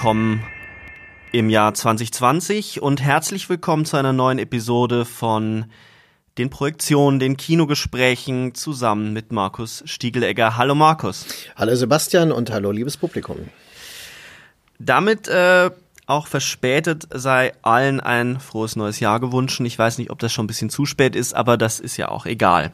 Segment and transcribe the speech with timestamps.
[0.00, 0.42] Willkommen
[1.30, 5.66] im Jahr 2020 und herzlich willkommen zu einer neuen Episode von
[6.38, 10.56] den Projektionen, den Kinogesprächen zusammen mit Markus Stiegelegger.
[10.56, 11.26] Hallo Markus.
[11.54, 13.50] Hallo Sebastian und hallo liebes Publikum.
[14.78, 15.70] Damit äh,
[16.10, 19.60] auch verspätet sei allen ein frohes neues Jahr gewünscht.
[19.60, 22.08] Ich weiß nicht, ob das schon ein bisschen zu spät ist, aber das ist ja
[22.08, 22.72] auch egal.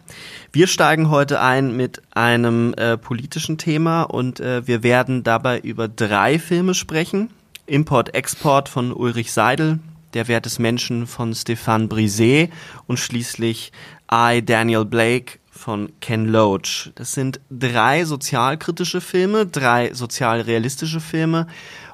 [0.52, 5.86] Wir steigen heute ein mit einem äh, politischen Thema und äh, wir werden dabei über
[5.86, 7.30] drei Filme sprechen.
[7.66, 9.80] Import-Export von Ulrich Seidel,
[10.14, 12.48] Der Wert des Menschen von Stéphane Brisé
[12.86, 13.72] und schließlich
[14.11, 16.92] I, Daniel Blake von Ken Loach.
[16.94, 21.46] Das sind drei sozialkritische Filme, drei sozialrealistische Filme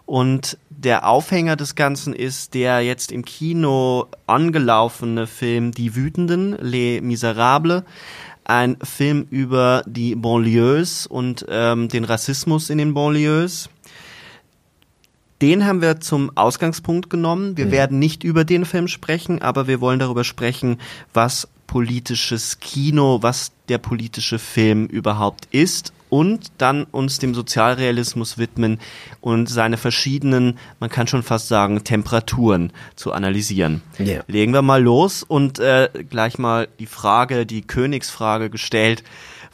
[0.07, 7.01] und der Aufhänger des Ganzen ist der jetzt im Kino angelaufene Film Die Wütenden, Les
[7.01, 7.85] Miserables.
[8.45, 13.71] Ein Film über die Banlieues und ähm, den Rassismus in den Banlieues.
[15.41, 17.57] Den haben wir zum Ausgangspunkt genommen.
[17.57, 17.71] Wir mhm.
[17.71, 20.79] werden nicht über den Film sprechen, aber wir wollen darüber sprechen,
[21.15, 28.81] was politisches Kino, was der politische Film überhaupt ist und dann uns dem Sozialrealismus widmen
[29.23, 33.81] und seine verschiedenen, man kann schon fast sagen, Temperaturen zu analysieren.
[33.99, 34.23] Yeah.
[34.27, 39.05] Legen wir mal los und äh, gleich mal die Frage, die Königsfrage gestellt,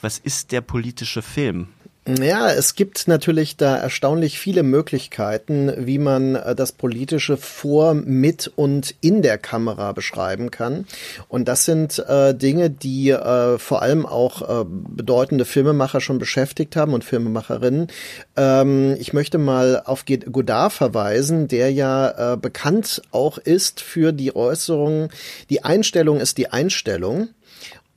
[0.00, 1.68] was ist der politische Film?
[2.16, 8.50] Ja, es gibt natürlich da erstaunlich viele Möglichkeiten, wie man äh, das Politische vor, mit
[8.56, 10.86] und in der Kamera beschreiben kann.
[11.28, 16.76] Und das sind äh, Dinge, die äh, vor allem auch äh, bedeutende Filmemacher schon beschäftigt
[16.76, 17.88] haben und Filmemacherinnen.
[18.36, 24.34] Ähm, ich möchte mal auf Godard verweisen, der ja äh, bekannt auch ist für die
[24.34, 25.10] Äußerung,
[25.50, 27.28] die Einstellung ist die Einstellung.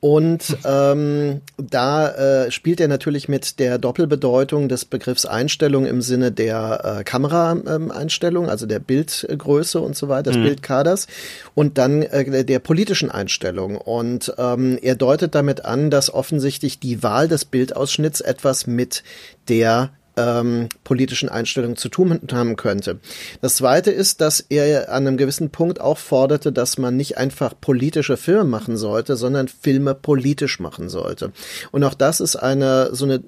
[0.04, 6.32] Und ähm, da äh, spielt er natürlich mit der Doppelbedeutung des Begriffs Einstellung im Sinne
[6.32, 10.42] der äh, Kameraeinstellung, ähm, also der Bildgröße und so weiter, des mhm.
[10.42, 11.06] Bildkaders,
[11.54, 13.76] und dann äh, der politischen Einstellung.
[13.76, 19.04] Und ähm, er deutet damit an, dass offensichtlich die Wahl des Bildausschnitts etwas mit
[19.48, 22.98] der ähm, politischen Einstellungen zu tun haben könnte.
[23.40, 27.54] Das Zweite ist, dass er an einem gewissen Punkt auch forderte, dass man nicht einfach
[27.60, 31.32] politische Filme machen sollte, sondern Filme politisch machen sollte.
[31.70, 33.20] Und auch das ist eine so eine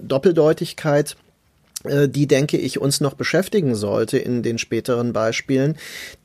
[0.00, 1.16] Doppeldeutigkeit,
[1.84, 5.76] äh, die, denke ich, uns noch beschäftigen sollte in den späteren Beispielen.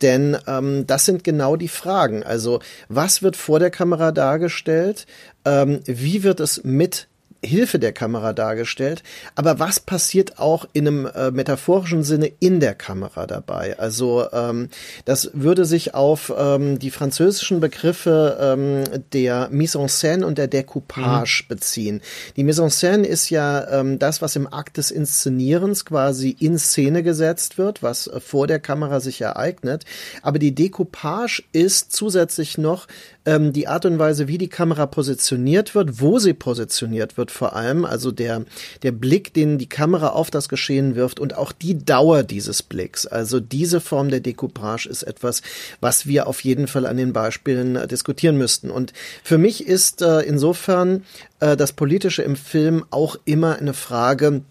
[0.02, 2.24] Denn ähm, das sind genau die Fragen.
[2.24, 5.08] Also, was wird vor der Kamera dargestellt?
[5.46, 7.08] Ähm, wie wird es mit
[7.46, 9.04] Hilfe der Kamera dargestellt.
[9.36, 13.78] Aber was passiert auch in einem äh, metaphorischen Sinne in der Kamera dabei?
[13.80, 14.70] Also ähm,
[15.06, 18.84] das würde sich auf ähm, die französischen Begriffe ähm,
[19.14, 21.48] der Mise en scène und der Decoupage mhm.
[21.48, 22.02] beziehen.
[22.36, 26.58] Die Mise en scène ist ja ähm, das, was im Akt des Inszenierens quasi in
[26.58, 29.86] Szene gesetzt wird, was äh, vor der Kamera sich ereignet.
[30.22, 32.88] Aber die Decoupage ist zusätzlich noch
[33.26, 37.56] ähm, die Art und Weise, wie die Kamera positioniert wird, wo sie positioniert wird vor
[37.56, 38.46] allem, also der,
[38.84, 43.06] der Blick, den die Kamera auf das Geschehen wirft und auch die Dauer dieses Blicks.
[43.06, 45.42] Also diese Form der Decoupage ist etwas,
[45.82, 48.70] was wir auf jeden Fall an den Beispielen äh, diskutieren müssten.
[48.70, 48.94] Und
[49.24, 51.04] für mich ist äh, insofern
[51.40, 54.42] äh, das Politische im Film auch immer eine Frage,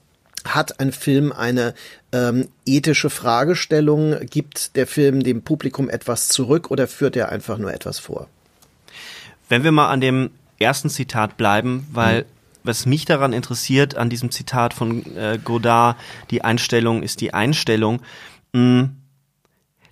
[0.44, 1.74] hat ein Film eine
[2.12, 4.14] ähm, ethische Fragestellung?
[4.26, 8.28] Gibt der Film dem Publikum etwas zurück oder führt er einfach nur etwas vor?
[9.48, 12.26] Wenn wir mal an dem ersten Zitat bleiben, weil mhm.
[12.64, 15.96] was mich daran interessiert, an diesem Zitat von äh, Godard,
[16.30, 18.00] die Einstellung ist die Einstellung,
[18.52, 18.90] mh,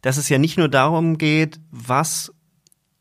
[0.03, 2.33] dass es ja nicht nur darum geht, was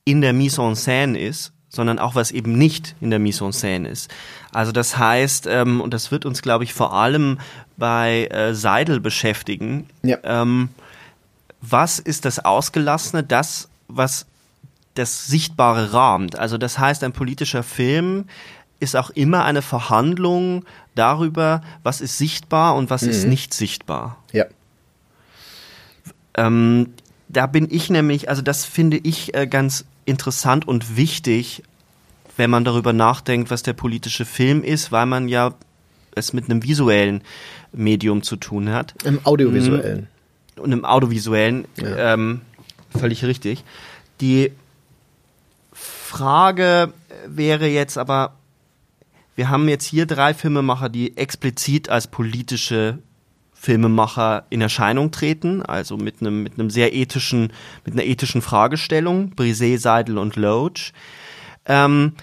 [0.06, 3.52] in der Mise en scène ist, sondern auch was eben nicht in der Mise en
[3.52, 4.12] scène ist.
[4.52, 7.40] Also das heißt, ähm, und das wird uns, glaube ich, vor allem
[7.78, 10.18] bei äh, Seidel beschäftigen, ja.
[10.24, 10.70] ähm,
[11.62, 14.26] was ist das Ausgelassene, das, was
[14.96, 16.38] das Sichtbare rahmt.
[16.38, 18.26] Also das heißt, ein politischer Film
[18.80, 20.66] ist auch immer eine Verhandlung
[20.96, 23.10] darüber, was ist sichtbar und was mhm.
[23.10, 24.18] ist nicht sichtbar.
[24.32, 24.46] Ja.
[26.36, 26.94] Ähm,
[27.30, 31.64] da bin ich nämlich, also das finde ich äh, ganz interessant und wichtig,
[32.38, 35.54] wenn man darüber nachdenkt, was der politische Film ist, weil man ja
[36.16, 37.22] es mit einem visuellen
[37.72, 38.96] Medium zu tun hat.
[39.04, 40.08] Im audiovisuellen.
[40.56, 40.62] Mhm.
[40.62, 42.14] Und im audiovisuellen, ja.
[42.14, 42.42] ähm,
[42.98, 43.64] völlig richtig.
[44.20, 44.52] Die
[46.12, 46.92] Frage
[47.26, 48.34] wäre jetzt aber,
[49.38, 53.00] wir haben jetzt hier drei Filmemacher, die explizit als politische
[53.54, 57.54] Filmemacher in Erscheinung treten, also mit einem mit einem sehr ethischen
[57.86, 60.92] mit einer ethischen Fragestellung, Brisé, Seidel und Loach.
[61.66, 62.14] Ähm,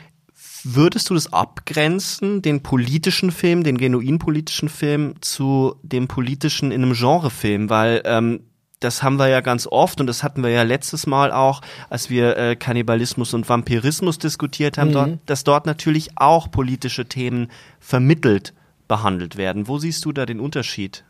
[0.64, 6.82] würdest du das abgrenzen, den politischen Film, den genuin politischen Film zu dem politischen in
[6.82, 8.40] einem Genrefilm, weil ähm,
[8.80, 11.60] das haben wir ja ganz oft und das hatten wir ja letztes Mal auch,
[11.90, 14.94] als wir äh, Kannibalismus und Vampirismus diskutiert haben, mhm.
[14.94, 17.48] dort, dass dort natürlich auch politische Themen
[17.80, 18.54] vermittelt
[18.86, 19.68] behandelt werden.
[19.68, 21.04] Wo siehst du da den Unterschied?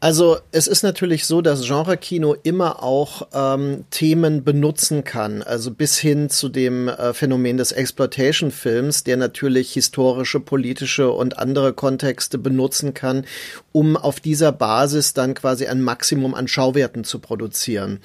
[0.00, 5.98] Also es ist natürlich so, dass Genre-Kino immer auch ähm, Themen benutzen kann, also bis
[5.98, 12.94] hin zu dem äh, Phänomen des Exploitation-Films, der natürlich historische, politische und andere Kontexte benutzen
[12.94, 13.24] kann,
[13.72, 17.98] um auf dieser Basis dann quasi ein Maximum an Schauwerten zu produzieren.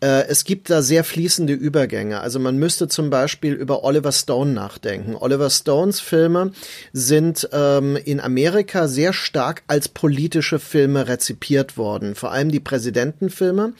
[0.00, 2.20] Äh, es gibt da sehr fließende Übergänge.
[2.20, 5.16] Also man müsste zum Beispiel über Oliver Stone nachdenken.
[5.16, 6.52] Oliver Stones Filme
[6.92, 11.37] sind ähm, in Amerika sehr stark als politische Filme rezipiert
[11.76, 13.72] worden, vor allem die Präsidentenfilme.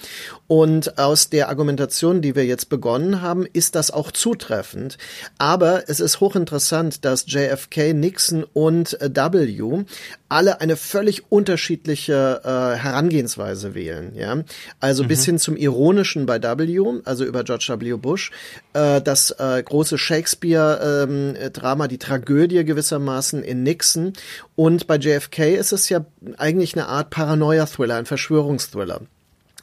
[0.47, 4.99] Und aus der Argumentation, die wir jetzt begonnen haben, ist das auch zutreffend.
[5.39, 9.85] Aber es ist hochinteressant, dass JFK, Nixon und äh, W
[10.29, 14.13] alle eine völlig unterschiedliche äh, Herangehensweise wählen.
[14.15, 14.43] Ja,
[14.81, 15.09] also mhm.
[15.09, 17.95] bis hin zum ironischen bei W, also über George W.
[17.97, 18.31] Bush,
[18.75, 24.13] äh, das äh, große Shakespeare-Drama, ähm, die Tragödie gewissermaßen in Nixon
[24.59, 26.05] und bei JFK ist es ja
[26.37, 27.11] eigentlich eine Art
[27.49, 29.01] Paranoia-Thriller, ein Verschwörungsthriller.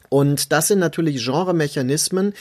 [0.08, 2.34] Und das sind natürlich Genremechanismen,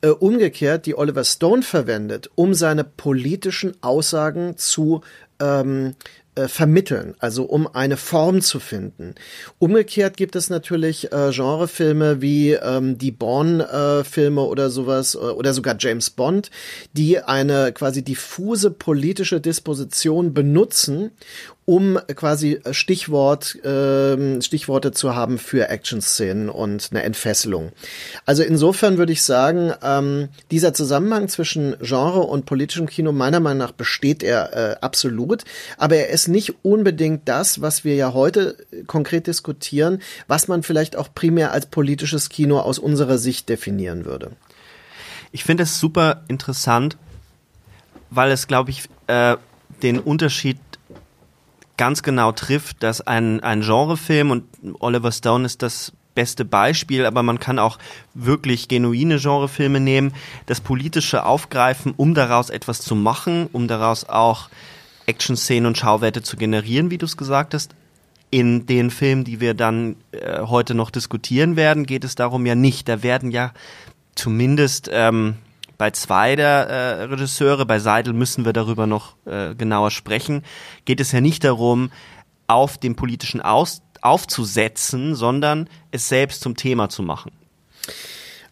[0.00, 5.02] äh, umgekehrt, die Oliver Stone verwendet, um seine politischen Aussagen zu
[5.40, 5.94] ähm,
[6.34, 9.14] äh, vermitteln, also um eine Form zu finden.
[9.58, 15.52] Umgekehrt gibt es natürlich äh, Genrefilme wie ähm, die Bourne-Filme äh, oder sowas äh, oder
[15.52, 16.50] sogar James Bond,
[16.94, 21.10] die eine quasi diffuse politische Disposition benutzen,
[21.64, 27.70] um quasi Stichwort, äh, Stichworte zu haben für Action-Szenen und eine Entfesselung.
[28.26, 33.58] Also insofern würde ich sagen, ähm, dieser Zusammenhang zwischen Genre und politischem Kino, meiner Meinung
[33.58, 35.44] nach besteht er äh, absolut,
[35.78, 38.56] aber er ist nicht unbedingt das, was wir ja heute
[38.88, 44.32] konkret diskutieren, was man vielleicht auch primär als politisches Kino aus unserer Sicht definieren würde.
[45.30, 46.96] Ich finde es super interessant,
[48.10, 49.36] weil es, glaube ich, äh,
[49.82, 50.58] den Unterschied
[51.82, 54.44] ganz genau trifft, dass ein, ein Genrefilm und
[54.78, 57.76] Oliver Stone ist das beste Beispiel, aber man kann auch
[58.14, 60.14] wirklich genuine Genrefilme nehmen,
[60.46, 64.48] das politische aufgreifen, um daraus etwas zu machen, um daraus auch
[65.06, 67.74] Action-Szenen und Schauwerte zu generieren, wie du es gesagt hast.
[68.30, 72.54] In den Filmen, die wir dann äh, heute noch diskutieren werden, geht es darum ja
[72.54, 72.88] nicht.
[72.88, 73.50] Da werden ja
[74.14, 75.34] zumindest ähm,
[75.82, 80.44] bei zwei der äh, Regisseure, bei Seidel müssen wir darüber noch äh, genauer sprechen,
[80.84, 81.90] geht es ja nicht darum,
[82.46, 87.32] auf dem politischen Aus aufzusetzen, sondern es selbst zum Thema zu machen.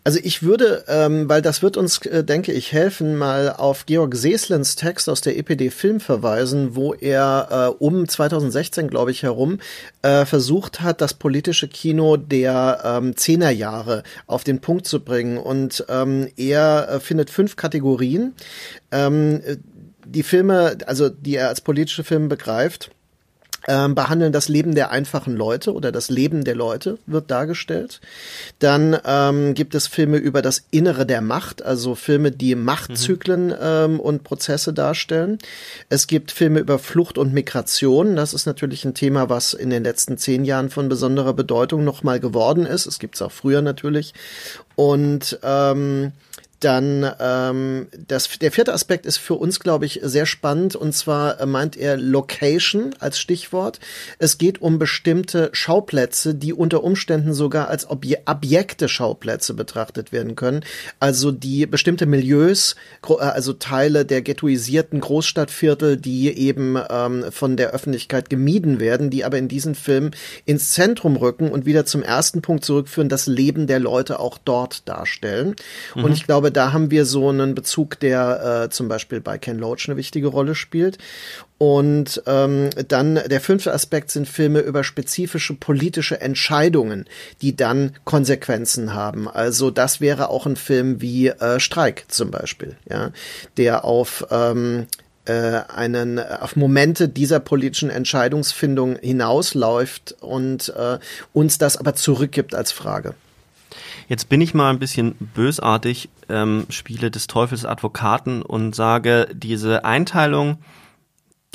[0.02, 4.14] Also ich würde, ähm, weil das wird uns, äh, denke ich, helfen, mal auf Georg
[4.14, 9.58] Seslens Text aus der EPD Film verweisen, wo er äh, um 2016, glaube ich, herum
[10.00, 15.36] äh, versucht hat, das politische Kino der ähm, Zehnerjahre auf den Punkt zu bringen.
[15.36, 18.34] Und ähm, er äh, findet fünf Kategorien.
[18.90, 19.42] Ähm,
[20.06, 22.90] die Filme, also die er als politische Filme begreift
[23.68, 28.00] ähm, behandeln das Leben der einfachen Leute oder das Leben der Leute wird dargestellt.
[28.58, 33.56] Dann ähm, gibt es Filme über das Innere der Macht, also Filme, die Machtzyklen mhm.
[33.60, 35.38] ähm, und Prozesse darstellen.
[35.88, 38.16] Es gibt Filme über Flucht und Migration.
[38.16, 42.20] Das ist natürlich ein Thema, was in den letzten zehn Jahren von besonderer Bedeutung nochmal
[42.20, 42.86] geworden ist.
[42.86, 44.14] Es gibt es auch früher natürlich.
[44.76, 46.12] Und ähm,
[46.60, 50.76] dann ähm, das, der vierte Aspekt ist für uns, glaube ich, sehr spannend.
[50.76, 53.80] Und zwar äh, meint er Location als Stichwort.
[54.18, 60.36] Es geht um bestimmte Schauplätze, die unter Umständen sogar als Obje Objekte Schauplätze betrachtet werden
[60.36, 60.62] können.
[60.98, 62.76] Also die bestimmte Milieus,
[63.08, 69.24] äh, also Teile der ghettoisierten Großstadtviertel, die eben ähm, von der Öffentlichkeit gemieden werden, die
[69.24, 70.10] aber in diesem Film
[70.44, 74.88] ins Zentrum rücken und wieder zum ersten Punkt zurückführen, das Leben der Leute auch dort
[74.88, 75.56] darstellen.
[75.94, 76.04] Mhm.
[76.04, 79.58] Und ich glaube, da haben wir so einen Bezug, der äh, zum Beispiel bei Ken
[79.58, 80.98] Loach eine wichtige Rolle spielt.
[81.58, 87.04] Und ähm, dann der fünfte Aspekt sind Filme über spezifische politische Entscheidungen,
[87.42, 89.28] die dann Konsequenzen haben.
[89.28, 93.10] Also das wäre auch ein Film wie äh, Streik zum Beispiel, ja,
[93.58, 94.86] der auf ähm,
[95.26, 100.98] äh, einen auf Momente dieser politischen Entscheidungsfindung hinausläuft und äh,
[101.34, 103.14] uns das aber zurückgibt als Frage.
[104.10, 109.84] Jetzt bin ich mal ein bisschen bösartig, ähm, spiele des Teufels Advokaten und sage, diese
[109.84, 110.58] Einteilung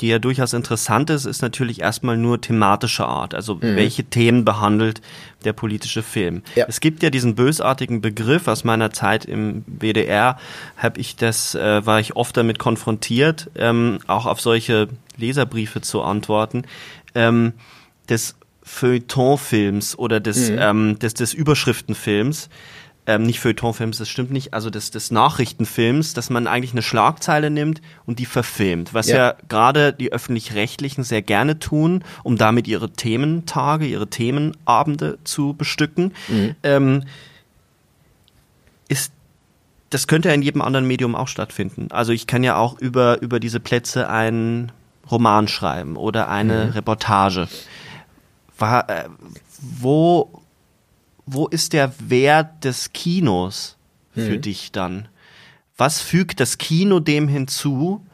[0.00, 3.34] die ja durchaus interessant ist, ist natürlich erstmal nur thematischer Art.
[3.34, 3.76] Also mhm.
[3.76, 5.00] welche Themen behandelt
[5.44, 6.42] der politische Film?
[6.54, 6.66] Ja.
[6.68, 10.38] Es gibt ja diesen bösartigen Begriff aus meiner Zeit im WDR,
[10.76, 16.02] habe ich das, äh, war ich oft damit konfrontiert, ähm, auch auf solche Leserbriefe zu
[16.02, 16.64] antworten,
[17.14, 17.54] ähm,
[18.10, 18.36] des
[18.66, 20.58] Feuilletonfilms oder des, mhm.
[20.60, 22.50] ähm, des, des Überschriftenfilms
[23.06, 27.50] ähm, nicht Feuilletonfilms, das stimmt nicht, also des, des Nachrichtenfilms, dass man eigentlich eine Schlagzeile
[27.50, 32.66] nimmt und die verfilmt, was ja, ja gerade die öffentlich-rechtlichen sehr gerne tun, um damit
[32.66, 36.12] ihre Thementage, ihre Themenabende zu bestücken.
[36.28, 36.56] Mhm.
[36.62, 37.04] Ähm,
[38.88, 39.12] ist
[39.90, 41.86] das könnte ja in jedem anderen Medium auch stattfinden.
[41.90, 44.72] Also ich kann ja auch über, über diese Plätze einen
[45.08, 46.70] Roman schreiben oder eine mhm.
[46.72, 47.46] Reportage.
[48.58, 49.08] War, äh,
[49.60, 50.42] wo
[51.26, 53.76] wo ist der Wert des Kinos
[54.14, 54.40] für mhm.
[54.40, 55.08] dich dann?
[55.76, 58.06] Was fügt das Kino dem hinzu,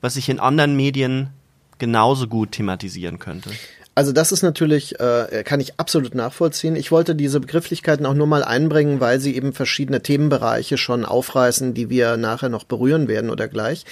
[0.00, 1.30] was ich in anderen Medien
[1.78, 3.50] genauso gut thematisieren könnte?
[3.94, 6.76] Also das ist natürlich, äh, kann ich absolut nachvollziehen.
[6.76, 11.74] Ich wollte diese Begrifflichkeiten auch nur mal einbringen, weil sie eben verschiedene Themenbereiche schon aufreißen,
[11.74, 13.84] die wir nachher noch berühren werden oder gleich.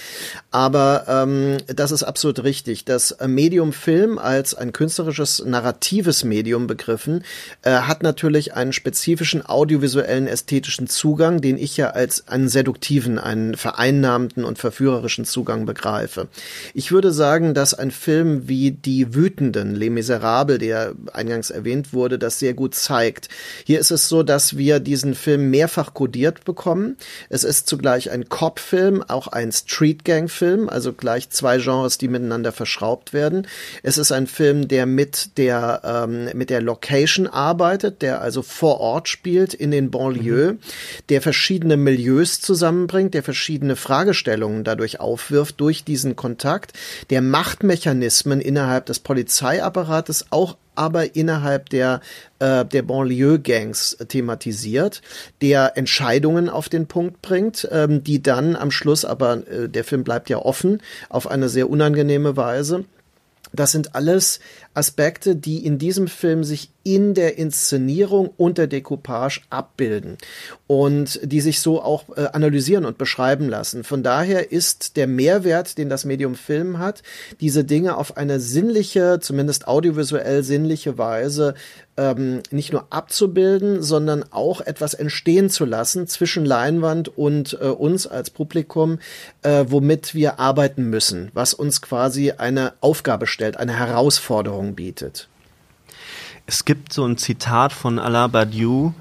[0.49, 2.83] Aber ähm, das ist absolut richtig.
[2.85, 7.23] Das Medium Film als ein künstlerisches, narratives Medium begriffen,
[7.61, 13.55] äh, hat natürlich einen spezifischen audiovisuellen, ästhetischen Zugang, den ich ja als einen seduktiven, einen
[13.55, 16.27] vereinnahmten und verführerischen Zugang begreife.
[16.73, 22.39] Ich würde sagen, dass ein Film wie Die Wütenden, Miserable, der eingangs erwähnt wurde, das
[22.39, 23.29] sehr gut zeigt.
[23.65, 26.97] Hier ist es so, dass wir diesen Film mehrfach kodiert bekommen.
[27.29, 33.13] Es ist zugleich ein Cop-Film, auch ein Street-Gang-Film, also gleich zwei Genres, die miteinander verschraubt
[33.13, 33.47] werden.
[33.83, 38.79] Es ist ein Film, der mit der, ähm, mit der Location arbeitet, der also vor
[38.79, 40.59] Ort spielt in den Banlieues, mhm.
[41.09, 46.73] der verschiedene Milieus zusammenbringt, der verschiedene Fragestellungen dadurch aufwirft durch diesen Kontakt,
[47.09, 51.99] der Machtmechanismen innerhalb des Polizeiapparates Staatsapparates auch aber innerhalb der,
[52.39, 55.01] äh, der Banlieue-Gangs thematisiert,
[55.41, 60.05] der Entscheidungen auf den Punkt bringt, ähm, die dann am Schluss, aber äh, der Film
[60.05, 62.85] bleibt ja offen, auf eine sehr unangenehme Weise.
[63.53, 64.39] Das sind alles
[64.73, 70.17] Aspekte, die in diesem Film sich in der Inszenierung und der Decoupage abbilden
[70.65, 73.83] und die sich so auch äh, analysieren und beschreiben lassen.
[73.83, 77.03] Von daher ist der Mehrwert, den das Medium Film hat,
[77.39, 81.53] diese Dinge auf eine sinnliche, zumindest audiovisuell sinnliche Weise
[81.97, 88.07] ähm, nicht nur abzubilden, sondern auch etwas entstehen zu lassen zwischen Leinwand und äh, uns
[88.07, 88.99] als Publikum,
[89.43, 95.27] äh, womit wir arbeiten müssen, was uns quasi eine Aufgabe stellt, eine Herausforderung bietet.
[96.45, 98.93] Es gibt so ein Zitat von Alain Badiou,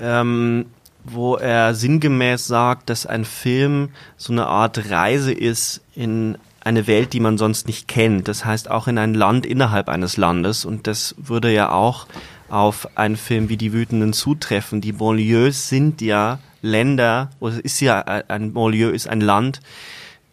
[0.00, 0.66] ähm,
[1.04, 7.12] wo er sinngemäß sagt, dass ein Film so eine Art Reise ist in eine Welt,
[7.12, 8.26] die man sonst nicht kennt.
[8.26, 10.64] Das heißt auch in ein Land innerhalb eines Landes.
[10.64, 12.06] Und das würde ja auch
[12.48, 14.80] auf einen Film wie Die Wütenden zutreffen.
[14.80, 19.60] Die Banlieues sind ja Länder, oder ist ja ein Banlieue ist ein Land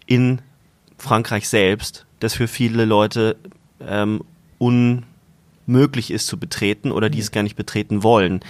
[0.06, 0.42] in
[0.98, 3.36] Frankreich selbst, das für viele Leute
[3.86, 4.24] ähm,
[4.64, 8.42] unmöglich ist zu betreten oder die es gar nicht betreten wollen.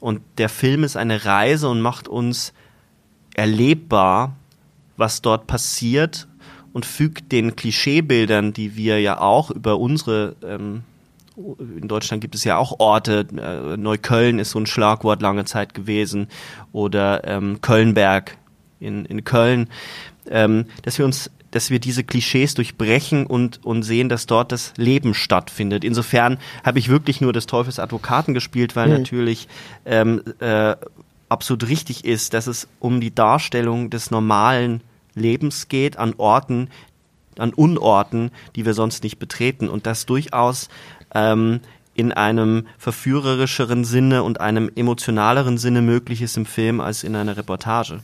[0.00, 2.52] Und der Film ist eine Reise und macht uns
[3.34, 4.36] erlebbar,
[4.96, 6.28] was dort passiert
[6.72, 10.82] und fügt den Klischeebildern, die wir ja auch über unsere ähm,
[11.58, 15.72] in Deutschland gibt es ja auch Orte, äh, Neukölln ist so ein Schlagwort lange Zeit
[15.72, 16.28] gewesen
[16.72, 18.36] oder ähm, Kölnberg
[18.80, 19.68] in, in Köln,
[20.28, 24.72] ähm, dass wir uns dass wir diese Klischees durchbrechen und, und sehen, dass dort das
[24.76, 25.84] Leben stattfindet.
[25.84, 28.94] Insofern habe ich wirklich nur des Teufels Advokaten gespielt, weil mhm.
[28.94, 29.46] natürlich
[29.84, 30.74] ähm, äh,
[31.28, 34.80] absolut richtig ist, dass es um die Darstellung des normalen
[35.14, 36.68] Lebens geht an Orten,
[37.38, 40.68] an Unorten, die wir sonst nicht betreten und das durchaus
[41.14, 41.60] ähm,
[41.94, 47.36] in einem verführerischeren Sinne und einem emotionaleren Sinne möglich ist im Film als in einer
[47.36, 48.00] Reportage.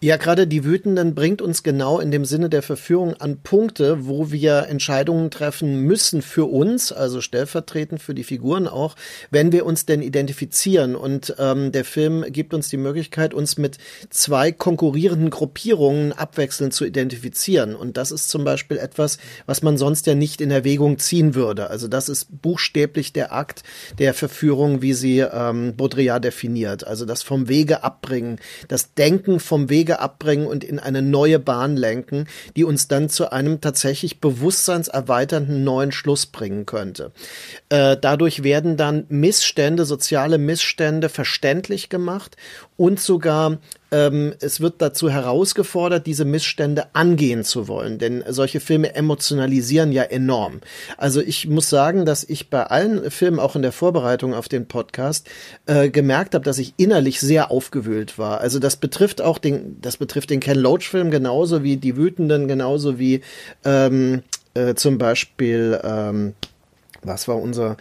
[0.00, 4.32] Ja, gerade die Wütenden bringt uns genau in dem Sinne der Verführung an Punkte, wo
[4.32, 8.96] wir Entscheidungen treffen müssen für uns, also stellvertretend für die Figuren auch,
[9.30, 10.96] wenn wir uns denn identifizieren.
[10.96, 13.78] Und ähm, der Film gibt uns die Möglichkeit, uns mit
[14.10, 17.76] zwei konkurrierenden Gruppierungen abwechselnd zu identifizieren.
[17.76, 21.70] Und das ist zum Beispiel etwas, was man sonst ja nicht in Erwägung ziehen würde.
[21.70, 23.62] Also das ist buchstäblich der Akt
[23.98, 26.84] der Verführung, wie sie ähm, Baudrillard definiert.
[26.86, 31.76] Also das vom Wege abbringen, das Denken vom Wege abbringen und in eine neue Bahn
[31.76, 37.12] lenken, die uns dann zu einem tatsächlich bewusstseinserweiternden neuen Schluss bringen könnte.
[37.68, 42.36] Äh, dadurch werden dann Missstände, soziale Missstände verständlich gemacht
[42.76, 43.58] und sogar
[43.92, 50.02] ähm, es wird dazu herausgefordert, diese Missstände angehen zu wollen, denn solche Filme emotionalisieren ja
[50.02, 50.60] enorm.
[50.96, 54.66] Also ich muss sagen, dass ich bei allen Filmen, auch in der Vorbereitung auf den
[54.66, 55.28] Podcast,
[55.66, 58.40] äh, gemerkt habe, dass ich innerlich sehr aufgewühlt war.
[58.40, 62.98] Also das betrifft auch den, das betrifft den Ken Loach-Film genauso wie die Wütenden, genauso
[62.98, 63.20] wie
[63.64, 64.22] ähm,
[64.54, 66.34] äh, zum Beispiel, ähm,
[67.02, 67.76] was war unser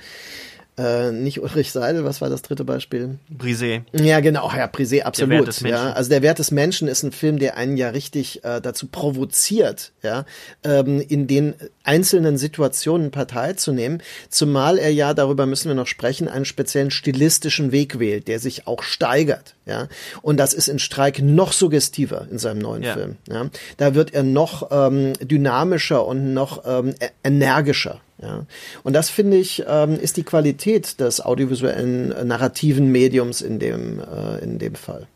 [0.82, 3.20] äh, nicht Ulrich Seidel, was war das dritte Beispiel?
[3.32, 3.82] Brisé.
[3.94, 5.62] Ja, genau, ja, Brisé, absolut.
[5.62, 8.88] Ja, also der Wert des Menschen ist ein Film, der einen ja richtig äh, dazu
[8.88, 10.26] provoziert, ja,
[10.64, 15.88] ähm, in den einzelnen Situationen Partei zu nehmen, zumal er ja, darüber müssen wir noch
[15.88, 19.88] sprechen, einen speziellen stilistischen Weg wählt, der sich auch steigert, ja.
[20.22, 22.94] Und das ist in Streik noch suggestiver in seinem neuen ja.
[22.94, 23.18] Film.
[23.30, 23.50] Ja.
[23.78, 28.02] Da wird er noch ähm, dynamischer und noch ähm, e-, energischer.
[28.22, 28.46] Ja.
[28.84, 34.00] Und das finde ich ähm, ist die Qualität des audiovisuellen äh, narrativen Mediums in dem
[34.00, 35.08] äh, in dem Fall.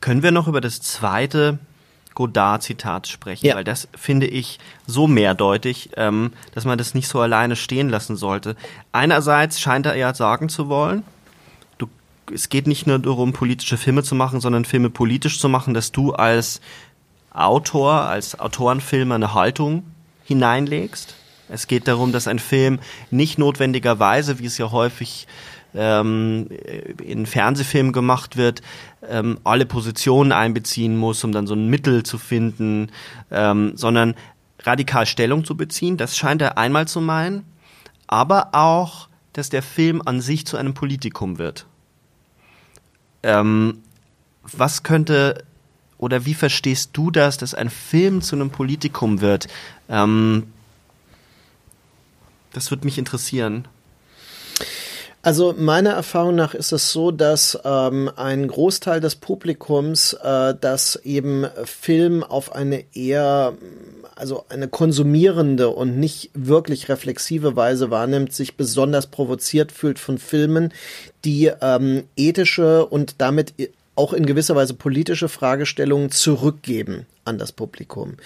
[0.00, 1.58] Können wir noch über das zweite
[2.14, 3.54] Godard-Zitat sprechen, ja.
[3.54, 8.16] weil das finde ich so mehrdeutig, ähm, dass man das nicht so alleine stehen lassen
[8.16, 8.56] sollte.
[8.90, 11.04] Einerseits scheint er ja sagen zu wollen,
[11.78, 11.86] du,
[12.34, 15.92] es geht nicht nur darum, politische Filme zu machen, sondern Filme politisch zu machen, dass
[15.92, 16.60] du als
[17.32, 19.84] Autor, als Autorenfilmer eine Haltung
[20.24, 21.14] hineinlegst
[21.52, 22.80] es geht darum, dass ein Film
[23.10, 25.26] nicht notwendigerweise, wie es ja häufig
[25.74, 26.48] ähm,
[27.02, 28.62] in Fernsehfilmen gemacht wird,
[29.08, 32.90] ähm, alle Positionen einbeziehen muss, um dann so ein Mittel zu finden,
[33.30, 34.14] ähm, sondern
[34.62, 35.96] radikal Stellung zu beziehen.
[35.96, 37.44] Das scheint er einmal zu meinen,
[38.06, 41.66] aber auch, dass der Film an sich zu einem Politikum wird.
[43.22, 43.78] Ähm,
[44.42, 45.44] was könnte
[45.98, 49.46] oder wie verstehst du das, dass ein Film zu einem Politikum wird?
[49.88, 50.48] Ähm,
[52.52, 53.66] das würde mich interessieren.
[55.24, 60.96] Also meiner Erfahrung nach ist es so, dass ähm, ein Großteil des Publikums äh, das
[61.04, 63.54] eben Film auf eine eher,
[64.16, 70.74] also eine konsumierende und nicht wirklich reflexive Weise wahrnimmt, sich besonders provoziert fühlt von Filmen,
[71.24, 73.54] die ähm, ethische und damit
[73.94, 78.16] auch in gewisser Weise politische Fragestellungen zurückgeben an das Publikum.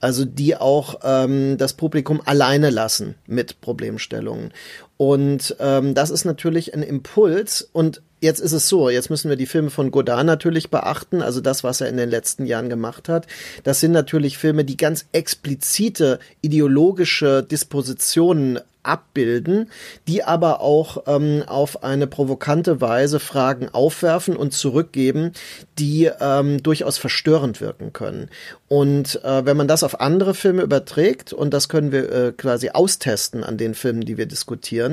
[0.00, 4.52] Also die auch ähm, das Publikum alleine lassen mit Problemstellungen.
[4.96, 7.68] Und ähm, das ist natürlich ein Impuls.
[7.72, 11.40] Und jetzt ist es so, jetzt müssen wir die Filme von Godard natürlich beachten, also
[11.40, 13.26] das, was er in den letzten Jahren gemacht hat.
[13.62, 19.70] Das sind natürlich Filme, die ganz explizite ideologische Dispositionen abbilden,
[20.06, 25.32] die aber auch ähm, auf eine provokante Weise Fragen aufwerfen und zurückgeben,
[25.78, 28.30] die ähm, durchaus verstörend wirken können.
[28.68, 32.70] Und äh, wenn man das auf andere Filme überträgt, und das können wir äh, quasi
[32.70, 34.85] austesten an den Filmen, die wir diskutieren,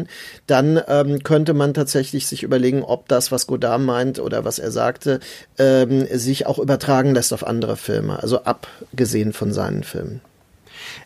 [0.48, 4.72] dann ähm, könnte man tatsächlich sich überlegen, ob das, was Godard meint oder was er
[4.72, 5.20] sagte,
[5.58, 10.22] ähm, sich auch übertragen lässt auf andere Filme, also abgesehen von seinen Filmen.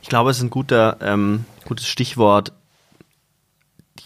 [0.01, 2.51] Ich glaube, es ist ein guter, ähm, gutes Stichwort,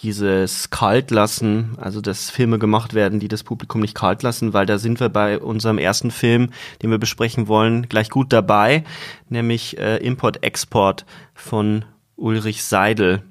[0.01, 4.65] dieses kalt lassen, also dass Filme gemacht werden, die das Publikum nicht kalt lassen, weil
[4.65, 6.49] da sind wir bei unserem ersten Film,
[6.81, 8.83] den wir besprechen wollen, gleich gut dabei,
[9.29, 13.21] nämlich äh, Import-Export von Ulrich Seidel,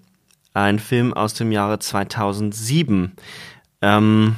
[0.55, 3.13] ein Film aus dem Jahre 2007.
[3.83, 4.37] Ähm,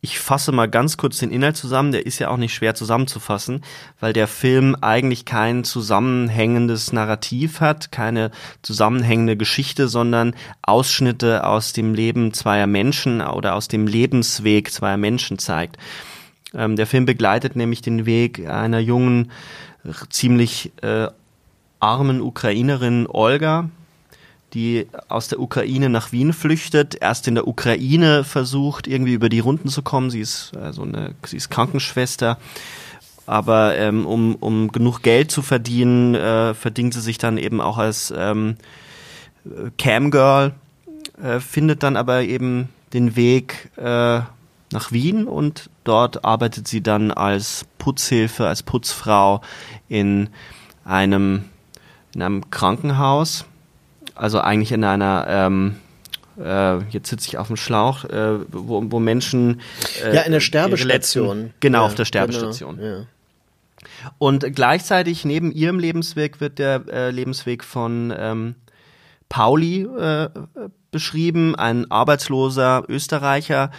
[0.00, 3.62] ich fasse mal ganz kurz den Inhalt zusammen, der ist ja auch nicht schwer zusammenzufassen,
[3.98, 8.30] weil der Film eigentlich kein zusammenhängendes Narrativ hat, keine
[8.62, 15.38] zusammenhängende Geschichte, sondern Ausschnitte aus dem Leben zweier Menschen oder aus dem Lebensweg zweier Menschen
[15.38, 15.76] zeigt.
[16.54, 19.32] Ähm, der Film begleitet nämlich den Weg einer jungen,
[20.08, 21.08] ziemlich äh,
[21.80, 23.70] armen Ukrainerin Olga,
[24.56, 29.40] die aus der Ukraine nach Wien flüchtet, erst in der Ukraine versucht, irgendwie über die
[29.40, 30.08] Runden zu kommen.
[30.10, 32.38] Sie ist also eine, sie ist Krankenschwester.
[33.26, 37.76] Aber ähm, um, um genug Geld zu verdienen, äh, verdient sie sich dann eben auch
[37.76, 38.56] als ähm,
[39.76, 40.54] Camgirl,
[41.22, 44.20] äh, findet dann aber eben den Weg äh,
[44.72, 49.42] nach Wien und dort arbeitet sie dann als Putzhilfe, als Putzfrau
[49.86, 50.30] in
[50.86, 51.44] einem,
[52.14, 53.44] in einem Krankenhaus,
[54.16, 55.76] also eigentlich in einer ähm,
[56.38, 59.60] äh, jetzt sitze ich auf dem Schlauch, äh, wo, wo Menschen
[60.04, 62.76] äh, ja in der Sterbestation letzten, genau ja, auf der Sterbestation.
[62.76, 63.06] Genau, ja.
[64.18, 68.54] Und gleichzeitig neben ihrem Lebensweg wird der äh, Lebensweg von ähm,
[69.28, 70.28] Pauli äh,
[70.90, 73.70] beschrieben, ein arbeitsloser Österreicher,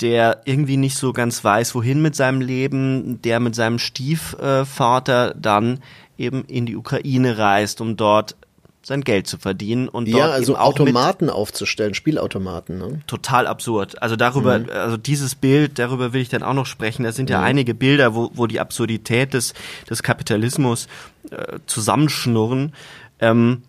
[0.00, 5.80] der irgendwie nicht so ganz weiß, wohin mit seinem Leben, der mit seinem Stiefvater dann
[6.18, 8.36] eben in die Ukraine reist, um dort
[8.82, 12.78] sein Geld zu verdienen und dort ja, also Automaten aufzustellen, Spielautomaten.
[12.78, 13.00] Ne?
[13.06, 14.02] Total absurd.
[14.02, 14.70] Also darüber, mhm.
[14.70, 17.04] also dieses Bild, darüber will ich dann auch noch sprechen.
[17.04, 17.44] Da sind ja mhm.
[17.44, 19.54] einige Bilder, wo, wo die Absurdität des,
[19.88, 20.88] des Kapitalismus
[21.30, 22.72] äh, zusammenschnurren.
[23.20, 23.62] Ähm,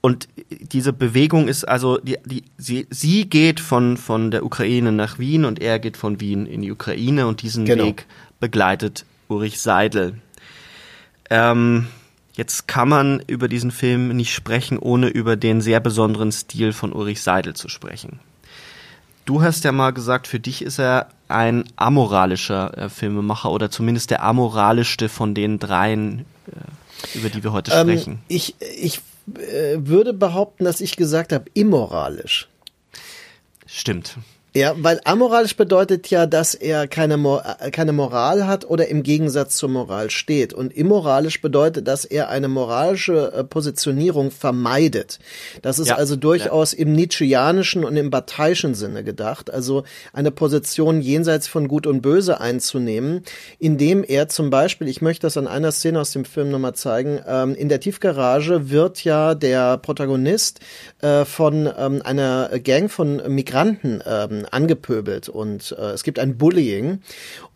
[0.00, 5.18] und diese Bewegung ist also, die, die, sie, sie geht von, von der Ukraine nach
[5.18, 7.84] Wien und er geht von Wien in die Ukraine und diesen genau.
[7.84, 8.06] Weg
[8.40, 10.14] begleitet Ulrich Seidel.
[11.30, 11.86] Ähm,
[12.34, 16.92] Jetzt kann man über diesen Film nicht sprechen, ohne über den sehr besonderen Stil von
[16.92, 18.20] Ulrich Seidel zu sprechen.
[19.24, 24.10] Du hast ja mal gesagt, für dich ist er ein amoralischer äh, Filmemacher oder zumindest
[24.10, 28.18] der amoralischste von den dreien, äh, über die wir heute ähm, sprechen.
[28.28, 29.00] Ich, ich
[29.36, 32.48] äh, würde behaupten, dass ich gesagt habe, immoralisch.
[33.66, 34.16] Stimmt.
[34.54, 39.02] Ja, weil amoralisch bedeutet ja, dass er keine, Mor äh, keine Moral hat oder im
[39.02, 40.52] Gegensatz zur Moral steht.
[40.52, 45.20] Und immoralisch bedeutet, dass er eine moralische äh, Positionierung vermeidet.
[45.62, 46.80] Das ist ja, also durchaus ja.
[46.80, 49.50] im Nietzscheanischen und im Bataischen Sinne gedacht.
[49.50, 53.22] Also eine Position jenseits von Gut und Böse einzunehmen,
[53.58, 57.20] indem er zum Beispiel, ich möchte das an einer Szene aus dem Film nochmal zeigen,
[57.26, 60.60] ähm, in der Tiefgarage wird ja der Protagonist
[61.00, 67.00] äh, von ähm, einer Gang von Migranten ähm, angepöbelt und äh, es gibt ein Bullying.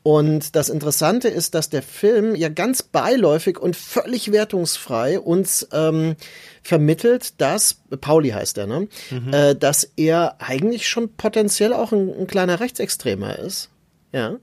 [0.03, 6.17] Und das Interessante ist, dass der Film ja ganz beiläufig und völlig wertungsfrei uns ähm,
[6.63, 8.89] vermittelt, dass, Pauli heißt er, ne?
[9.11, 9.33] Mhm.
[9.33, 13.71] Äh, dass er eigentlich schon potenziell auch ein, ein kleiner Rechtsextremer ist.
[14.13, 14.37] Ja.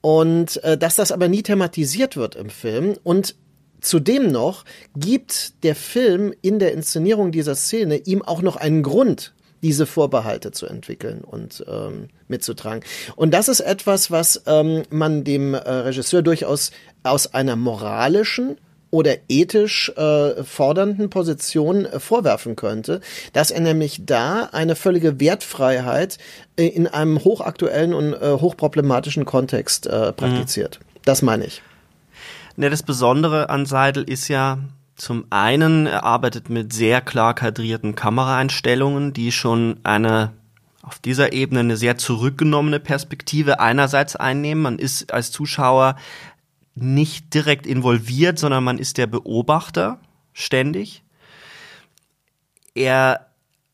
[0.00, 2.96] Und äh, dass das aber nie thematisiert wird im Film.
[3.02, 3.34] Und
[3.84, 4.64] Zudem noch
[4.96, 9.34] gibt der Film in der Inszenierung dieser Szene ihm auch noch einen Grund,
[9.64, 12.84] diese Vorbehalte zu entwickeln und ähm, mitzutragen.
[13.16, 16.70] Und das ist etwas, was ähm, man dem äh, Regisseur durchaus
[17.02, 18.58] aus einer moralischen
[18.90, 23.00] oder ethisch äh, fordernden Position äh, vorwerfen könnte,
[23.32, 26.18] dass er nämlich da eine völlige Wertfreiheit
[26.56, 30.78] äh, in einem hochaktuellen und äh, hochproblematischen Kontext äh, praktiziert.
[30.78, 30.98] Mhm.
[31.06, 31.62] Das meine ich.
[32.56, 34.58] Ne, das Besondere an Seidel ist ja,
[34.96, 40.32] zum einen, er arbeitet mit sehr klar kadrierten Kameraeinstellungen, die schon eine
[40.82, 44.62] auf dieser Ebene eine sehr zurückgenommene Perspektive einerseits einnehmen.
[44.62, 45.96] Man ist als Zuschauer
[46.74, 49.98] nicht direkt involviert, sondern man ist der Beobachter
[50.34, 51.02] ständig.
[52.74, 53.28] Er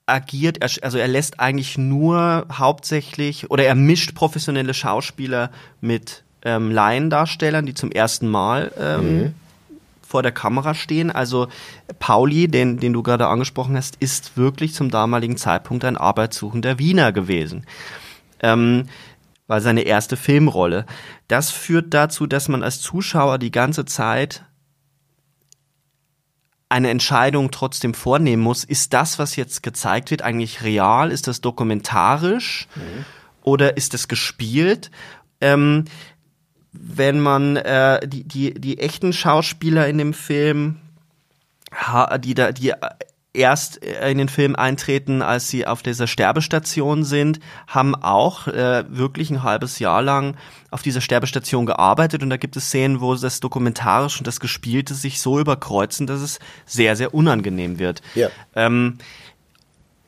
[0.06, 7.66] agiert, also er lässt eigentlich nur hauptsächlich oder er mischt professionelle Schauspieler mit ähm, Laiendarstellern,
[7.66, 9.34] die zum ersten Mal ähm, mhm
[10.10, 11.10] vor der Kamera stehen.
[11.10, 11.48] Also
[12.00, 17.12] Pauli, den, den du gerade angesprochen hast, ist wirklich zum damaligen Zeitpunkt ein arbeitssuchender Wiener
[17.12, 17.64] gewesen.
[18.42, 18.88] Ähm,
[19.46, 20.84] war seine erste Filmrolle.
[21.28, 24.44] Das führt dazu, dass man als Zuschauer die ganze Zeit
[26.68, 28.64] eine Entscheidung trotzdem vornehmen muss.
[28.64, 31.12] Ist das, was jetzt gezeigt wird, eigentlich real?
[31.12, 32.66] Ist das dokumentarisch?
[32.74, 33.04] Mhm.
[33.42, 34.90] Oder ist es gespielt?
[35.40, 35.84] Ähm,
[36.72, 40.76] wenn man äh, die, die, die echten Schauspieler in dem Film,
[42.22, 42.72] die da, die
[43.32, 49.30] erst in den Film eintreten, als sie auf dieser Sterbestation sind, haben auch äh, wirklich
[49.30, 50.36] ein halbes Jahr lang
[50.70, 54.94] auf dieser Sterbestation gearbeitet und da gibt es Szenen, wo das Dokumentarische und das Gespielte
[54.94, 58.02] sich so überkreuzen, dass es sehr, sehr unangenehm wird.
[58.14, 58.30] Ja.
[58.56, 58.98] Ähm,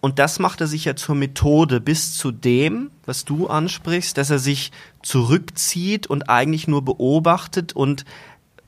[0.02, 4.30] und das macht er sich ja zur Methode bis zu dem, was du ansprichst, dass
[4.30, 8.04] er sich zurückzieht und eigentlich nur beobachtet und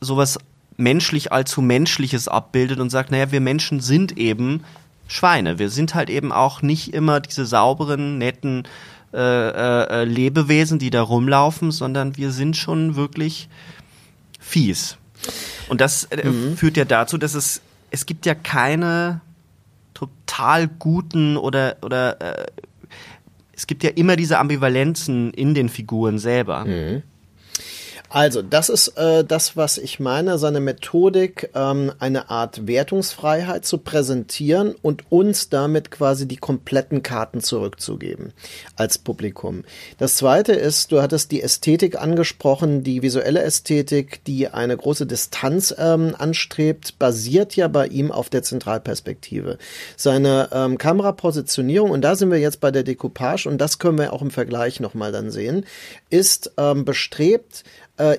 [0.00, 0.38] sowas
[0.76, 4.62] menschlich allzu menschliches abbildet und sagt, naja, wir Menschen sind eben
[5.08, 5.58] Schweine.
[5.58, 8.62] Wir sind halt eben auch nicht immer diese sauberen, netten
[9.12, 13.48] äh, äh, Lebewesen, die da rumlaufen, sondern wir sind schon wirklich
[14.38, 14.98] fies.
[15.68, 16.56] Und das äh, mhm.
[16.56, 19.20] führt ja dazu, dass es, es gibt ja keine
[19.94, 22.46] total guten oder, oder äh,
[23.52, 26.64] es gibt ja immer diese Ambivalenzen in den Figuren selber.
[26.64, 27.02] Mhm.
[28.14, 33.78] Also, das ist äh, das, was ich meine, seine Methodik, ähm, eine Art Wertungsfreiheit zu
[33.78, 38.32] präsentieren und uns damit quasi die kompletten Karten zurückzugeben
[38.76, 39.64] als Publikum.
[39.98, 45.74] Das zweite ist, du hattest die Ästhetik angesprochen, die visuelle Ästhetik, die eine große Distanz
[45.76, 49.58] ähm, anstrebt, basiert ja bei ihm auf der Zentralperspektive.
[49.96, 54.12] Seine ähm, Kamerapositionierung, und da sind wir jetzt bei der Decoupage, und das können wir
[54.12, 55.66] auch im Vergleich nochmal dann sehen,
[56.10, 57.64] ist ähm, bestrebt,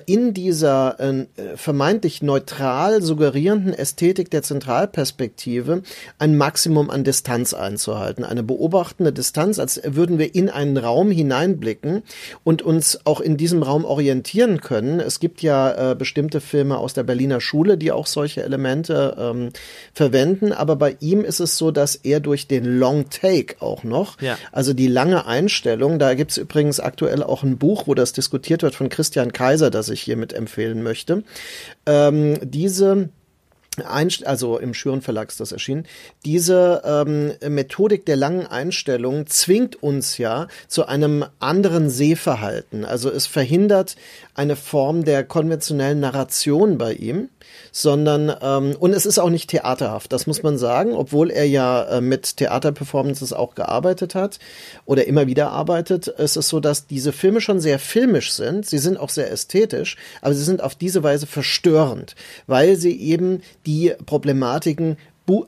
[0.06, 5.82] in dieser äh, vermeintlich neutral suggerierenden Ästhetik der Zentralperspektive
[6.18, 8.24] ein Maximum an Distanz einzuhalten.
[8.24, 12.02] Eine beobachtende Distanz, als würden wir in einen Raum hineinblicken
[12.42, 15.00] und uns auch in diesem Raum orientieren können.
[15.00, 19.50] Es gibt ja äh, bestimmte Filme aus der Berliner Schule, die auch solche Elemente ähm,
[19.92, 24.20] verwenden, aber bei ihm ist es so, dass er durch den Long Take auch noch,
[24.20, 24.38] ja.
[24.52, 28.62] also die lange Einstellung, da gibt es übrigens aktuell auch ein Buch, wo das diskutiert
[28.62, 31.22] wird von Christian Kaiser, Kaiser, das ich hiermit empfehlen möchte.
[31.86, 33.10] Ähm, diese
[33.84, 35.84] Einst also im Schüren Verlag ist das erschienen.
[36.24, 42.86] Diese ähm, Methodik der langen Einstellung zwingt uns ja zu einem anderen Sehverhalten.
[42.86, 43.96] Also es verhindert
[44.34, 47.28] eine Form der konventionellen Narration bei ihm
[47.72, 51.82] sondern ähm, und es ist auch nicht theaterhaft, das muss man sagen, obwohl er ja
[51.84, 54.38] äh, mit Theaterperformances auch gearbeitet hat
[54.84, 56.08] oder immer wieder arbeitet.
[56.18, 59.96] Es ist so, dass diese Filme schon sehr filmisch sind, sie sind auch sehr ästhetisch,
[60.22, 62.14] aber sie sind auf diese Weise verstörend,
[62.46, 64.96] weil sie eben die Problematiken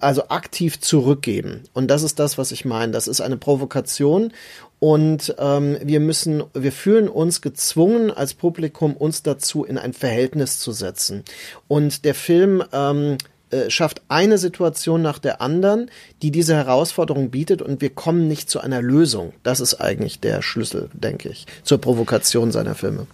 [0.00, 1.62] also aktiv zurückgeben.
[1.72, 2.92] Und das ist das, was ich meine.
[2.92, 4.32] Das ist eine Provokation
[4.80, 10.60] und ähm, wir müssen, wir fühlen uns gezwungen als Publikum, uns dazu in ein Verhältnis
[10.60, 11.24] zu setzen.
[11.66, 13.18] Und der Film ähm,
[13.50, 15.90] äh, schafft eine Situation nach der anderen,
[16.22, 19.32] die diese Herausforderung bietet und wir kommen nicht zu einer Lösung.
[19.42, 23.06] Das ist eigentlich der Schlüssel, denke ich, zur Provokation seiner Filme.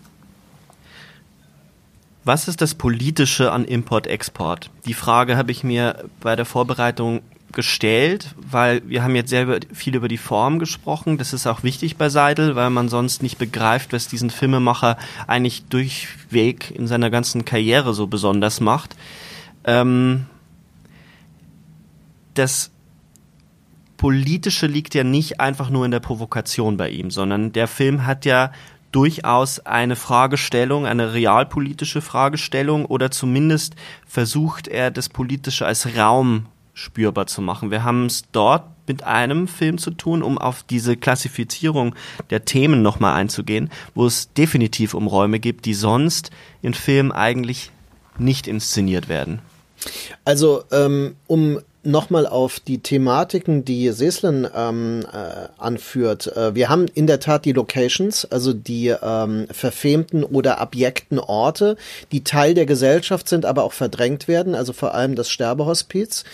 [2.24, 4.70] Was ist das Politische an Import-Export?
[4.87, 7.20] Die Frage habe ich mir bei der Vorbereitung
[7.55, 11.19] gestellt, weil wir haben jetzt sehr viel über die Form gesprochen.
[11.19, 15.64] Das ist auch wichtig bei Seidel, weil man sonst nicht begreift, was diesen Filmemacher eigentlich
[15.67, 18.97] durchweg in seiner ganzen Karriere so besonders macht.
[19.64, 20.27] Ähm,
[22.35, 22.71] das
[23.97, 28.25] Politische liegt ja nicht einfach nur in der Provokation bei ihm, sondern der Film hat
[28.25, 28.53] ja
[28.93, 33.75] durchaus eine Fragestellung, eine realpolitische Fragestellung oder zumindest
[34.07, 37.70] versucht er das Politische als Raum spürbar zu machen.
[37.70, 41.94] Wir haben es dort mit einem Film zu tun, um auf diese Klassifizierung
[42.30, 47.70] der Themen nochmal einzugehen, wo es definitiv um Räume gibt, die sonst in Filmen eigentlich
[48.18, 49.40] nicht inszeniert werden.
[50.24, 56.34] Also ähm, um nochmal auf die Thematiken, die Seslen ähm, äh, anführt.
[56.34, 61.76] Äh, wir haben in der Tat die Locations, also die ähm, verfemten oder abjekten Orte,
[62.10, 66.24] die Teil der Gesellschaft sind, aber auch verdrängt werden, also vor allem das Sterbehospiz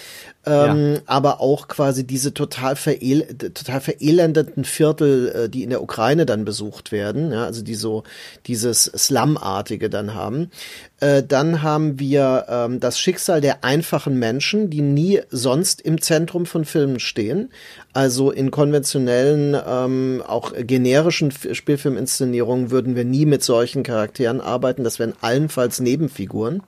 [0.50, 1.00] ähm, ja.
[1.06, 6.44] aber auch quasi diese total, verel total verelendeten Viertel, äh, die in der Ukraine dann
[6.44, 8.02] besucht werden, ja, also die so
[8.46, 10.50] dieses Slum-artige dann haben.
[10.98, 16.46] Äh, dann haben wir ähm, das Schicksal der einfachen Menschen, die nie sonst im Zentrum
[16.46, 17.50] von Filmen stehen.
[17.92, 24.84] Also in konventionellen, ähm, auch generischen Spielfilminszenierungen würden wir nie mit solchen Charakteren arbeiten.
[24.84, 26.62] Das wären allenfalls Nebenfiguren.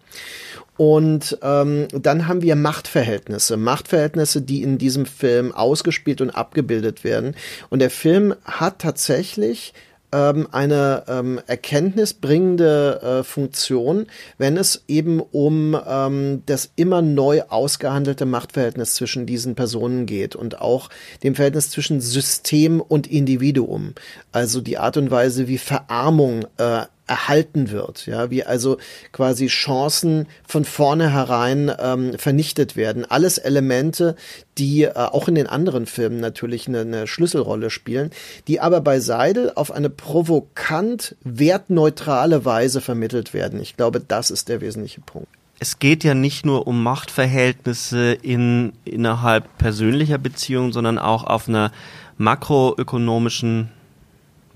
[0.83, 7.37] Und ähm, dann haben wir Machtverhältnisse, Machtverhältnisse, die in diesem Film ausgespielt und abgebildet werden.
[7.71, 9.75] Und der Film hat tatsächlich
[10.11, 14.07] ähm, eine ähm, erkenntnisbringende äh, Funktion,
[14.38, 20.61] wenn es eben um ähm, das immer neu ausgehandelte Machtverhältnis zwischen diesen Personen geht und
[20.61, 20.90] auch
[21.23, 23.95] dem Verhältnis zwischen System und Individuum.
[24.33, 28.79] Also die Art und Weise, wie Verarmung äh, erhalten wird, ja, wie also
[29.12, 33.05] quasi Chancen von vornherein ähm, vernichtet werden.
[33.05, 34.16] Alles Elemente,
[34.57, 38.12] die äh, auch in den anderen Filmen natürlich eine, eine Schlüsselrolle spielen,
[38.48, 43.61] die aber bei Seidel auf eine provokant wertneutrale Weise vermittelt werden.
[43.61, 48.72] Ich glaube, das ist der wesentliche Punkt es geht ja nicht nur um Machtverhältnisse in,
[48.85, 51.70] innerhalb persönlicher Beziehungen, sondern auch auf einer
[52.18, 53.70] makroökonomischen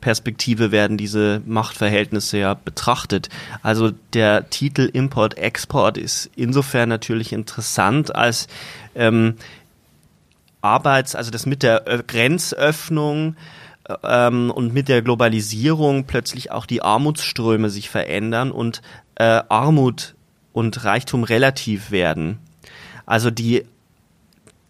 [0.07, 3.29] Perspektive werden diese Machtverhältnisse ja betrachtet.
[3.65, 8.47] Also der Titel Import-Export ist insofern natürlich interessant, als
[8.95, 9.35] ähm,
[10.61, 13.35] Arbeits-, also das mit der Grenzöffnung
[14.05, 18.83] ähm, und mit der Globalisierung plötzlich auch die Armutsströme sich verändern und
[19.17, 20.15] äh, Armut
[20.53, 22.39] und Reichtum relativ werden.
[23.07, 23.65] Also die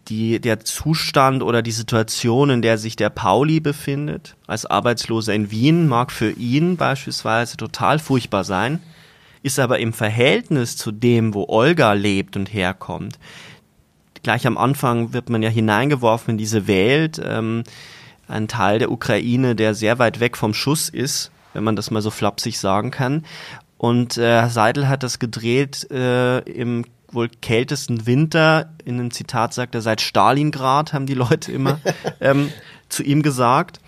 [0.07, 5.51] die, der Zustand oder die Situation, in der sich der Pauli befindet, als Arbeitsloser in
[5.51, 8.79] Wien, mag für ihn beispielsweise total furchtbar sein.
[9.43, 13.19] ist aber im Verhältnis zu dem, wo Olga lebt und herkommt.
[14.23, 17.63] Gleich am Anfang wird man ja hineingeworfen in diese Welt, ähm,
[18.27, 22.01] ein Teil der Ukraine, der sehr weit weg vom Schuss ist, wenn man das mal
[22.01, 23.23] so flapsig sagen kann.
[23.77, 26.83] Und äh, Seidel hat das gedreht äh, im
[27.17, 28.73] wohl kältesten Winter.
[28.85, 31.79] In einem Zitat sagt er, seit Stalingrad haben die Leute immer
[32.21, 32.49] ähm,
[32.87, 33.81] zu ihm gesagt.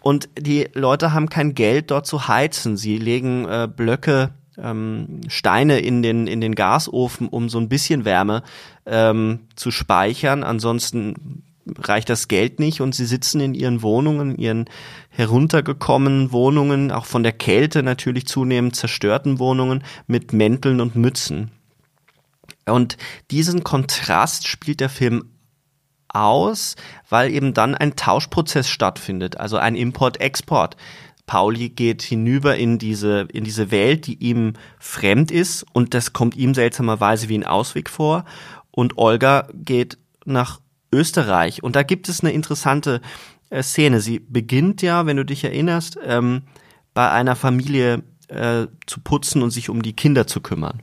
[0.00, 2.76] Und die Leute haben kein Geld dort zu heizen.
[2.76, 8.04] Sie legen äh, Blöcke, ähm, Steine in den, in den Gasofen, um so ein bisschen
[8.04, 8.42] Wärme
[8.86, 10.44] ähm, zu speichern.
[10.44, 11.42] Ansonsten
[11.78, 14.66] reicht das Geld nicht und sie sitzen in ihren Wohnungen, ihren
[15.08, 21.50] heruntergekommenen Wohnungen, auch von der Kälte natürlich zunehmend zerstörten Wohnungen mit Mänteln und Mützen.
[22.66, 22.96] Und
[23.30, 25.30] diesen Kontrast spielt der Film
[26.08, 26.76] aus,
[27.08, 30.76] weil eben dann ein Tauschprozess stattfindet, also ein Import-Export.
[31.26, 36.36] Pauli geht hinüber in diese, in diese Welt, die ihm fremd ist und das kommt
[36.36, 38.24] ihm seltsamerweise wie ein Ausweg vor.
[38.70, 40.60] Und Olga geht nach
[40.92, 41.62] Österreich.
[41.62, 43.00] Und da gibt es eine interessante
[43.50, 44.00] äh, Szene.
[44.00, 46.42] Sie beginnt ja, wenn du dich erinnerst, ähm,
[46.92, 50.82] bei einer Familie äh, zu putzen und sich um die Kinder zu kümmern.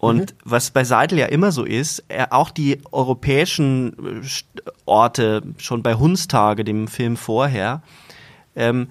[0.00, 0.36] Und mhm.
[0.44, 5.94] was bei Seidel ja immer so ist, er auch die europäischen äh, Orte, schon bei
[5.94, 7.82] Hundstage, dem Film vorher,
[8.56, 8.88] ähm,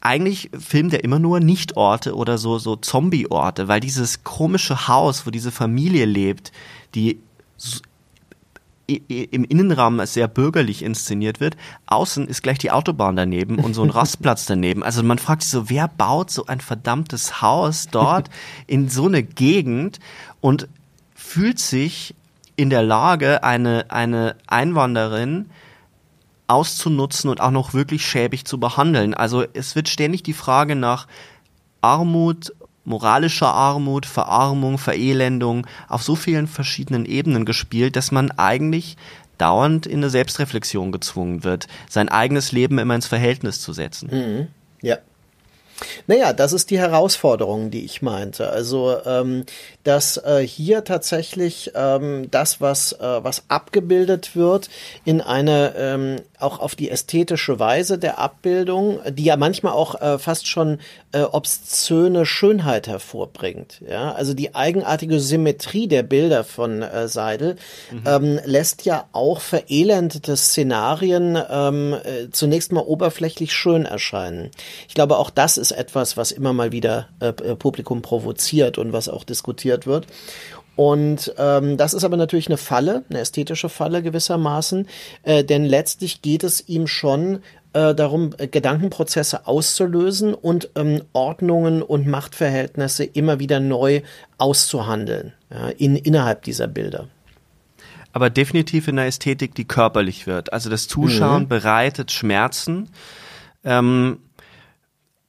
[0.00, 5.30] eigentlich filmt er immer nur Nichtorte oder so, so Zombie-Orte, weil dieses komische Haus, wo
[5.30, 6.52] diese Familie lebt,
[6.94, 7.20] die
[8.86, 11.56] im Innenraum sehr bürgerlich inszeniert wird.
[11.86, 14.82] Außen ist gleich die Autobahn daneben und so ein Rastplatz daneben.
[14.82, 18.28] Also man fragt sich so, wer baut so ein verdammtes Haus dort
[18.66, 20.00] in so eine Gegend
[20.40, 20.68] und
[21.14, 22.14] fühlt sich
[22.56, 25.46] in der Lage, eine, eine Einwanderin
[26.46, 29.14] auszunutzen und auch noch wirklich schäbig zu behandeln.
[29.14, 31.06] Also es wird ständig die Frage nach
[31.80, 32.52] Armut
[32.84, 38.96] moralischer Armut, Verarmung, Verelendung auf so vielen verschiedenen Ebenen gespielt, dass man eigentlich
[39.38, 44.10] dauernd in eine Selbstreflexion gezwungen wird, sein eigenes Leben immer ins Verhältnis zu setzen.
[44.12, 44.46] Mhm.
[44.80, 44.98] Ja.
[46.06, 48.50] Naja, das ist die Herausforderung, die ich meinte.
[48.50, 49.44] Also, ähm,
[49.82, 54.70] dass äh, hier tatsächlich ähm, das, was, äh, was abgebildet wird,
[55.04, 60.18] in eine ähm, auch auf die ästhetische Weise der Abbildung, die ja manchmal auch äh,
[60.18, 60.78] fast schon
[61.12, 63.80] äh, obszöne Schönheit hervorbringt.
[63.88, 67.56] Ja, also die eigenartige Symmetrie der Bilder von äh, Seidel
[67.90, 68.02] mhm.
[68.06, 74.50] ähm, lässt ja auch verelendete Szenarien ähm, äh, zunächst mal oberflächlich schön erscheinen.
[74.88, 78.92] Ich glaube, auch das ist etwas, was immer mal wieder äh, äh Publikum provoziert und
[78.92, 80.06] was auch diskutiert wird.
[80.76, 84.88] Und ähm, das ist aber natürlich eine Falle, eine ästhetische Falle gewissermaßen,
[85.22, 87.40] äh, denn letztlich geht es ihm schon
[87.74, 94.02] äh, darum, äh, Gedankenprozesse auszulösen und ähm, Ordnungen und Machtverhältnisse immer wieder neu
[94.38, 97.08] auszuhandeln ja, in, innerhalb dieser Bilder.
[98.12, 100.52] Aber definitiv in der Ästhetik, die körperlich wird.
[100.52, 101.48] Also das Zuschauen mhm.
[101.48, 102.90] bereitet Schmerzen.
[103.64, 104.18] Ähm,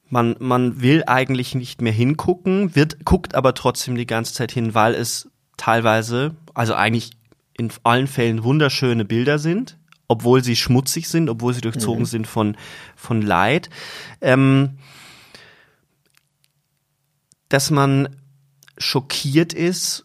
[0.08, 4.74] man, man will eigentlich nicht mehr hingucken, wird, guckt aber trotzdem die ganze Zeit hin,
[4.74, 7.10] weil es teilweise, also eigentlich
[7.58, 12.06] in allen Fällen wunderschöne Bilder sind, obwohl sie schmutzig sind, obwohl sie durchzogen mhm.
[12.06, 12.56] sind von,
[12.94, 13.70] von Leid.
[14.20, 14.78] Ähm,
[17.48, 18.16] dass man
[18.78, 20.04] schockiert ist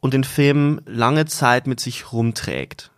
[0.00, 2.90] und den Film lange Zeit mit sich rumträgt.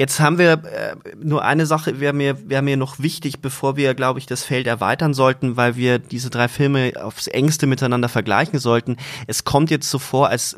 [0.00, 3.92] Jetzt haben wir äh, nur eine Sache, wäre mir, wäre mir noch wichtig, bevor wir,
[3.92, 8.58] glaube ich, das Feld erweitern sollten, weil wir diese drei Filme aufs engste miteinander vergleichen
[8.58, 8.96] sollten.
[9.26, 10.56] Es kommt jetzt so vor, als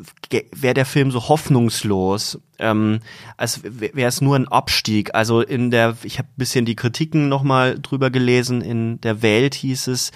[0.53, 2.99] wäre der Film so hoffnungslos ähm,
[3.37, 5.13] als wäre es nur ein Abstieg.
[5.15, 9.87] Also in der, ich habe bisschen die Kritiken nochmal drüber gelesen, in der Welt hieß
[9.87, 10.11] es,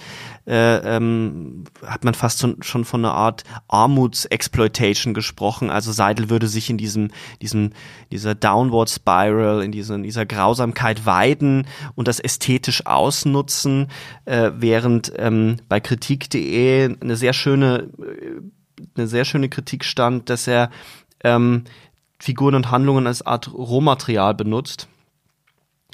[0.46, 5.68] äh, ähm, hat man fast schon, schon von einer Art Armutsexploitation gesprochen.
[5.68, 7.10] Also Seidel würde sich in diesem,
[7.42, 7.70] diesem,
[8.12, 13.88] dieser Downward Spiral, in dieser, in dieser Grausamkeit weiden und das ästhetisch ausnutzen,
[14.24, 18.40] äh, während ähm, bei Kritik.de eine sehr schöne, äh,
[18.96, 20.70] eine sehr schöne Kritik stand, dass er
[21.24, 21.64] ähm,
[22.18, 24.88] Figuren und Handlungen als Art Rohmaterial benutzt.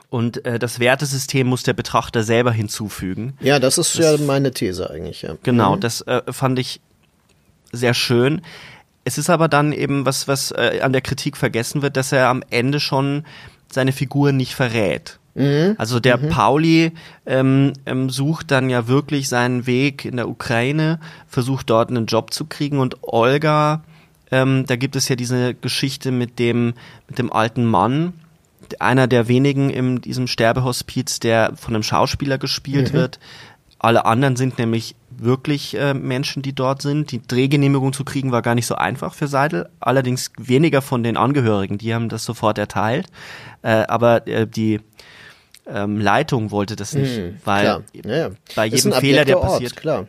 [0.08, 3.36] Und äh, das Wertesystem muss der Betrachter selber hinzufügen.
[3.40, 5.22] Ja, das ist das, ja meine These eigentlich.
[5.22, 5.36] Ja.
[5.42, 5.80] Genau, mhm.
[5.80, 6.80] das äh, fand ich
[7.72, 8.42] sehr schön.
[9.04, 12.28] Es ist aber dann eben was, was äh, an der Kritik vergessen wird, dass er
[12.28, 13.24] am Ende schon
[13.70, 15.18] seine Figur nicht verrät.
[15.34, 15.74] Mhm.
[15.78, 16.28] Also der mhm.
[16.28, 16.92] Pauli
[17.26, 22.32] ähm, ähm, sucht dann ja wirklich seinen Weg in der Ukraine, versucht dort einen Job
[22.32, 23.82] zu kriegen und Olga
[24.34, 26.74] ähm, da gibt es ja diese Geschichte mit dem,
[27.08, 28.14] mit dem alten Mann,
[28.80, 32.96] einer der wenigen in diesem Sterbehospiz, der von einem Schauspieler gespielt mhm.
[32.96, 33.20] wird,
[33.78, 37.12] Alle anderen sind nämlich wirklich äh, Menschen, die dort sind.
[37.12, 39.68] Die Drehgenehmigung zu kriegen war gar nicht so einfach für Seidel.
[39.78, 43.08] Allerdings weniger von den Angehörigen, die haben das sofort erteilt.
[43.62, 44.80] Äh, aber äh, die
[45.66, 47.64] ähm, Leitung wollte das nicht, Mhm, weil.
[47.64, 48.30] Ja, ja.
[48.56, 50.06] bei jedem Fehler, der abjekter Ort, passiert, klar.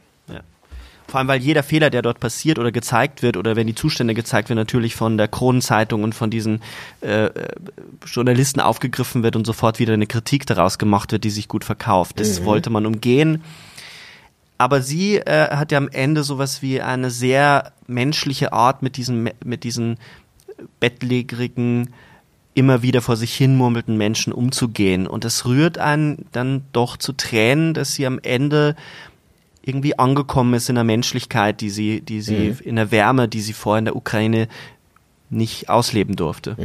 [1.07, 4.13] Vor allem weil jeder Fehler, der dort passiert oder gezeigt wird oder wenn die Zustände
[4.13, 6.61] gezeigt werden, natürlich von der Kronenzeitung und von diesen
[7.01, 7.31] äh, äh,
[8.05, 12.19] Journalisten aufgegriffen wird und sofort wieder eine Kritik daraus gemacht wird, die sich gut verkauft.
[12.19, 13.43] Das wollte man umgehen.
[14.57, 19.29] Aber sie äh, hat ja am Ende sowas wie eine sehr menschliche Art mit diesen
[19.43, 19.97] mit diesen
[20.79, 21.93] bettlägerigen
[22.53, 25.07] immer wieder vor sich hin murmelten Menschen umzugehen.
[25.07, 28.75] Und das rührt einen dann doch zu Tränen, dass sie am Ende
[29.65, 33.53] irgendwie angekommen ist in der Menschlichkeit, die sie, die sie, in der Wärme, die sie
[33.53, 34.47] vorher in der Ukraine
[35.29, 36.55] nicht ausleben durfte.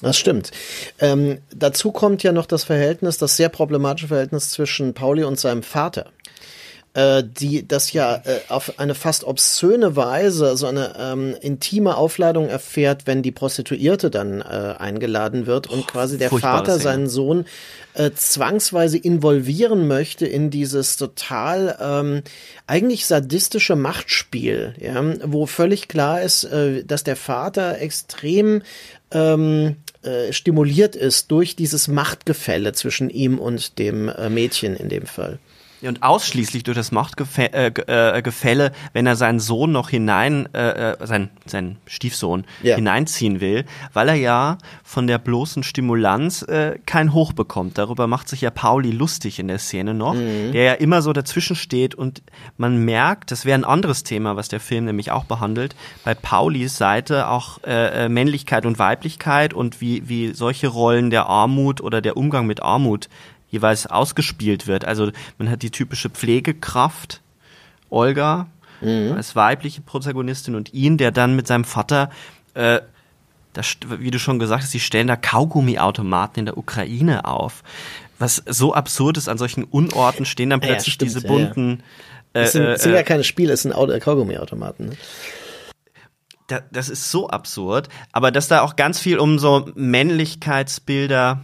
[0.00, 0.52] Das stimmt.
[1.00, 5.62] Ähm, dazu kommt ja noch das Verhältnis, das sehr problematische Verhältnis zwischen Pauli und seinem
[5.62, 6.06] Vater.
[6.98, 12.48] Äh, die das ja äh, auf eine fast obszöne Weise so eine ähm, intime Aufladung
[12.48, 16.82] erfährt, wenn die Prostituierte dann äh, eingeladen wird und quasi der Vater Szene.
[16.82, 17.44] seinen Sohn
[17.94, 22.22] äh, zwangsweise involvieren möchte in dieses total ähm,
[22.66, 28.62] eigentlich sadistische Machtspiel, ja, wo völlig klar ist, äh, dass der Vater extrem
[29.12, 35.06] ähm, äh, stimuliert ist durch dieses Machtgefälle zwischen ihm und dem äh, Mädchen in dem
[35.06, 35.38] Fall.
[35.80, 37.48] Ja, Und ausschließlich durch das Machtgefälle,
[37.86, 42.74] äh, äh, wenn er seinen Sohn noch hinein, äh, äh, sein, seinen Stiefsohn Ja.
[42.76, 47.78] hineinziehen will, weil er ja von der bloßen Stimulanz äh, kein Hoch bekommt.
[47.78, 51.54] Darüber macht sich ja Pauli lustig in der Szene noch, der ja immer so dazwischen
[51.56, 52.22] steht und
[52.56, 56.76] man merkt, das wäre ein anderes Thema, was der Film nämlich auch behandelt, bei Paulis
[56.76, 62.16] Seite auch äh, Männlichkeit und Weiblichkeit und wie, wie solche Rollen der Armut oder der
[62.16, 63.08] Umgang mit Armut
[63.50, 64.84] jeweils ausgespielt wird.
[64.84, 67.20] Also man hat die typische Pflegekraft,
[67.90, 68.46] Olga,
[68.80, 72.10] als weibliche Protagonistin und ihn, der dann mit seinem Vater,
[72.54, 72.80] äh,
[73.52, 77.64] das, wie du schon gesagt hast, die stellen da Kaugummiautomaten in der Ukraine auf.
[78.20, 81.82] Was so absurd ist, an solchen Unorten stehen dann Ja, plötzlich stimmt, diese ja, bunten
[82.34, 84.90] Es sind, äh, sind äh, ja keine Spiele, es sind Auto- Kaugummiautomaten.
[84.90, 84.96] Ne?
[86.48, 91.42] da, das ist so absurd, aber dass da auch ganz viel um so Männlichkeitsbilder,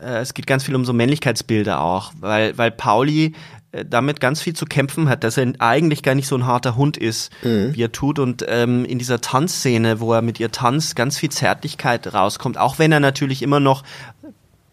[0.00, 3.34] äh, es geht ganz viel um so Männlichkeitsbilder auch, weil, weil Pauli
[3.72, 6.76] äh, damit ganz viel zu kämpfen hat, dass er eigentlich gar nicht so ein harter
[6.76, 7.30] Hund ist,
[7.74, 11.30] wie er tut und ähm, in dieser Tanzszene, wo er mit ihr tanzt, ganz viel
[11.30, 13.82] Zärtlichkeit rauskommt, auch wenn er natürlich immer noch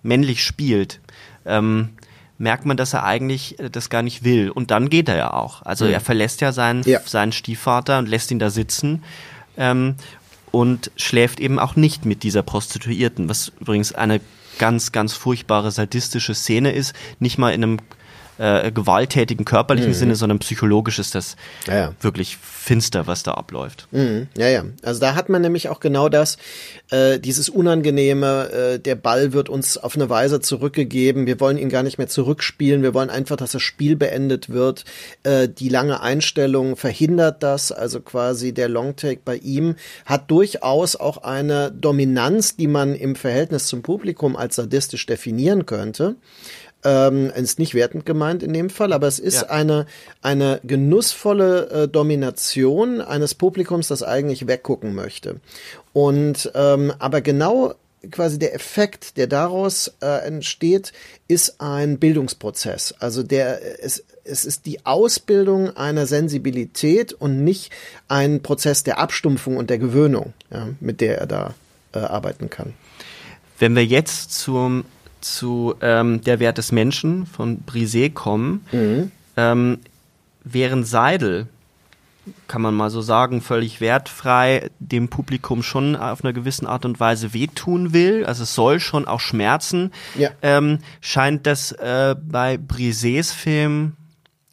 [0.04, 1.00] männlich spielt.
[1.46, 1.90] Ähm,
[2.38, 4.50] merkt man, dass er eigentlich äh, das gar nicht will.
[4.50, 5.62] Und dann geht er ja auch.
[5.62, 7.00] Also er verlässt ja seinen, Ja.
[7.06, 9.04] seinen Stiefvater und lässt ihn da sitzen
[9.58, 9.96] ähm,
[10.52, 14.20] und schläft eben auch nicht mit dieser Prostituierten, was übrigens eine
[14.58, 16.94] ganz, ganz furchtbare sadistische Szene ist.
[17.20, 17.78] Nicht mal in einem
[18.38, 21.36] äh, gewalttätigen körperlichen Sinne, sondern psychologisch ist das
[21.68, 21.94] Ja, ja.
[22.02, 23.88] wirklich finster, was da abläuft.
[23.92, 24.66] Mhm, ja, ja.
[24.82, 26.38] Also da hat man nämlich auch genau das,
[26.90, 31.70] äh, dieses Unangenehme, äh, der Ball wird uns auf eine Weise zurückgegeben, wir wollen ihn
[31.70, 34.86] gar nicht mehr zurückspielen, wir wollen einfach, dass das Spiel beendet wird.
[35.24, 39.76] Äh, die lange Einstellung verhindert das, also quasi der Longtake bei ihm
[40.06, 46.16] hat durchaus auch eine Dominanz, die man im Verhältnis zum Publikum als sadistisch definieren könnte.
[46.86, 49.50] Ähm, ist nicht wertend gemeint in dem Fall, aber es ist Ja.
[49.50, 49.88] eine,
[50.22, 55.42] eine genussvolle äh, Domination eines Publikums, das eigentlich weggucken möchte.
[55.94, 57.74] Und ähm, aber genau
[58.12, 60.94] quasi der Effekt, der daraus äh, entsteht,
[61.28, 62.94] ist ein Bildungsprozess.
[63.00, 67.72] Also der es, es ist die Ausbildung einer Sensibilität und nicht
[68.08, 71.54] ein Prozess der Abstumpfung und der Gewöhnung, ja, mit der er da
[71.94, 72.74] äh, arbeiten kann.
[73.58, 74.84] Wenn wir jetzt zum,
[75.26, 78.66] zu ähm, Der Wert des Menschen von Brisé kommen,
[79.38, 79.80] ähm,
[80.44, 81.48] während Seidel,
[82.48, 87.00] kann man mal so sagen, völlig wertfrei dem Publikum schon auf einer gewissen Art und
[87.00, 90.30] Weise wehtun will, also es soll schon auch schmerzen, Ja.
[90.42, 93.94] ähm, scheint das äh, bei Brisés Film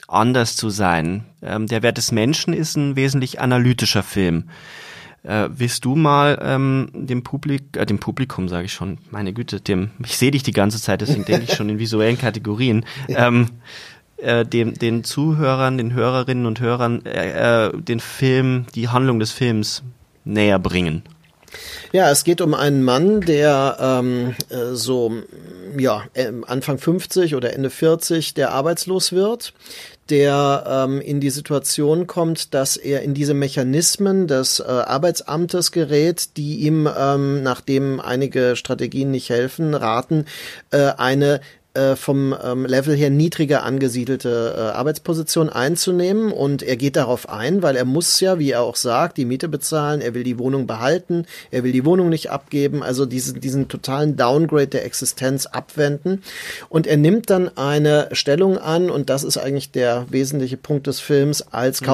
[0.09, 1.25] anders zu sein.
[1.43, 4.51] Ähm, Der Wert des Menschen ist ein wesentlich analytischer Film.
[5.25, 9.61] Äh, willst du mal ähm, dem, Publik äh, dem Publikum, sage ich schon, meine Güte,
[9.61, 13.49] dem, ich sehe dich die ganze Zeit, deswegen denke ich schon in visuellen Kategorien, ähm,
[14.17, 19.31] äh, dem, den Zuhörern, den Hörerinnen und Hörern äh, äh, den Film, die Handlung des
[19.31, 19.85] Films
[20.25, 21.03] näher bringen?
[21.93, 25.13] Ja, es geht um einen Mann, der ähm, äh, so
[25.77, 26.05] ja
[26.47, 29.53] Anfang 50 oder Ende 40, der arbeitslos wird,
[30.13, 36.37] der ähm, in die Situation kommt, dass er in diese Mechanismen des äh, Arbeitsamtes gerät,
[36.37, 40.27] die ihm, ähm, nachdem einige Strategien nicht helfen, raten,
[40.71, 41.41] äh, eine
[41.75, 46.31] äh, vom ähm, Level her niedriger angesiedelte äh, Arbeitsposition einzunehmen.
[46.31, 49.49] Und er geht darauf ein, weil er muss ja, wie er auch sagt, die Miete
[49.49, 53.69] bezahlen, er will die Wohnung behalten, er will die Wohnung nicht abgeben, also diesen, diesen
[53.69, 56.23] totalen Downgrade der Existenz abwenden.
[56.69, 58.91] Und er nimmt dann eine Stellung an.
[58.91, 61.87] Und das ist eigentlich der wesentliche Punkt des Films als mhm.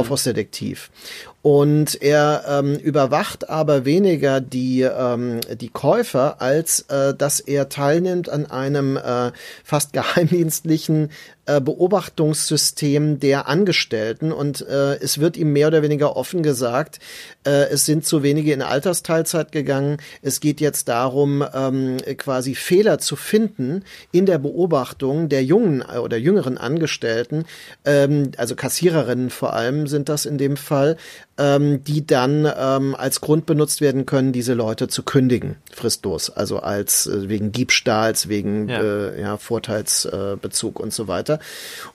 [1.41, 8.29] Und er ähm, überwacht aber weniger die, ähm, die Käufer, als äh, dass er teilnimmt
[8.29, 9.31] an einem äh,
[9.63, 11.11] fast geheimdienstlichen
[11.49, 17.01] äh, Beobachtungssystem der Angestellten und äh, es wird ihm mehr oder weniger offen gesagt,
[17.45, 19.97] äh, es sind zu wenige in Altersteilzeit gegangen.
[20.21, 23.83] Es geht jetzt darum, ähm, quasi Fehler zu finden
[24.13, 27.47] in der Beobachtung der jungen äh, oder jüngeren Angestellten,
[27.87, 30.99] ähm, also Kassiererinnen vor allem sind das in dem Fall,
[31.39, 36.59] ähm, die dann ähm, als Grund benutzt werden können, diese Leute zu kündigen, fristlos, also
[36.59, 38.83] als äh, wegen Diebstahls, wegen ja.
[38.83, 41.38] Äh, ja, Vorteilsbezug und so weiter.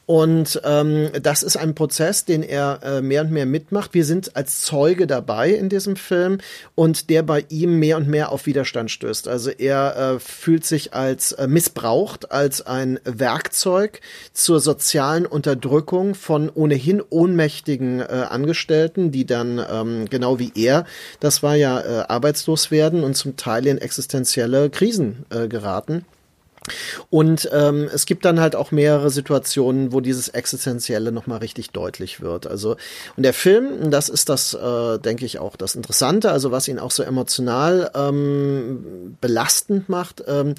[0.05, 3.93] Und ähm, das ist ein Prozess, den er äh, mehr und mehr mitmacht.
[3.93, 6.39] Wir sind als Zeuge dabei in diesem Film
[6.75, 9.29] und der bei ihm mehr und mehr auf Widerstand stößt.
[9.29, 14.01] Also er äh, fühlt sich als äh, missbraucht, als ein Werkzeug
[14.33, 20.85] zur sozialen Unterdrückung von ohnehin ohnmächtigen äh, Angestellten, die dann ähm, genau wie er,
[21.21, 26.03] das war ja äh, arbeitslos werden und zum Teil in existenzielle Krisen äh, geraten.
[27.09, 32.21] Und ähm, es gibt dann halt auch mehrere Situationen, wo dieses Existenzielle nochmal richtig deutlich
[32.21, 32.47] wird.
[32.47, 32.75] Also,
[33.15, 36.79] und der Film, das ist das, äh, denke ich, auch das Interessante, also was ihn
[36.79, 40.55] auch so emotional ähm, belastend macht, ähm,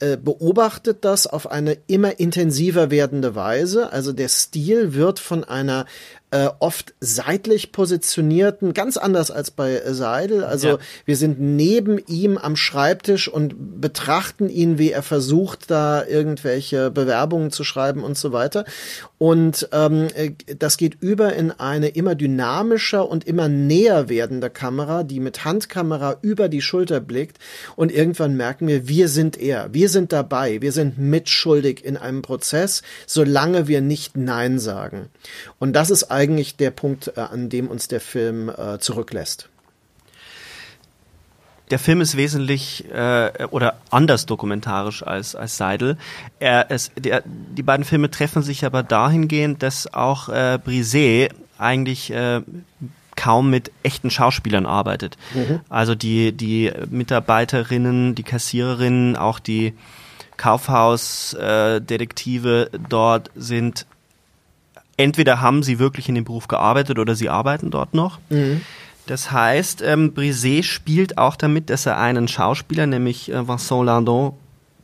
[0.00, 3.92] äh, beobachtet das auf eine immer intensiver werdende Weise.
[3.92, 5.86] Also der Stil wird von einer
[6.32, 10.44] äh, oft seitlich positionierten, ganz anders als bei Seidel.
[10.44, 10.78] Also ja.
[11.04, 17.50] wir sind neben ihm am Schreibtisch und betrachten ihn, wie er versucht, da irgendwelche Bewerbungen
[17.50, 18.64] zu schreiben und so weiter.
[19.18, 25.04] Und ähm, äh, das geht über in eine immer dynamischer und immer näher werdende Kamera,
[25.04, 27.36] die mit Handkamera über die Schulter blickt.
[27.76, 32.22] Und irgendwann merken wir, wir sind er, wir sind dabei, wir sind mitschuldig in einem
[32.22, 35.10] Prozess, solange wir nicht Nein sagen.
[35.58, 39.48] Und das ist eigentlich der Punkt, äh, an dem uns der Film äh, zurücklässt.
[41.70, 45.96] Der Film ist wesentlich äh, oder anders dokumentarisch als, als Seidel.
[46.38, 52.12] Er, es, der, die beiden Filme treffen sich aber dahingehend, dass auch äh, Brisé eigentlich
[52.12, 52.42] äh,
[53.16, 55.16] kaum mit echten Schauspielern arbeitet.
[55.34, 55.60] Mhm.
[55.68, 59.74] Also die, die Mitarbeiterinnen, die Kassiererinnen, auch die
[60.36, 63.86] Kaufhausdetektive äh, dort sind
[65.02, 68.18] entweder haben sie wirklich in dem Beruf gearbeitet oder sie arbeiten dort noch.
[68.30, 68.62] Mhm.
[69.06, 74.34] Das heißt, ähm, Brisé spielt auch damit, dass er einen Schauspieler, nämlich äh, Vincent Landon,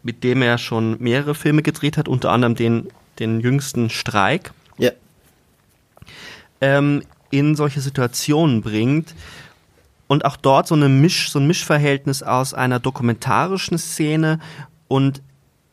[0.02, 2.88] mit dem er schon mehrere Filme gedreht hat, unter anderem den,
[3.20, 4.90] den jüngsten Streik, ja.
[6.60, 9.14] ähm, in solche Situationen bringt
[10.08, 14.40] und auch dort so, eine Misch, so ein Mischverhältnis aus einer dokumentarischen Szene
[14.88, 15.22] und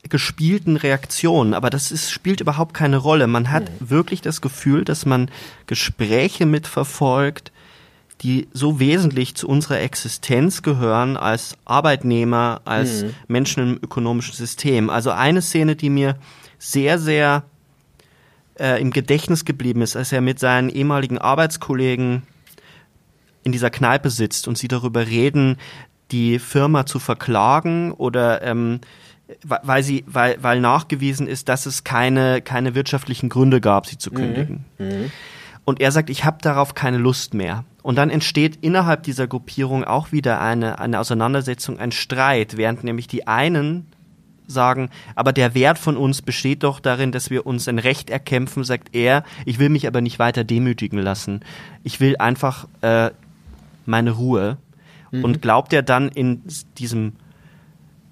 [0.09, 3.27] gespielten Reaktionen, aber das ist, spielt überhaupt keine Rolle.
[3.27, 3.89] Man hat mhm.
[3.89, 5.29] wirklich das Gefühl, dass man
[5.67, 7.51] Gespräche mitverfolgt,
[8.21, 13.13] die so wesentlich zu unserer Existenz gehören als Arbeitnehmer, als mhm.
[13.27, 14.89] Menschen im ökonomischen System.
[14.89, 16.17] Also eine Szene, die mir
[16.57, 17.43] sehr, sehr
[18.59, 22.23] äh, im Gedächtnis geblieben ist, als er mit seinen ehemaligen Arbeitskollegen
[23.43, 25.57] in dieser Kneipe sitzt und sie darüber reden,
[26.11, 28.79] die Firma zu verklagen oder ähm,
[29.43, 34.11] weil sie, weil, weil nachgewiesen ist, dass es keine, keine wirtschaftlichen Gründe gab, sie zu
[34.11, 34.15] mhm.
[34.15, 34.65] kündigen.
[34.77, 35.11] Mhm.
[35.65, 37.65] Und er sagt, ich habe darauf keine Lust mehr.
[37.81, 43.07] Und dann entsteht innerhalb dieser Gruppierung auch wieder eine, eine Auseinandersetzung, ein Streit, während nämlich
[43.07, 43.87] die einen
[44.47, 48.63] sagen, aber der Wert von uns besteht doch darin, dass wir uns ein Recht erkämpfen,
[48.63, 51.41] sagt er, ich will mich aber nicht weiter demütigen lassen.
[51.83, 53.09] Ich will einfach äh,
[53.87, 54.57] meine Ruhe.
[55.11, 55.23] Mhm.
[55.23, 56.43] Und glaubt er dann in
[56.77, 57.13] diesem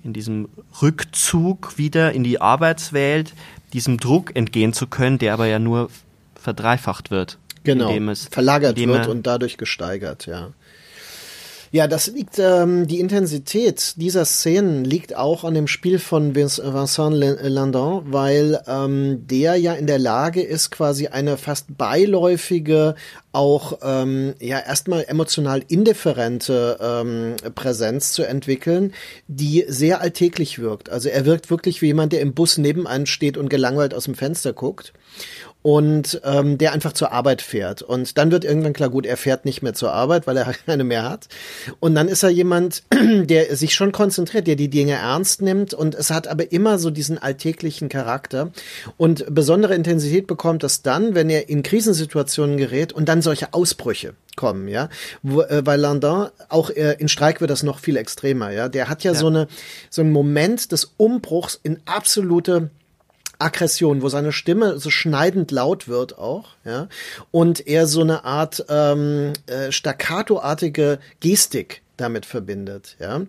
[0.04, 0.50] in diesem
[0.82, 3.34] Rückzug wieder in die Arbeitswelt,
[3.72, 5.90] diesem Druck entgehen zu können, der aber ja nur
[6.36, 7.38] verdreifacht wird.
[7.64, 10.50] Genau, es, verlagert wird und dadurch gesteigert, ja.
[11.74, 17.16] Ja, das liegt, ähm, die Intensität dieser Szenen liegt auch an dem Spiel von Vincent
[17.16, 22.94] Landon, weil ähm, der ja in der Lage ist, quasi eine fast beiläufige,
[23.32, 28.94] auch ähm, ja erstmal emotional indifferente ähm, Präsenz zu entwickeln,
[29.28, 30.92] die sehr alltäglich wirkt.
[30.92, 34.04] Also er wirkt wirklich wie jemand, der im Bus neben einem steht und gelangweilt aus
[34.04, 34.94] dem Fenster guckt.
[35.64, 37.82] Und ähm, der einfach zur Arbeit fährt.
[37.82, 40.84] Und dann wird irgendwann klar, gut, er fährt nicht mehr zur Arbeit, weil er keine
[40.84, 41.28] mehr hat.
[41.80, 45.96] Und dann ist er jemand, der sich schon konzentriert, der die Dinge ernst nimmt und
[45.96, 48.52] es hat aber immer so diesen alltäglichen Charakter.
[48.98, 54.14] Und besondere Intensität bekommt es dann, wenn er in Krisensituationen gerät und dann solche Ausbrüche
[54.36, 54.90] kommen, ja,
[55.22, 58.90] Wo, äh, weil Landin auch äh, in Streik wird das noch viel extremer, ja, der
[58.90, 59.18] hat ja, ja.
[59.18, 59.48] so eine
[59.90, 62.72] so einen Moment des Umbruchs in absolute
[63.44, 66.88] Aggression, wo seine Stimme so schneidend laut wird auch, ja,
[67.32, 73.22] und er so eine Art ähm, äh, staccatoartige Gestik damit verbindet, ja,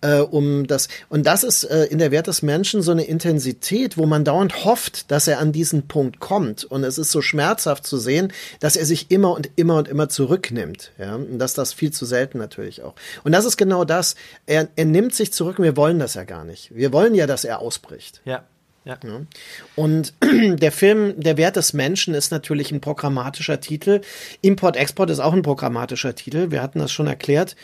[0.00, 3.96] äh, um das und das ist äh, in der Wert des Menschen so eine Intensität,
[3.96, 6.64] wo man dauernd hofft, dass er an diesen Punkt kommt.
[6.64, 10.08] Und es ist so schmerzhaft zu sehen, dass er sich immer und immer und immer
[10.08, 12.94] zurücknimmt, ja, und dass das viel zu selten natürlich auch.
[13.22, 14.16] Und das ist genau das,
[14.46, 17.44] er, er nimmt sich zurück wir wollen das ja gar nicht, wir wollen ja, dass
[17.44, 18.44] er ausbricht, ja.
[18.84, 18.98] Ja.
[19.04, 19.20] ja.
[19.76, 24.00] Und der Film Der Wert des Menschen ist natürlich ein programmatischer Titel.
[24.40, 26.50] Import-Export ist auch ein programmatischer Titel.
[26.50, 27.56] Wir hatten das schon erklärt.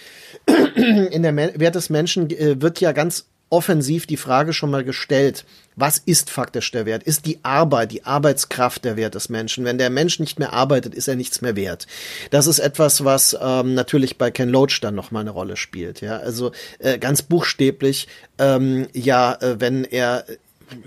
[0.77, 5.45] In der Wert des Menschen äh, wird ja ganz offensiv die Frage schon mal gestellt,
[5.77, 7.03] was ist faktisch der Wert?
[7.03, 9.65] Ist die Arbeit, die Arbeitskraft der Wert des Menschen?
[9.65, 11.87] Wenn der Mensch nicht mehr arbeitet, ist er nichts mehr wert.
[12.31, 16.01] Das ist etwas, was ähm, natürlich bei Ken Loach dann nochmal eine Rolle spielt.
[16.01, 18.09] Ja, also äh, ganz buchstäblich,
[18.39, 20.25] ähm, ja, äh, wenn er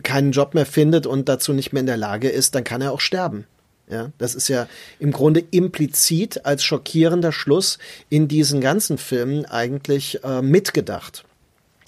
[0.03, 2.91] keinen Job mehr findet und dazu nicht mehr in der Lage ist, dann kann er
[2.91, 3.45] auch sterben.
[3.89, 4.67] Ja, das ist ja
[4.99, 7.77] im Grunde implizit als schockierender Schluss
[8.09, 11.23] in diesen ganzen Filmen eigentlich äh, mitgedacht.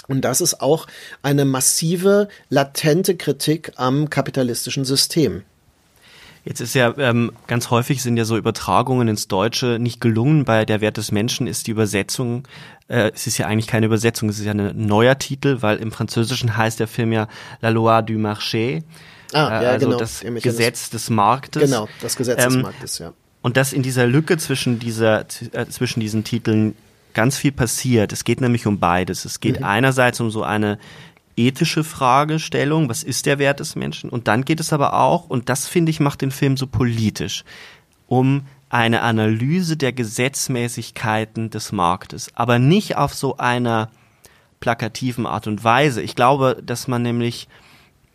[0.08, 0.88] Und das ist auch
[1.22, 5.44] eine massive, latente Kritik am kapitalistischen System.
[6.46, 10.46] Jetzt ist ja ähm, ganz häufig sind ja so Übertragungen ins Deutsche nicht gelungen.
[10.46, 12.48] Bei Der Wert des Menschen ist die Übersetzung,
[12.88, 15.92] äh, es ist ja eigentlich keine Übersetzung, es ist ja ein neuer Titel, weil im
[15.92, 17.28] Französischen heißt der Film ja
[17.62, 18.84] La Loi du Marché.
[19.34, 20.00] Ah, äh, ja, also genau.
[20.00, 21.64] das Gesetz des Marktes.
[21.64, 23.14] Genau, das Gesetz ähm, des Marktes, ja.
[23.42, 26.76] Und dass in dieser Lücke zwischen dieser äh, zwischen diesen Titeln
[27.14, 28.14] ganz viel passiert.
[28.14, 29.26] Es geht nämlich um beides.
[29.26, 29.66] Es geht mhm.
[29.66, 30.78] einerseits um so eine
[31.48, 34.10] ethische Fragestellung, was ist der Wert des Menschen?
[34.10, 37.44] Und dann geht es aber auch, und das finde ich macht den Film so politisch,
[38.08, 43.90] um eine Analyse der Gesetzmäßigkeiten des Marktes, aber nicht auf so einer
[44.60, 46.02] plakativen Art und Weise.
[46.02, 47.48] Ich glaube, dass man nämlich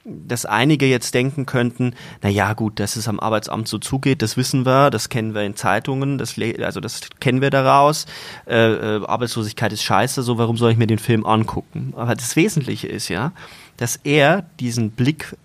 [0.04, 4.36] dass einige jetzt denken könnten, na ja, gut, dass es am Arbeitsamt so zugeht, das
[4.36, 8.06] wissen wir, das kennen wir in Zeitungen, das also das kennen wir daraus.
[8.46, 11.94] Äh, äh, Arbeitslosigkeit ist scheiße, so warum soll ich mir den Film angucken?
[11.96, 13.32] Aber das Wesentliche ist ja,
[13.78, 15.36] dass er diesen Blick,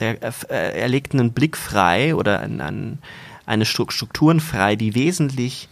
[0.00, 2.98] der, äh, er legt einen Blick frei oder an, an
[3.46, 5.68] eine Strukturen frei, die wesentlich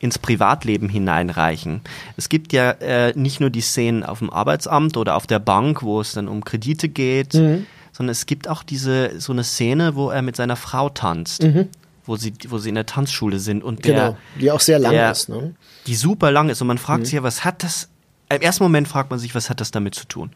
[0.00, 1.80] ins Privatleben hineinreichen.
[2.16, 5.82] Es gibt ja äh, nicht nur die Szenen auf dem Arbeitsamt oder auf der Bank,
[5.82, 7.66] wo es dann um Kredite geht, mhm.
[7.92, 11.42] sondern es gibt auch diese so eine Szene, wo er mit seiner Frau tanzt.
[11.42, 11.68] Mhm.
[12.04, 14.92] Wo sie, wo sie in der Tanzschule sind und der, genau, die auch sehr lang
[14.92, 15.54] der, ist, ne?
[15.86, 17.04] Die super lang ist und man fragt mhm.
[17.04, 17.90] sich ja, was hat das?
[18.30, 20.30] Im ersten Moment fragt man sich, was hat das damit zu tun?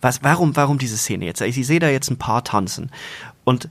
[0.00, 1.42] Was, warum, warum diese Szene jetzt?
[1.42, 2.90] Ich sehe da jetzt ein paar tanzen
[3.44, 3.68] und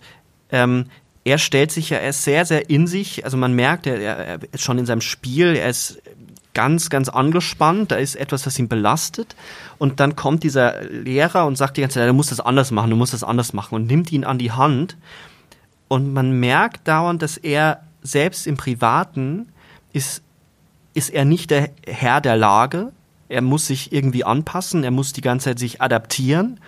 [0.52, 0.86] ähm,
[1.26, 4.40] er stellt sich ja, er ist sehr, sehr in sich, also man merkt, er, er
[4.52, 6.02] ist schon in seinem Spiel, er ist
[6.54, 9.36] ganz, ganz angespannt, da ist etwas, was ihn belastet.
[9.78, 12.90] Und dann kommt dieser Lehrer und sagt die ganze Zeit, du musst das anders machen,
[12.90, 14.98] du musst das anders machen und nimmt ihn an die Hand.
[15.88, 19.48] Und man merkt dauernd, dass er selbst im Privaten
[19.94, 20.22] ist,
[20.94, 22.92] ist er nicht der Herr der Lage,
[23.30, 26.60] er muss sich irgendwie anpassen, er muss die ganze Zeit sich adaptieren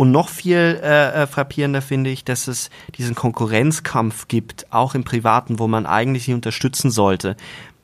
[0.00, 5.04] und noch viel äh, äh, frappierender finde ich, dass es diesen Konkurrenzkampf gibt, auch im
[5.04, 7.36] Privaten, wo man eigentlich sie unterstützen sollte.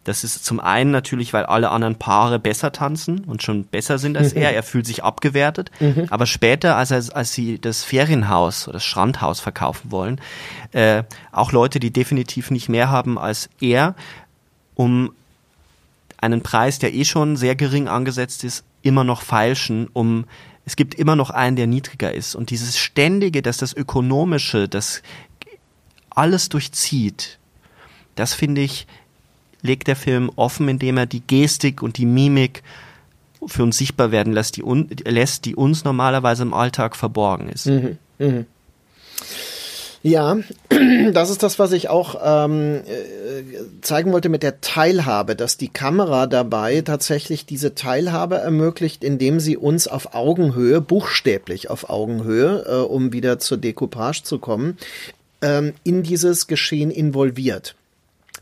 [0.05, 4.17] Das ist zum einen natürlich, weil alle anderen Paare besser tanzen und schon besser sind
[4.17, 4.41] als mhm.
[4.41, 4.55] er.
[4.55, 5.71] Er fühlt sich abgewertet.
[5.79, 6.07] Mhm.
[6.09, 10.19] Aber später, als, er, als sie das Ferienhaus oder das Strandhaus verkaufen wollen,
[10.73, 11.03] äh,
[11.33, 13.95] auch Leute, die definitiv nicht mehr haben als er,
[14.75, 15.13] um
[16.17, 20.25] einen Preis, der eh schon sehr gering angesetzt ist, immer noch feilschen, um
[20.67, 22.35] es gibt immer noch einen, der niedriger ist.
[22.35, 25.01] Und dieses Ständige, dass das Ökonomische, das
[26.11, 27.39] alles durchzieht,
[28.17, 28.87] das finde ich,
[29.63, 32.63] legt der Film offen, indem er die Gestik und die Mimik
[33.47, 37.67] für uns sichtbar werden lässt, die, un lässt, die uns normalerweise im Alltag verborgen ist.
[37.67, 38.45] Mhm, mh.
[40.07, 40.39] Ja,
[41.13, 45.69] das ist das, was ich auch ähm, äh, zeigen wollte mit der Teilhabe, dass die
[45.69, 52.75] Kamera dabei tatsächlich diese Teilhabe ermöglicht, indem sie uns auf Augenhöhe, buchstäblich auf Augenhöhe, äh,
[52.85, 54.79] um wieder zur Decoupage zu kommen,
[55.43, 57.75] ähm, in dieses Geschehen involviert.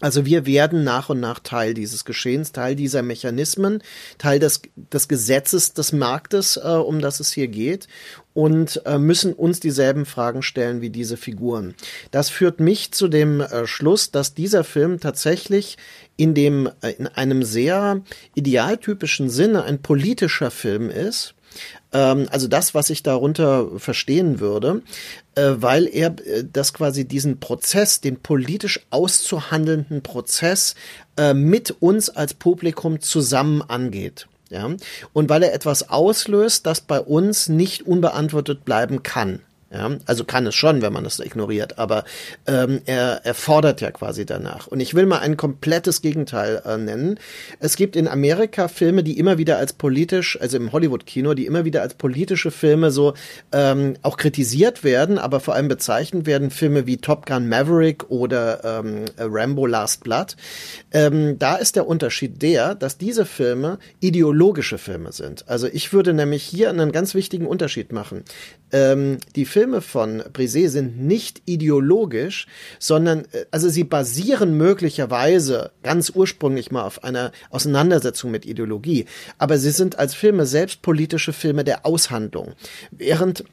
[0.05, 3.82] Also wir werden nach und nach Teil dieses Geschehens, Teil dieser Mechanismen,
[4.18, 7.88] Teil des, des Gesetzes des Marktes, äh, um das es hier geht
[8.34, 11.74] und äh, müssen uns dieselben Fragen stellen wie diese Figuren.
[12.11, 15.78] Das führt mich zu dem äh, Schluss, dass dieser Film tatsächlich
[16.18, 18.02] in dem äh, in einem sehr
[18.34, 21.34] idealtypischen Sinne ein politischer Film ist
[21.95, 24.82] ähm, also das, was ich darunter verstehen würde,
[25.36, 30.74] äh, weil er äh, das quasi diesen Prozess, den politisch auszuhandelnden Prozess
[31.16, 34.26] äh, mit uns als Publikum zusammen angeht.
[34.51, 34.70] Ja,
[35.14, 39.40] und weil er etwas auslöst, das bei uns nicht unbeantwortet bleiben kann.
[39.74, 42.04] Ja, also kann es schon, wenn man es ignoriert, aber
[42.46, 44.68] ähm, er, er fordert ja quasi danach.
[44.68, 47.18] Und ich will mal ein komplettes Gegenteil äh, nennen.
[47.58, 51.64] Es gibt in Amerika Filme, die immer wieder als politisch, also im Hollywood-Kino, die immer
[51.64, 53.14] wieder als politische Filme so
[53.50, 58.62] ähm, auch kritisiert werden, aber vor allem bezeichnet werden, Filme wie Top Gun Maverick oder
[58.64, 60.36] ähm, Rambo Last Blood.
[60.92, 65.48] Ähm, da ist der Unterschied der, dass diese Filme ideologische Filme sind.
[65.48, 68.22] Also ich würde nämlich hier einen ganz wichtigen Unterschied machen.
[68.70, 72.46] Ähm, die Filme Filme von Brisé sind nicht ideologisch,
[72.78, 79.06] sondern äh, also sie basieren möglicherweise ganz ursprünglich mal auf einer Auseinandersetzung mit Ideologie,
[79.38, 82.52] aber sie sind als Filme selbst politische Filme der Aushandlung.
[82.90, 83.44] Während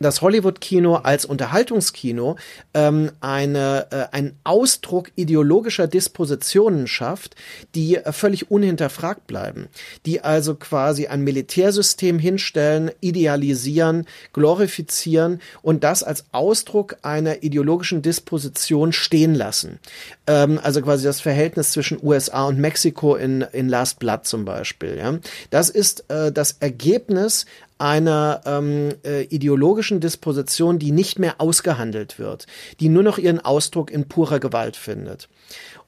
[0.00, 2.36] das Hollywood-Kino als Unterhaltungskino
[2.74, 7.36] ähm, eine, äh, einen Ausdruck ideologischer Dispositionen schafft,
[7.74, 9.68] die äh, völlig unhinterfragt bleiben,
[10.04, 18.92] die also quasi ein Militärsystem hinstellen, idealisieren, glorifizieren und das als Ausdruck einer ideologischen Disposition
[18.92, 19.78] stehen lassen.
[20.26, 24.96] Ähm, also quasi das Verhältnis zwischen USA und Mexiko in, in Last Blood zum Beispiel.
[24.96, 25.18] Ja?
[25.50, 27.46] Das ist äh, das Ergebnis
[27.78, 32.46] einer ähm, äh, ideologischen Disposition, die nicht mehr ausgehandelt wird,
[32.80, 35.28] die nur noch ihren Ausdruck in purer Gewalt findet.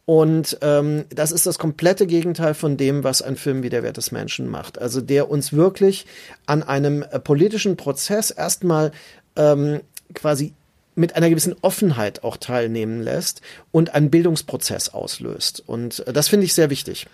[0.05, 3.99] Und ähm, das ist das komplette Gegenteil von dem, was ein Film wie Der Wert
[3.99, 4.78] des Menschen macht.
[4.78, 6.07] Also der uns wirklich
[6.47, 8.93] an einem äh, politischen Prozess erstmal
[9.36, 9.80] ähm,
[10.14, 10.55] quasi
[10.95, 15.62] mit einer gewissen Offenheit auch teilnehmen lässt und einen Bildungsprozess auslöst.
[15.66, 17.07] Und äh, das finde ich sehr wichtig.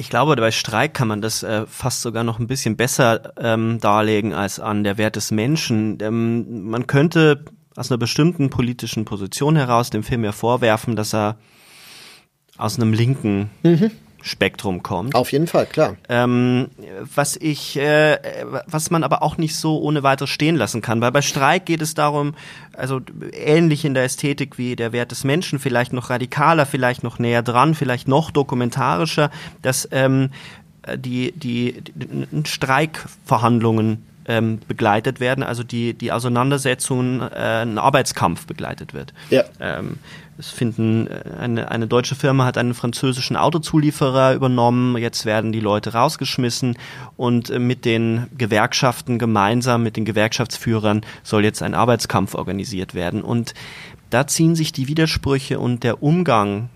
[0.00, 3.80] Ich glaube, bei Streik kann man das äh, fast sogar noch ein bisschen besser ähm,
[3.80, 5.98] darlegen als an der Wert des Menschen.
[6.00, 7.44] Ähm, man könnte
[7.74, 11.36] aus einer bestimmten politischen Position heraus dem Film ja vorwerfen, dass er
[12.56, 13.90] aus einem linken mhm.
[14.22, 15.14] Spektrum kommt.
[15.14, 15.96] Auf jeden Fall, klar.
[16.08, 16.68] Ähm,
[17.14, 18.18] was ich, äh,
[18.66, 21.82] was man aber auch nicht so ohne weiteres stehen lassen kann, weil bei Streik geht
[21.82, 22.34] es darum,
[22.72, 23.00] also
[23.32, 27.42] ähnlich in der Ästhetik wie der Wert des Menschen, vielleicht noch radikaler, vielleicht noch näher
[27.42, 29.30] dran, vielleicht noch dokumentarischer,
[29.62, 30.30] dass ähm,
[30.96, 38.94] die, die, die Streikverhandlungen ähm, begleitet werden, also die, die Auseinandersetzungen, äh, ein Arbeitskampf begleitet
[38.94, 39.14] wird.
[39.30, 39.44] Ja.
[39.60, 39.98] Ähm,
[40.38, 44.96] es finden äh, eine, eine deutsche Firma hat einen französischen Autozulieferer übernommen.
[44.96, 46.78] Jetzt werden die Leute rausgeschmissen
[47.16, 53.22] und äh, mit den Gewerkschaften gemeinsam mit den Gewerkschaftsführern soll jetzt ein Arbeitskampf organisiert werden.
[53.22, 53.54] Und
[54.10, 56.70] da ziehen sich die Widersprüche und der Umgang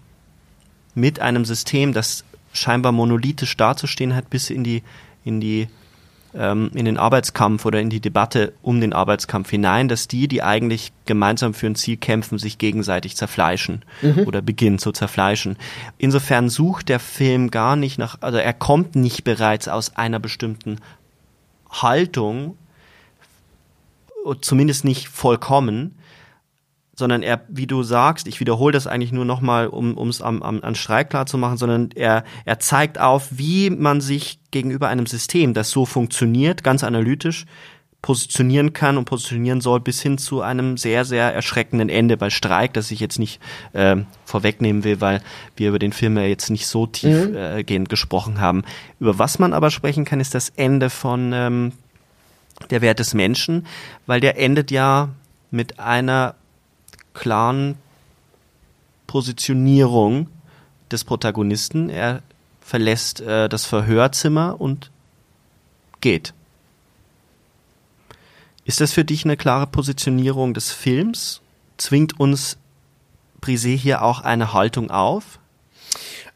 [0.95, 4.83] mit einem System, das scheinbar monolithisch dazustehen hat, bis in die
[5.25, 5.69] in die
[6.35, 10.43] ähm, in den Arbeitskampf oder in die Debatte um den Arbeitskampf hinein, dass die, die
[10.43, 14.25] eigentlich gemeinsam für ein Ziel kämpfen, sich gegenseitig zerfleischen mhm.
[14.27, 15.57] oder beginnen zu zerfleischen.
[15.99, 20.79] Insofern sucht der Film gar nicht nach, also er kommt nicht bereits aus einer bestimmten
[21.71, 22.57] Haltung,
[24.41, 25.97] zumindest nicht vollkommen,
[26.95, 30.61] sondern er, wie du sagst, ich wiederhole das eigentlich nur nochmal, um es am, am,
[30.63, 35.07] an Streik klar zu machen, sondern er, er zeigt auf, wie man sich gegenüber einem
[35.07, 37.47] System, das so funktioniert, ganz analytisch,
[38.03, 42.75] positionieren kann und positionieren soll, bis hin zu einem sehr, sehr erschreckenden Ende bei Streik,
[42.75, 43.41] das ich jetzt nicht
[43.73, 45.23] äh, vorwegnehmen will, weil
[45.57, 47.75] wir über den Film ja jetzt nicht so tiefgehend mhm.
[47.85, 48.65] äh, gesprochen haben.
[48.99, 51.73] Über was man aber sprechen kann, ist das Ende von ähm,
[52.71, 53.67] der Wert des Menschen,
[54.07, 55.11] weil der endet ja
[55.53, 56.35] mit einer
[57.15, 57.77] klaren
[59.07, 60.29] Positionierung
[60.91, 61.89] des Protagonisten.
[61.89, 62.23] Er
[62.61, 64.91] verlässt äh, das Verhörzimmer und
[66.01, 66.35] geht.
[68.65, 71.41] Ist das für dich eine klare Positionierung des Films?
[71.77, 72.57] Zwingt uns
[73.41, 75.41] Brisé hier auch eine Haltung auf?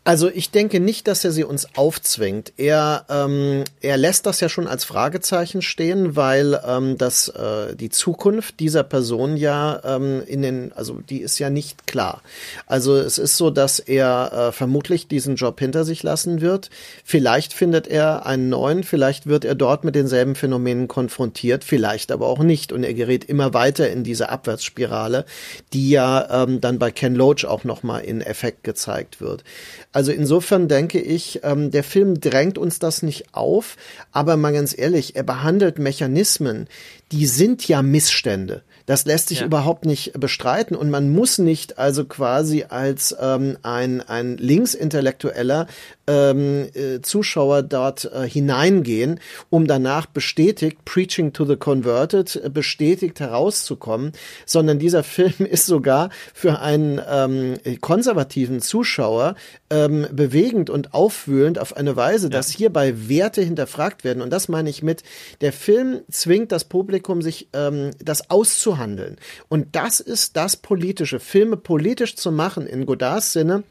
[0.06, 2.52] Also ich denke nicht, dass er sie uns aufzwingt.
[2.56, 7.90] Er, ähm, er lässt das ja schon als Fragezeichen stehen, weil ähm, das, äh, die
[7.90, 12.22] Zukunft dieser Person ja ähm, in den, also die ist ja nicht klar.
[12.68, 16.70] Also es ist so, dass er äh, vermutlich diesen Job hinter sich lassen wird.
[17.02, 22.28] Vielleicht findet er einen neuen, vielleicht wird er dort mit denselben Phänomenen konfrontiert, vielleicht aber
[22.28, 22.70] auch nicht.
[22.70, 25.24] Und er gerät immer weiter in diese Abwärtsspirale,
[25.72, 29.42] die ja ähm, dann bei Ken Loach auch nochmal in Effekt gezeigt wird.
[29.96, 33.78] Also insofern denke ich, ähm, der Film drängt uns das nicht auf,
[34.12, 36.68] aber mal ganz ehrlich, er behandelt Mechanismen,
[37.12, 38.60] die sind ja Missstände.
[38.84, 39.46] Das lässt sich ja.
[39.46, 45.66] überhaupt nicht bestreiten und man muss nicht also quasi als ähm, ein, ein Linksintellektueller
[46.06, 53.20] ähm, äh, Zuschauer dort äh, hineingehen, um danach bestätigt, Preaching to the Converted, äh, bestätigt
[53.20, 54.12] herauszukommen,
[54.44, 59.34] sondern dieser Film ist sogar für einen ähm, konservativen Zuschauer
[59.70, 62.30] ähm, bewegend und aufwühlend auf eine Weise, ja.
[62.30, 64.22] dass hierbei Werte hinterfragt werden.
[64.22, 65.02] Und das meine ich mit,
[65.40, 69.16] der Film zwingt das Publikum, sich ähm, das auszuhandeln.
[69.48, 71.20] Und das ist das Politische.
[71.20, 73.64] Filme politisch zu machen in Godards Sinne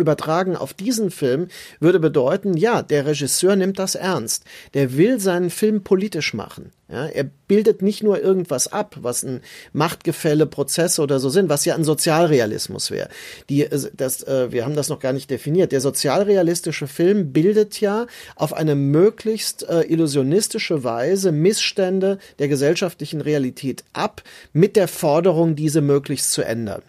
[0.00, 1.48] übertragen auf diesen Film
[1.80, 4.44] würde bedeuten, ja, der Regisseur nimmt das ernst.
[4.74, 6.72] Der will seinen Film politisch machen.
[6.90, 9.42] Ja, er bildet nicht nur irgendwas ab, was ein
[9.74, 13.10] Machtgefälle, Prozesse oder so sind, was ja ein Sozialrealismus wäre.
[13.50, 15.72] Die, äh, das, äh, wir haben das noch gar nicht definiert.
[15.72, 23.84] Der sozialrealistische Film bildet ja auf eine möglichst äh, illusionistische Weise Missstände der gesellschaftlichen Realität
[23.92, 24.22] ab,
[24.54, 26.80] mit der Forderung, diese möglichst zu ändern.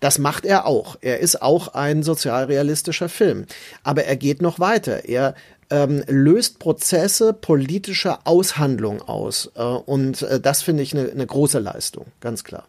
[0.00, 0.98] Das macht er auch.
[1.00, 3.46] Er ist auch ein sozialrealistischer Film.
[3.82, 5.06] Aber er geht noch weiter.
[5.06, 5.34] Er
[5.70, 9.50] ähm, löst Prozesse politischer Aushandlung aus.
[9.54, 12.66] Äh, und äh, das finde ich eine ne große Leistung, ganz klar.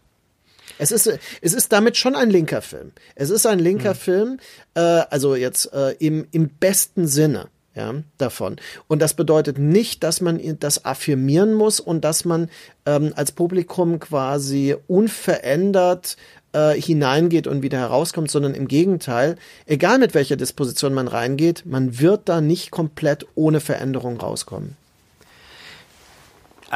[0.80, 1.08] Es ist,
[1.42, 2.92] es ist damit schon ein linker Film.
[3.16, 3.98] Es ist ein linker mhm.
[3.98, 4.40] Film,
[4.76, 8.58] äh, also jetzt äh, im, im besten Sinne ja, davon.
[8.88, 12.50] Und das bedeutet nicht, dass man das affirmieren muss und dass man
[12.88, 16.18] ähm, als Publikum quasi unverändert
[16.54, 22.00] äh, hineingeht und wieder herauskommt, sondern im Gegenteil, egal mit welcher Disposition man reingeht, man
[22.00, 24.76] wird da nicht komplett ohne Veränderung rauskommen.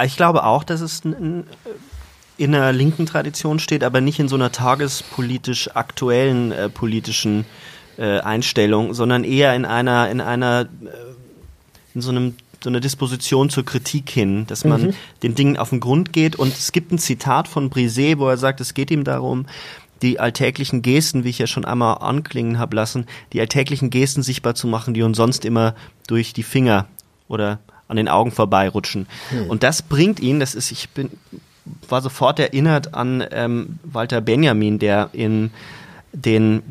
[0.03, 1.45] Ich glaube auch, dass es in
[2.55, 7.45] einer linken Tradition steht, aber nicht in so einer tagespolitisch aktuellen äh, politischen
[7.97, 13.49] äh, Einstellung, sondern eher in einer in einer äh, in so einem so eine Disposition
[13.49, 14.93] zur Kritik hin, dass man mhm.
[15.23, 16.35] den Dingen auf den Grund geht.
[16.35, 19.45] Und es gibt ein Zitat von Brisé, wo er sagt, es geht ihm darum,
[20.01, 24.55] die alltäglichen Gesten, wie ich ja schon einmal anklingen habe lassen, die alltäglichen Gesten sichtbar
[24.55, 25.75] zu machen, die uns sonst immer
[26.07, 26.87] durch die Finger
[27.27, 29.07] oder an den Augen vorbeirutschen.
[29.31, 29.49] Mhm.
[29.49, 31.11] Und das bringt ihn, das ist, ich bin,
[31.87, 35.51] war sofort erinnert an ähm, Walter Benjamin, der in
[36.13, 36.63] den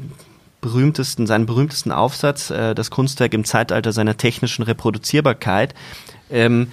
[0.60, 5.74] berühmtesten, seinen berühmtesten Aufsatz, äh, das Kunstwerk im Zeitalter seiner technischen Reproduzierbarkeit,
[6.30, 6.68] ähm,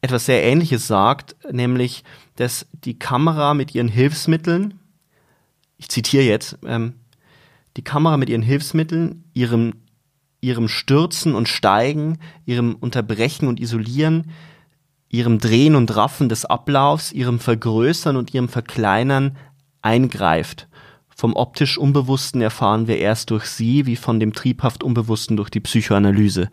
[0.00, 2.04] etwas sehr Ähnliches sagt, nämlich,
[2.36, 4.78] dass die Kamera mit ihren Hilfsmitteln,
[5.76, 6.94] ich zitiere jetzt, ähm,
[7.76, 9.74] die Kamera mit ihren Hilfsmitteln, ihrem,
[10.40, 14.30] ihrem Stürzen und Steigen, ihrem Unterbrechen und Isolieren,
[15.08, 19.36] ihrem Drehen und Raffen des Ablaufs, ihrem Vergrößern und ihrem Verkleinern
[19.82, 20.67] eingreift
[21.18, 25.58] vom optisch Unbewussten erfahren wir erst durch sie, wie von dem triebhaft Unbewussten durch die
[25.58, 26.48] Psychoanalyse.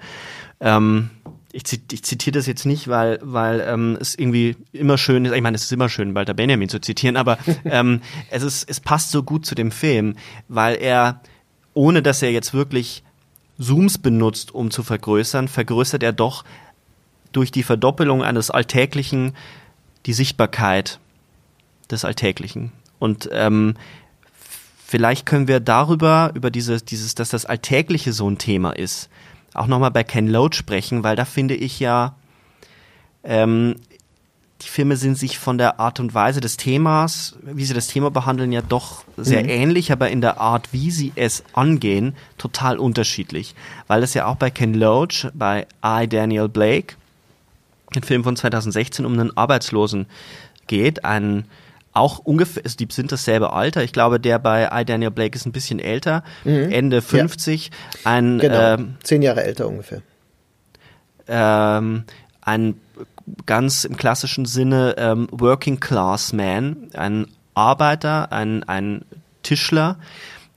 [0.59, 1.11] Ähm,
[1.51, 5.41] ich, ich zitiere das jetzt nicht, weil, weil ähm, es irgendwie immer schön ist, ich
[5.43, 8.01] meine, es ist immer schön, Walter Benjamin zu zitieren, aber ähm,
[8.31, 10.15] es, ist, es passt so gut zu dem Film,
[10.47, 11.21] weil er,
[11.75, 13.03] ohne dass er jetzt wirklich
[13.59, 16.43] Zooms benutzt, um zu vergrößern, vergrößert er doch
[17.31, 19.35] durch die Verdoppelung eines Alltäglichen
[20.07, 20.99] die Sichtbarkeit
[21.91, 22.71] des Alltäglichen.
[22.97, 23.75] Und ähm,
[24.85, 29.09] vielleicht können wir darüber, über dieses, dieses, dass das Alltägliche so ein Thema ist,
[29.53, 32.15] auch nochmal bei Ken Loach sprechen, weil da finde ich ja,
[33.23, 33.75] ähm,
[34.61, 38.11] die Filme sind sich von der Art und Weise des Themas, wie sie das Thema
[38.11, 39.49] behandeln, ja doch sehr mhm.
[39.49, 43.55] ähnlich, aber in der Art, wie sie es angehen, total unterschiedlich.
[43.87, 46.95] Weil es ja auch bei Ken Loach, bei I, Daniel Blake,
[47.95, 50.05] ein Film von 2016, um einen Arbeitslosen
[50.67, 51.45] geht, einen
[51.95, 53.83] auch ungefähr, die sind dasselbe Alter.
[53.83, 54.85] Ich glaube, der bei I.
[54.85, 56.71] Daniel Blake ist ein bisschen älter, mhm.
[56.71, 57.67] Ende 50.
[57.67, 58.11] Ja.
[58.11, 60.01] Ein, genau, ähm, zehn Jahre älter ungefähr.
[61.27, 62.03] Ähm,
[62.41, 62.75] ein
[63.45, 69.05] ganz im klassischen Sinne ähm, Working Class Man, ein Arbeiter, ein, ein
[69.41, 69.97] Tischler,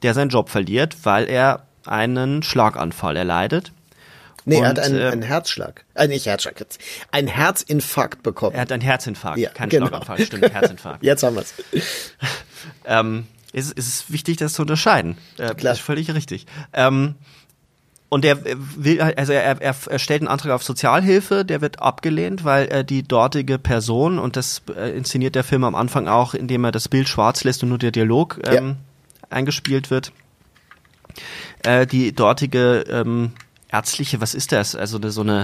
[0.03, 3.73] der seinen Job verliert, weil er einen Schlaganfall erleidet
[4.49, 5.85] Nee, und, er hat einen, äh, einen Herzschlag.
[5.95, 6.81] Äh, nicht Herzschlag jetzt.
[7.13, 8.55] Ein Herzinfarkt bekommen.
[8.55, 9.89] Er hat einen Herzinfarkt, ja, kein genau.
[9.89, 11.03] Schlaganfall, stimmt, Herzinfarkt.
[11.03, 11.53] jetzt haben wir's.
[12.87, 15.19] ähm, ist, ist es wichtig, das zu unterscheiden.
[15.37, 15.75] Äh, Klar.
[15.75, 16.47] Ist völlig richtig.
[16.73, 17.17] Ähm,
[18.09, 22.43] und er will, also er, er, er stellt einen Antrag auf Sozialhilfe, der wird abgelehnt,
[22.43, 26.65] weil er die dortige Person, und das äh, inszeniert der Film am Anfang auch, indem
[26.65, 28.77] er das Bild schwarz lässt und nur der Dialog ähm, ja.
[29.29, 30.13] eingespielt wird,
[31.65, 33.33] äh, die dortige ähm,
[33.71, 34.75] ärztliche, was ist das?
[34.75, 35.43] Also so eine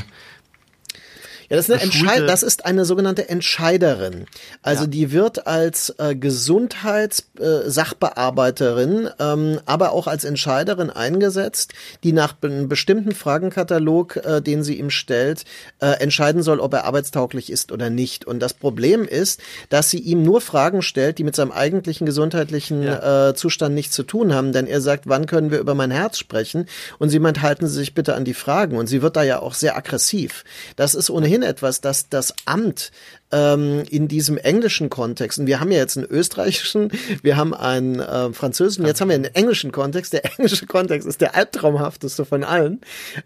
[1.55, 4.27] ja, das ist, eine Entscheid das ist eine sogenannte Entscheiderin.
[4.63, 4.91] Also ja.
[4.91, 12.69] die wird als äh, Gesundheitssachbearbeiterin, äh, ähm, aber auch als Entscheiderin eingesetzt, die nach einem
[12.69, 15.45] bestimmten Fragenkatalog, äh, den sie ihm stellt,
[15.81, 18.25] äh, entscheiden soll, ob er arbeitstauglich ist oder nicht.
[18.25, 22.83] Und das Problem ist, dass sie ihm nur Fragen stellt, die mit seinem eigentlichen gesundheitlichen
[22.83, 23.29] ja.
[23.29, 24.53] äh, Zustand nichts zu tun haben.
[24.53, 26.67] Denn er sagt, wann können wir über mein Herz sprechen?
[26.99, 28.77] Und sie meint, halten Sie sich bitte an die Fragen.
[28.77, 30.45] Und sie wird da ja auch sehr aggressiv.
[30.77, 32.91] Das ist ohnehin etwas, das das Amt
[33.33, 36.91] ähm, in diesem englischen Kontext, und wir haben ja jetzt einen österreichischen,
[37.23, 40.13] wir haben einen äh, französischen, jetzt haben wir einen englischen Kontext.
[40.13, 42.81] Der englische Kontext ist der albtraumhafteste von allen.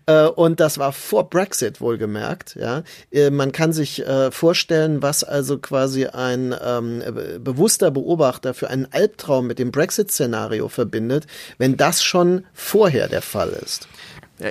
[0.07, 2.57] Äh, und das war vor Brexit wohlgemerkt.
[2.59, 7.03] Ja, äh, man kann sich äh, vorstellen, was also quasi ein ähm,
[7.41, 11.27] bewusster Beobachter für einen Albtraum mit dem Brexit-Szenario verbindet,
[11.59, 13.89] wenn das schon vorher der Fall ist.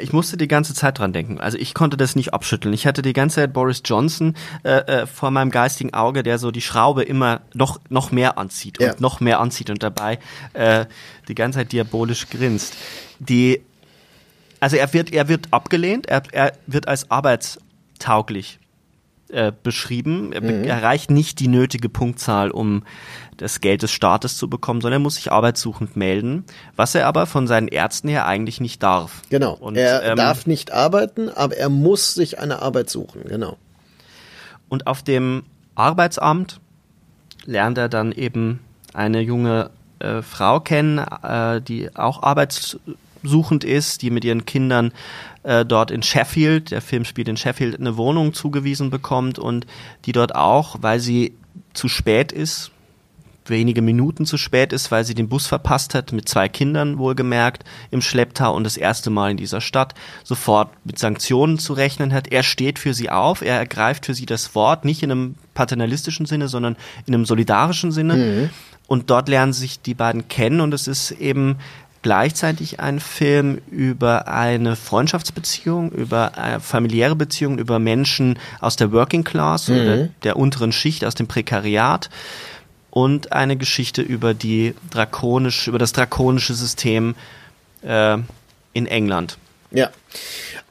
[0.01, 1.39] Ich musste die ganze Zeit dran denken.
[1.39, 2.73] Also ich konnte das nicht abschütteln.
[2.73, 6.51] Ich hatte die ganze Zeit Boris Johnson äh, äh, vor meinem geistigen Auge, der so
[6.51, 8.91] die Schraube immer noch noch mehr anzieht ja.
[8.91, 10.19] und noch mehr anzieht und dabei
[10.53, 10.85] äh,
[11.27, 12.75] die ganze Zeit diabolisch grinst.
[13.19, 13.61] Die,
[14.59, 16.07] also er wird er wird abgelehnt.
[16.07, 18.59] Er, er wird als arbeitstauglich
[19.29, 20.31] äh, beschrieben.
[20.31, 20.63] Er mhm.
[20.63, 22.83] erreicht nicht die nötige Punktzahl, um
[23.35, 27.25] das Geld des Staates zu bekommen, sondern er muss sich arbeitssuchend melden, was er aber
[27.25, 29.21] von seinen Ärzten her eigentlich nicht darf.
[29.29, 29.53] Genau.
[29.53, 33.57] Und, er ähm, darf nicht arbeiten, aber er muss sich eine Arbeit suchen, genau.
[34.69, 35.43] Und auf dem
[35.75, 36.59] Arbeitsamt
[37.45, 38.59] lernt er dann eben
[38.93, 39.69] eine junge
[39.99, 42.23] äh, Frau kennen, äh, die auch
[43.17, 44.91] arbeitssuchend ist, die mit ihren Kindern
[45.43, 49.65] äh, dort in Sheffield, der Film spielt in Sheffield, eine Wohnung zugewiesen bekommt und
[50.05, 51.33] die dort auch, weil sie
[51.73, 52.71] zu spät ist,
[53.49, 57.63] wenige Minuten zu spät ist, weil sie den Bus verpasst hat, mit zwei Kindern wohlgemerkt,
[57.91, 59.93] im Schlepptau und das erste Mal in dieser Stadt,
[60.23, 62.27] sofort mit Sanktionen zu rechnen hat.
[62.27, 66.25] Er steht für sie auf, er ergreift für sie das Wort, nicht in einem paternalistischen
[66.25, 68.15] Sinne, sondern in einem solidarischen Sinne.
[68.15, 68.49] Mhm.
[68.87, 71.57] Und dort lernen sich die beiden kennen und es ist eben
[72.01, 79.23] gleichzeitig ein Film über eine Freundschaftsbeziehung, über eine familiäre Beziehung, über Menschen aus der Working
[79.23, 79.75] Class mhm.
[79.75, 82.09] oder der unteren Schicht, aus dem Prekariat
[82.89, 87.15] und eine Geschichte über die drakonisch, über das drakonische System
[87.83, 88.17] äh,
[88.73, 89.37] in England.
[89.71, 89.91] Ja.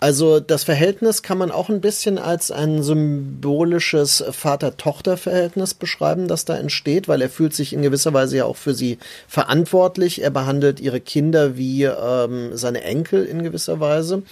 [0.01, 6.57] Also das Verhältnis kann man auch ein bisschen als ein symbolisches Vater-Tochter-Verhältnis beschreiben, das da
[6.57, 10.23] entsteht, weil er fühlt sich in gewisser Weise ja auch für sie verantwortlich.
[10.23, 14.23] Er behandelt ihre Kinder wie ähm, seine Enkel in gewisser Weise.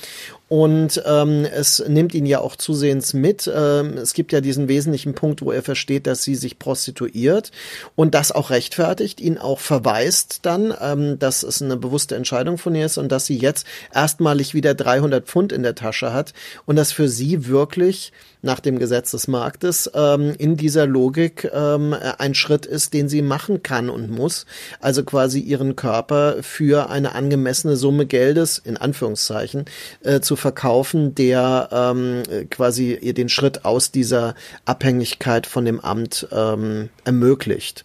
[0.49, 3.51] Und ähm, es nimmt ihn ja auch zusehends mit.
[3.53, 7.51] Ähm, es gibt ja diesen wesentlichen Punkt, wo er versteht, dass sie sich prostituiert
[7.97, 12.75] und das auch rechtfertigt, ihn auch verweist dann, ähm, dass es eine bewusste Entscheidung von
[12.75, 16.35] ihr ist und dass sie jetzt erstmalig wieder 300 Pfund in der Tasche hat
[16.67, 18.13] und das für sie wirklich
[18.45, 23.23] nach dem Gesetz des Marktes ähm, in dieser Logik ähm, ein Schritt ist, den sie
[23.23, 24.47] machen kann und muss.
[24.81, 29.65] Also quasi ihren Körper für eine angemessene Summe Geldes, in Anführungszeichen,
[30.03, 34.35] äh, zu verkaufen, der ähm, quasi ihr den Schritt aus dieser
[34.65, 37.85] Abhängigkeit von dem Amt ähm, ermöglicht.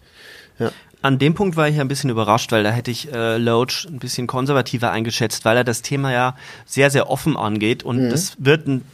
[0.58, 0.70] Ja.
[1.02, 3.98] An dem Punkt war ich ein bisschen überrascht, weil da hätte ich äh, Loach ein
[3.98, 6.36] bisschen konservativer eingeschätzt, weil er das Thema ja
[6.66, 8.10] sehr, sehr offen angeht und mhm.
[8.10, 8.84] das wird ein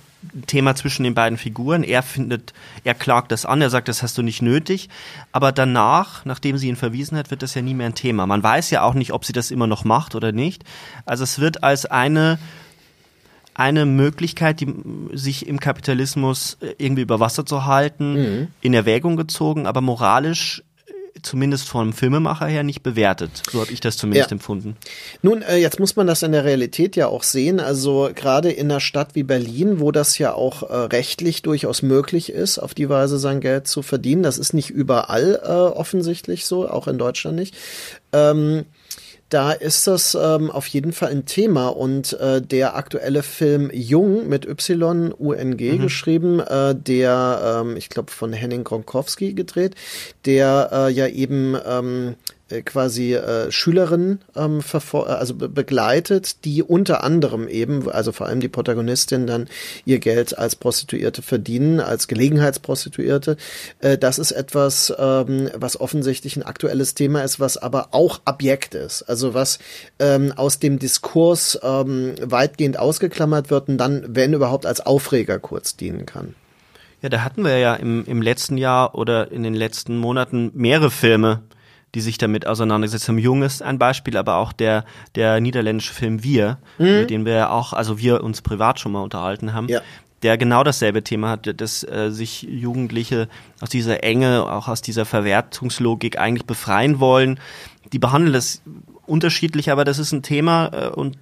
[0.47, 1.83] Thema zwischen den beiden Figuren.
[1.83, 2.53] Er findet,
[2.85, 4.89] er klagt das an, er sagt, das hast du nicht nötig.
[5.33, 8.27] Aber danach, nachdem sie ihn verwiesen hat, wird das ja nie mehr ein Thema.
[8.27, 10.65] Man weiß ja auch nicht, ob sie das immer noch macht oder nicht.
[11.05, 12.39] Also es wird als eine
[13.55, 14.69] eine Möglichkeit, die,
[15.15, 18.49] sich im Kapitalismus irgendwie über Wasser zu halten, mhm.
[18.61, 20.63] in Erwägung gezogen, aber moralisch
[21.23, 23.43] zumindest vom Filmemacher her nicht bewertet.
[23.51, 24.35] So habe ich das zumindest ja.
[24.35, 24.77] empfunden.
[25.23, 27.61] Nun, äh, jetzt muss man das in der Realität ja auch sehen.
[27.61, 32.31] Also gerade in einer Stadt wie Berlin, wo das ja auch äh, rechtlich durchaus möglich
[32.31, 34.23] ist, auf die Weise sein Geld zu verdienen.
[34.23, 37.57] Das ist nicht überall äh, offensichtlich so, auch in Deutschland nicht.
[38.13, 38.65] Ähm,
[39.29, 44.29] da ist das ähm, auf jeden Fall ein Thema und äh, der aktuelle Film Jung
[44.29, 45.83] mit Y UNG mhm.
[45.83, 49.75] geschrieben, äh, der ähm, ich glaube von Henning Gronkowski gedreht,
[50.25, 57.03] der äh, ja eben ähm, äh, quasi äh, Schülerinnen ähm, also be begleitet, die unter
[57.03, 59.49] anderem eben, also vor allem die Protagonistin dann
[59.85, 63.37] ihr Geld als Prostituierte verdienen, als Gelegenheitsprostituierte.
[63.81, 68.75] Äh, das ist etwas, ähm, was offensichtlich ein aktuelles Thema ist, was aber auch Objekt
[68.75, 69.03] ist.
[69.03, 69.59] Also was
[69.99, 75.77] ähm, aus dem Diskurs ähm, weitgehend ausgeklammert wird und dann, wenn überhaupt, als Aufreger kurz
[75.77, 76.35] dienen kann.
[77.03, 80.91] Ja, da hatten wir ja im, im letzten Jahr oder in den letzten Monaten mehrere
[80.91, 81.43] Filme,
[81.97, 83.17] die sich damit auseinandergesetzt haben.
[83.17, 84.85] Jung ist ein Beispiel, aber auch der,
[85.15, 87.01] der niederländische Film Wir, mhm.
[87.01, 89.67] mit dem wir auch, also wir uns privat schon mal unterhalten haben.
[89.71, 89.81] Ja.
[90.23, 93.29] Der genau dasselbe Thema hat, dass äh, sich Jugendliche
[93.63, 97.41] aus dieser Enge, auch aus dieser Verwertungslogik eigentlich befreien wollen.
[97.95, 98.61] Die behandeln das
[99.07, 101.17] unterschiedlich, aber das ist ein Thema äh, und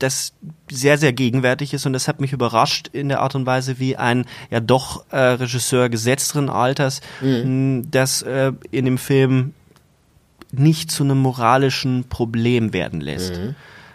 [0.00, 0.32] das
[0.68, 3.96] sehr, sehr gegenwärtig ist und das hat mich überrascht in der Art und Weise, wie
[3.96, 7.84] ein ja doch äh, Regisseur gesetzteren Alters mhm.
[7.92, 9.52] das äh, in dem Film
[10.52, 13.36] nicht zu einem moralischen Problem werden lässt.
[13.36, 13.54] Mhm.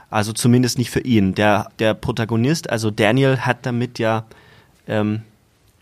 [0.10, 1.36] Also zumindest nicht für ihn.
[1.36, 4.26] Der, der Protagonist, also Daniel, hat damit ja
[4.88, 5.24] ähm,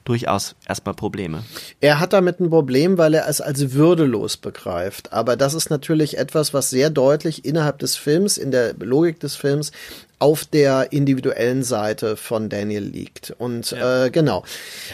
[0.06, 1.44] durchaus erstmal Probleme.
[1.80, 5.14] Er hat damit ein Problem, weil er es als würdelos begreift.
[5.14, 9.36] Aber das ist natürlich etwas, was sehr deutlich innerhalb des Films, in der Logik des
[9.36, 9.72] Films,
[10.20, 13.36] auf der individuellen Seite von Daniel liegt.
[13.38, 14.06] Und ja.
[14.06, 14.44] äh, genau.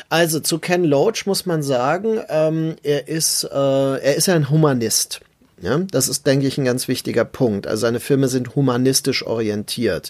[0.10, 5.22] Also zu Ken Loach muss man sagen, ähm, er ist äh, er ist ein Humanist.
[5.62, 7.68] Ja, das ist, denke ich, ein ganz wichtiger Punkt.
[7.68, 10.10] Also seine Filme sind humanistisch orientiert.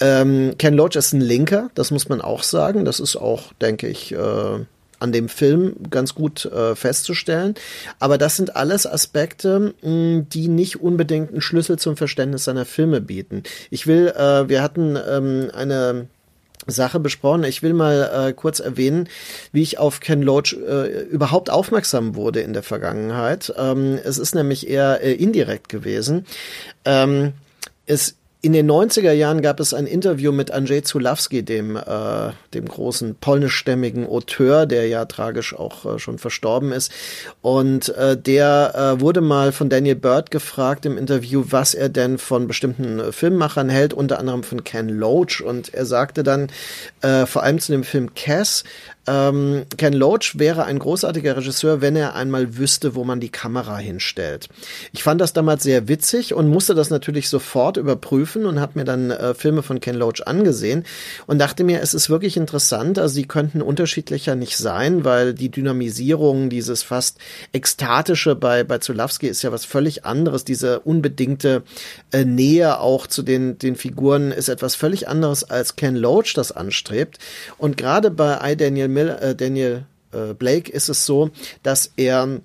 [0.00, 2.84] Ähm, Ken Loach ist ein Linker, das muss man auch sagen.
[2.84, 4.58] Das ist auch, denke ich, äh,
[5.00, 7.54] an dem Film ganz gut äh, festzustellen.
[7.98, 13.00] Aber das sind alles Aspekte, mh, die nicht unbedingt einen Schlüssel zum Verständnis seiner Filme
[13.00, 13.42] bieten.
[13.70, 16.08] Ich will, äh, wir hatten ähm, eine
[16.68, 17.44] Sache besprochen.
[17.44, 19.08] Ich will mal äh, kurz erwähnen,
[19.52, 23.52] wie ich auf Ken Loach äh, überhaupt aufmerksam wurde in der Vergangenheit.
[23.56, 26.26] Ähm, es ist nämlich eher äh, indirekt gewesen.
[26.84, 27.32] Ähm,
[27.86, 32.66] es in den 90er Jahren gab es ein Interview mit Andrzej Zulawski, dem, äh, dem
[32.66, 36.92] großen polnischstämmigen Auteur, der ja tragisch auch äh, schon verstorben ist.
[37.42, 42.16] Und äh, der äh, wurde mal von Daniel Bird gefragt im Interview, was er denn
[42.16, 45.42] von bestimmten äh, Filmemachern hält, unter anderem von Ken Loach.
[45.44, 46.46] Und er sagte dann,
[47.02, 48.62] äh, vor allem zu dem Film Cass,
[49.08, 53.78] ähm, Ken Loach wäre ein großartiger Regisseur, wenn er einmal wüsste, wo man die Kamera
[53.78, 54.48] hinstellt.
[54.92, 58.84] Ich fand das damals sehr witzig und musste das natürlich sofort überprüfen und habe mir
[58.84, 60.84] dann äh, Filme von Ken Loach angesehen
[61.26, 62.98] und dachte mir, es ist wirklich interessant.
[62.98, 67.18] Also sie könnten unterschiedlicher nicht sein, weil die Dynamisierung, dieses fast
[67.52, 70.44] ekstatische bei bei Zulawski ist ja was völlig anderes.
[70.44, 71.62] Diese unbedingte
[72.12, 76.52] äh, Nähe auch zu den den Figuren ist etwas völlig anderes als Ken Loach das
[76.52, 77.18] anstrebt.
[77.56, 81.30] Und gerade bei I Daniel Mil äh, Daniel äh, Blake ist es so,
[81.62, 82.40] dass er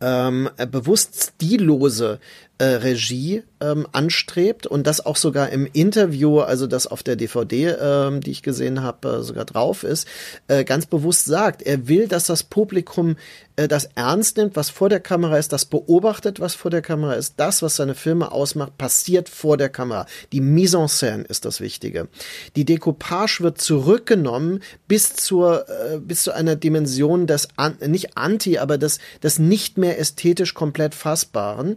[0.00, 2.20] ähm, bewusst stillose
[2.58, 7.76] äh, Regie ähm, anstrebt und das auch sogar im Interview, also das auf der DVD,
[7.80, 10.08] ähm, die ich gesehen habe, äh, sogar drauf ist,
[10.48, 13.16] äh, ganz bewusst sagt, er will, dass das Publikum
[13.54, 17.14] äh, das ernst nimmt, was vor der Kamera ist, das beobachtet, was vor der Kamera
[17.14, 20.06] ist, das, was seine Filme ausmacht, passiert vor der Kamera.
[20.32, 22.08] Die Mise en scène ist das Wichtige.
[22.56, 28.58] Die Decoupage wird zurückgenommen bis zur äh, bis zu einer Dimension des an, nicht anti,
[28.58, 31.76] aber des des nicht mehr ästhetisch komplett fassbaren.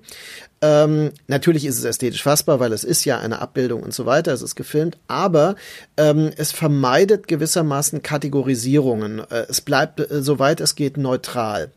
[0.64, 4.32] Ähm, natürlich ist es ästhetisch fassbar, weil es ist ja eine Abbildung und so weiter,
[4.32, 5.56] es ist gefilmt, aber
[5.98, 9.20] ähm, es vermeidet gewissermaßen Kategorisierungen.
[9.20, 11.72] Äh, es bleibt, äh, soweit es geht, neutral.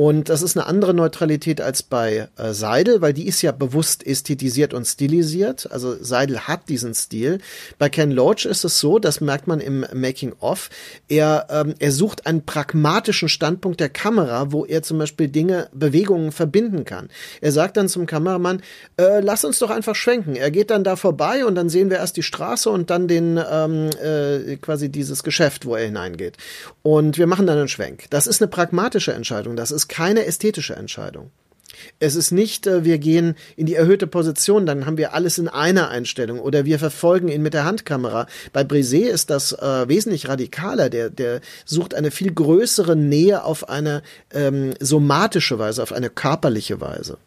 [0.00, 4.06] Und das ist eine andere Neutralität als bei äh, Seidel, weil die ist ja bewusst
[4.06, 5.70] ästhetisiert und stilisiert.
[5.70, 7.40] Also Seidel hat diesen Stil.
[7.76, 10.70] Bei Ken Loach ist es so, das merkt man im Making of.
[11.08, 16.32] Er, ähm, er sucht einen pragmatischen Standpunkt der Kamera, wo er zum Beispiel Dinge, Bewegungen
[16.32, 17.10] verbinden kann.
[17.42, 18.62] Er sagt dann zum Kameramann,
[18.96, 20.34] äh, lass uns doch einfach schwenken.
[20.34, 23.38] Er geht dann da vorbei und dann sehen wir erst die Straße und dann den
[23.52, 26.38] ähm, äh, quasi dieses Geschäft, wo er hineingeht.
[26.80, 28.04] Und wir machen dann einen Schwenk.
[28.08, 29.56] Das ist eine pragmatische Entscheidung.
[29.56, 31.30] Das ist keine ästhetische Entscheidung.
[31.98, 35.48] Es ist nicht, äh, wir gehen in die erhöhte Position, dann haben wir alles in
[35.48, 38.26] einer Einstellung oder wir verfolgen ihn mit der Handkamera.
[38.52, 40.90] Bei Brisé ist das äh, wesentlich radikaler.
[40.90, 46.80] Der, der sucht eine viel größere Nähe auf eine ähm, somatische Weise, auf eine körperliche
[46.80, 47.18] Weise.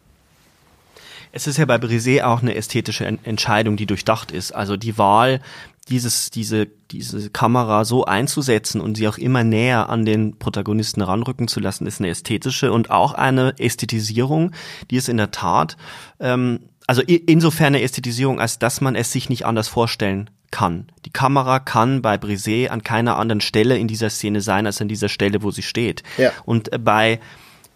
[1.32, 4.54] Es ist ja bei Brisé auch eine ästhetische Entscheidung, die durchdacht ist.
[4.54, 5.40] Also die Wahl
[5.88, 11.48] dieses, diese, diese Kamera so einzusetzen und sie auch immer näher an den Protagonisten ranrücken
[11.48, 14.52] zu lassen, ist eine ästhetische und auch eine Ästhetisierung,
[14.90, 15.76] die ist in der Tat,
[16.20, 20.86] ähm, also insofern eine Ästhetisierung, als dass man es sich nicht anders vorstellen kann.
[21.04, 24.88] Die Kamera kann bei Brisé an keiner anderen Stelle in dieser Szene sein, als an
[24.88, 26.02] dieser Stelle, wo sie steht.
[26.18, 26.30] Ja.
[26.44, 27.20] Und äh, bei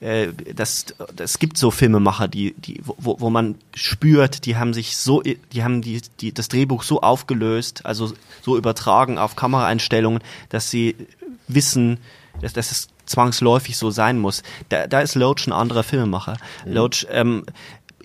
[0.01, 4.97] äh, das, das gibt so Filmemacher, die, die, wo, wo man spürt, die haben sich
[4.97, 10.71] so, die haben die, die, das Drehbuch so aufgelöst, also so übertragen auf Kameraeinstellungen, dass
[10.71, 10.95] sie
[11.49, 11.99] wissen,
[12.41, 14.43] dass, dass es zwangsläufig so sein muss.
[14.69, 16.37] Da, da ist Loach ein anderer Filmemacher.
[16.65, 16.73] Mhm.
[16.73, 17.45] Loach, ähm,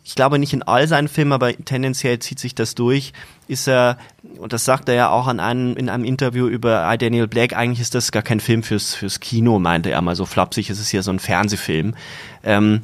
[0.05, 3.13] ich glaube nicht in all seinen Filmen, aber tendenziell zieht sich das durch,
[3.47, 3.97] ist er,
[4.37, 7.55] und das sagt er ja auch an einem, in einem Interview über I, Daniel Blake,
[7.55, 10.79] eigentlich ist das gar kein Film fürs, fürs Kino, meinte er mal so flapsig, es
[10.79, 11.95] ist ja so ein Fernsehfilm.
[12.43, 12.81] Ähm,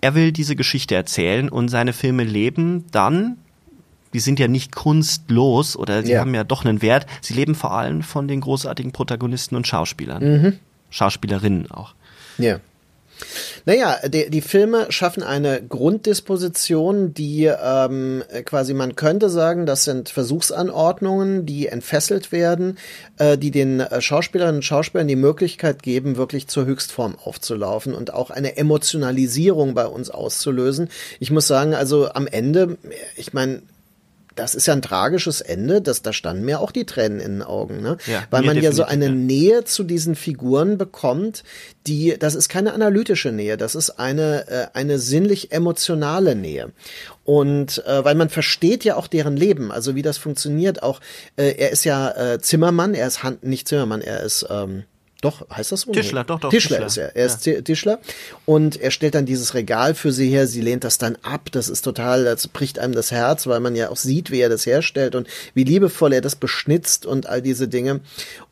[0.00, 3.36] er will diese Geschichte erzählen und seine Filme leben dann,
[4.12, 6.20] die sind ja nicht kunstlos oder sie ja.
[6.20, 10.22] haben ja doch einen Wert, sie leben vor allem von den großartigen Protagonisten und Schauspielern.
[10.22, 10.58] Mhm.
[10.90, 11.94] Schauspielerinnen auch.
[12.38, 12.58] Ja.
[13.66, 20.08] Naja, die, die Filme schaffen eine Grunddisposition, die ähm, quasi, man könnte sagen, das sind
[20.08, 22.78] Versuchsanordnungen, die entfesselt werden,
[23.18, 28.12] äh, die den äh, Schauspielerinnen und Schauspielern die Möglichkeit geben, wirklich zur Höchstform aufzulaufen und
[28.12, 30.88] auch eine Emotionalisierung bei uns auszulösen.
[31.18, 32.78] Ich muss sagen, also am Ende,
[33.16, 33.62] ich meine,
[34.36, 37.42] das ist ja ein tragisches Ende, das, da standen mir auch die Tränen in den
[37.42, 37.96] Augen, ne?
[38.06, 39.12] Ja, Weil man ja so eine ja.
[39.12, 41.42] Nähe zu diesen Figuren bekommt,
[41.86, 46.72] die, das ist keine analytische Nähe, das ist eine, äh, eine sinnlich emotionale Nähe.
[47.24, 50.82] Und äh, weil man versteht ja auch deren Leben, also wie das funktioniert.
[50.82, 51.00] Auch
[51.36, 54.84] äh, er ist ja äh, Zimmermann, er ist Hand, nicht Zimmermann, er ist ähm,
[55.20, 55.92] doch, heißt das so?
[55.92, 56.50] Tischler, doch, doch.
[56.50, 56.86] Tischler, Tischler.
[56.86, 57.16] ist er.
[57.16, 57.60] Er ist ja.
[57.60, 57.98] Tischler.
[58.46, 60.46] Und er stellt dann dieses Regal für sie her.
[60.46, 61.48] Sie lehnt das dann ab.
[61.52, 64.48] Das ist total, das bricht einem das Herz, weil man ja auch sieht, wie er
[64.48, 68.00] das herstellt und wie liebevoll er das beschnitzt und all diese Dinge.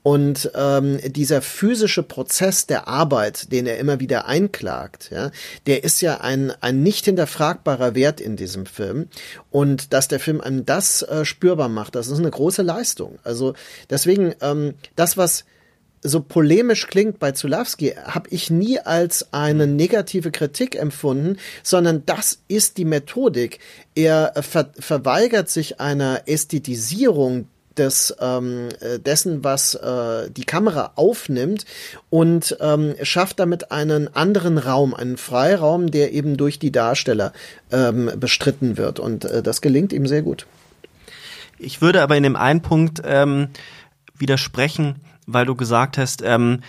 [0.02, 5.30] Und ähm, dieser physische Prozess der Arbeit, den er immer wieder einklagt, ja,
[5.66, 9.08] der ist ja ein, ein nicht hinterfragbarer Wert in diesem Film.
[9.50, 13.18] Und dass der Film einem das äh, spürbar macht, das ist eine große Leistung.
[13.24, 13.54] Also
[13.90, 15.44] deswegen, ähm, das, was
[16.02, 22.40] so polemisch klingt bei Zulawski, habe ich nie als eine negative Kritik empfunden, sondern das
[22.48, 23.58] ist die Methodik.
[23.94, 27.48] Er ver verweigert sich einer Ästhetisierung
[27.78, 31.64] des, ähm, äh, dessen, was äh, die Kamera aufnimmt
[32.10, 37.32] und ähm, schafft damit einen anderen Raum, einen Freiraum, der eben durch die Darsteller
[37.70, 38.98] ähm, bestritten wird.
[38.98, 40.46] Und äh, das gelingt ihm sehr gut.
[41.58, 43.48] Ich würde aber in dem einen Punkt ähm,
[44.16, 44.96] widersprechen,
[45.28, 46.60] weil du gesagt hast, ähm,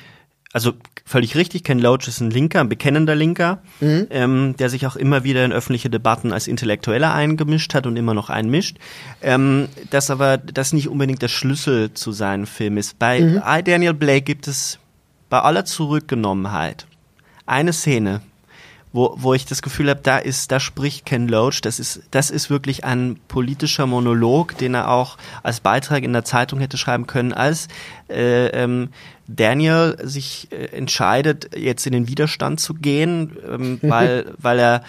[0.51, 0.73] also
[1.05, 4.07] völlig richtig, Ken Loach ist ein Linker, ein bekennender Linker, mhm.
[4.09, 8.13] ähm, der sich auch immer wieder in öffentliche Debatten als Intellektueller eingemischt hat und immer
[8.13, 8.77] noch einmischt.
[9.21, 12.99] Ähm, das aber das nicht unbedingt der Schlüssel zu seinem Film ist.
[12.99, 13.41] Bei mhm.
[13.45, 14.79] I, Daniel Blake gibt es
[15.29, 16.87] bei aller Zurückgenommenheit
[17.45, 18.21] eine Szene,
[18.91, 22.31] wo, wo ich das Gefühl habe, da ist, da spricht Ken Loach, das ist, das
[22.31, 27.05] ist wirklich ein politischer Monolog, den er auch als Beitrag in der Zeitung hätte schreiben
[27.05, 27.67] können, als
[28.09, 28.89] äh, ähm,
[29.27, 34.83] Daniel sich äh, entscheidet, jetzt in den Widerstand zu gehen, ähm, weil, weil er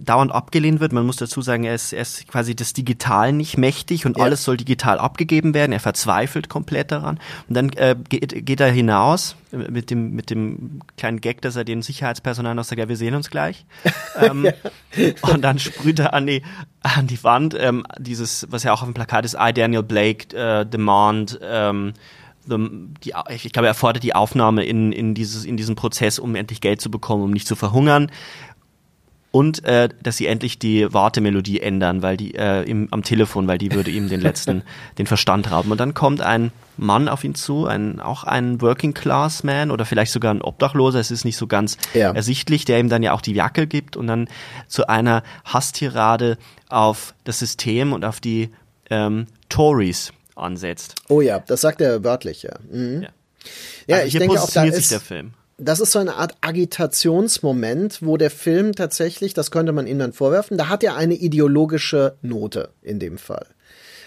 [0.00, 0.92] dauernd abgelehnt wird.
[0.92, 4.24] Man muss dazu sagen, er ist, er ist quasi das Digital nicht mächtig und ja.
[4.24, 5.72] alles soll digital abgegeben werden.
[5.72, 7.18] Er verzweifelt komplett daran.
[7.48, 11.64] Und dann äh, geht, geht er hinaus mit dem, mit dem kleinen Gag, dass er
[11.64, 13.66] den Sicherheitspersonal noch sagt, ja, wir sehen uns gleich.
[14.20, 15.12] ähm, ja.
[15.22, 16.42] Und dann sprüht er an die,
[16.82, 20.36] an die Wand ähm, dieses, was ja auch auf dem Plakat ist, I, Daniel Blake,
[20.36, 21.94] äh, demand, ähm,
[22.48, 26.60] die, ich glaube, er fordert die Aufnahme in, in, dieses, in diesen Prozess, um endlich
[26.60, 28.08] Geld zu bekommen, um nicht zu verhungern
[29.36, 33.58] und äh, dass sie endlich die Wartemelodie ändern, weil die äh, im, am Telefon, weil
[33.58, 34.62] die würde ihm den letzten
[34.98, 35.70] den Verstand rauben.
[35.70, 39.84] Und dann kommt ein Mann auf ihn zu, ein auch ein Working Class Man oder
[39.84, 42.12] vielleicht sogar ein Obdachloser, es ist nicht so ganz ja.
[42.12, 44.26] ersichtlich, der ihm dann ja auch die Jacke gibt und dann
[44.68, 46.38] zu einer Hasstirade
[46.70, 48.48] auf das System und auf die
[48.88, 50.94] ähm, Tories ansetzt.
[51.10, 52.54] Oh ja, das sagt er wörtlich, ja.
[52.72, 53.02] Mhm.
[53.02, 53.08] Ja,
[53.86, 58.02] ja also ich denke auch, da ist, der Film das ist so eine Art Agitationsmoment,
[58.02, 62.16] wo der Film tatsächlich, das könnte man ihm dann vorwerfen, da hat er eine ideologische
[62.22, 63.46] Note in dem Fall.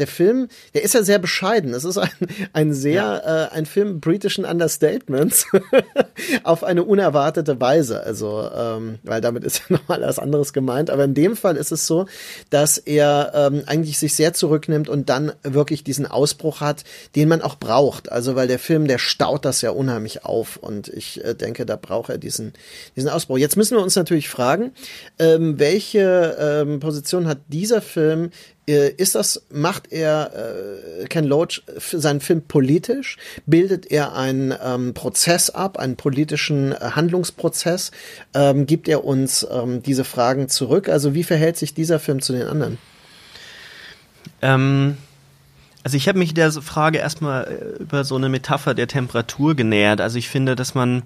[0.00, 1.74] der Film, der ist ja sehr bescheiden.
[1.74, 2.10] Es ist ein,
[2.52, 3.44] ein sehr, ja.
[3.44, 5.46] äh, ein Film britischen Understatements
[6.42, 8.02] auf eine unerwartete Weise.
[8.02, 10.90] Also, ähm, weil damit ist ja nochmal was anderes gemeint.
[10.90, 12.06] Aber in dem Fall ist es so,
[12.48, 17.42] dass er ähm, eigentlich sich sehr zurücknimmt und dann wirklich diesen Ausbruch hat, den man
[17.42, 18.10] auch braucht.
[18.10, 20.56] Also, weil der Film, der staut das ja unheimlich auf.
[20.56, 22.54] Und ich äh, denke, da braucht er diesen,
[22.96, 23.38] diesen Ausbruch.
[23.38, 24.72] Jetzt müssen wir uns natürlich fragen,
[25.18, 28.30] ähm, welche ähm, Position hat dieser Film
[28.66, 30.32] ist das, macht er
[31.02, 33.16] äh, Ken Loach seinen Film politisch?
[33.46, 37.90] Bildet er einen ähm, Prozess ab, einen politischen äh, Handlungsprozess?
[38.32, 40.88] Ähm, gibt er uns ähm, diese Fragen zurück?
[40.88, 42.78] Also wie verhält sich dieser Film zu den anderen?
[44.42, 44.96] Ähm,
[45.82, 50.00] also ich habe mich der Frage erstmal äh, über so eine Metapher der Temperatur genähert.
[50.00, 51.02] Also ich finde, dass man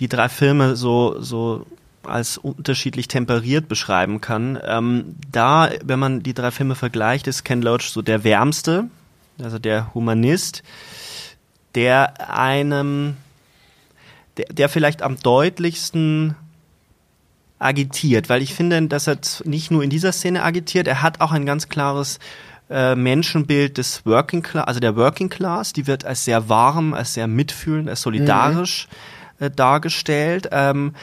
[0.00, 1.66] die drei Filme so, so
[2.08, 4.58] als unterschiedlich temperiert beschreiben kann.
[4.64, 8.86] Ähm, da, wenn man die drei Filme vergleicht, ist Ken Loach so der wärmste,
[9.42, 10.62] also der Humanist,
[11.74, 13.16] der einem,
[14.36, 16.34] der, der vielleicht am deutlichsten
[17.58, 21.32] agitiert, weil ich finde, dass er nicht nur in dieser Szene agitiert, er hat auch
[21.32, 22.18] ein ganz klares
[22.70, 27.14] äh, Menschenbild des Working Class, also der Working Class, die wird als sehr warm, als
[27.14, 28.88] sehr mitfühlend, als solidarisch
[29.38, 29.46] mhm.
[29.46, 30.48] äh, dargestellt.
[30.52, 30.94] Ähm,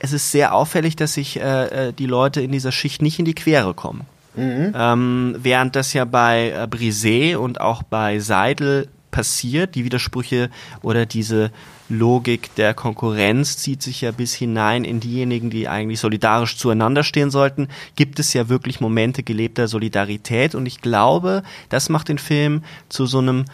[0.00, 3.24] es ist sehr auffällig, dass sich äh, äh, die Leute in dieser Schicht nicht in
[3.24, 4.06] die Quere kommen.
[4.34, 4.72] Mhm.
[4.74, 10.50] Ähm, während das ja bei äh, Brisé und auch bei Seidel passiert, die Widersprüche
[10.82, 11.50] oder diese
[11.88, 17.30] Logik der Konkurrenz zieht sich ja bis hinein in diejenigen, die eigentlich solidarisch zueinander stehen
[17.30, 22.62] sollten, gibt es ja wirklich Momente gelebter Solidarität und ich glaube, das macht den Film
[22.88, 23.44] zu so einem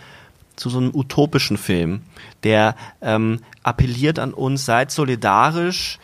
[0.56, 2.00] zu so einem utopischen Film,
[2.42, 5.98] der ähm, appelliert an uns, seid solidarisch,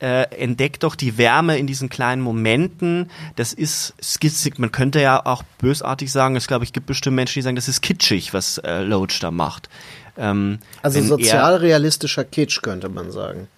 [0.00, 3.10] äh, entdeckt doch die Wärme in diesen kleinen Momenten.
[3.36, 4.58] Das ist skizig.
[4.58, 7.68] Man könnte ja auch bösartig sagen, es glaube ich gibt bestimmt Menschen, die sagen, das
[7.68, 9.68] ist kitschig, was äh, Loach da macht.
[10.16, 13.48] Ähm, also sozialrealistischer Kitsch könnte man sagen.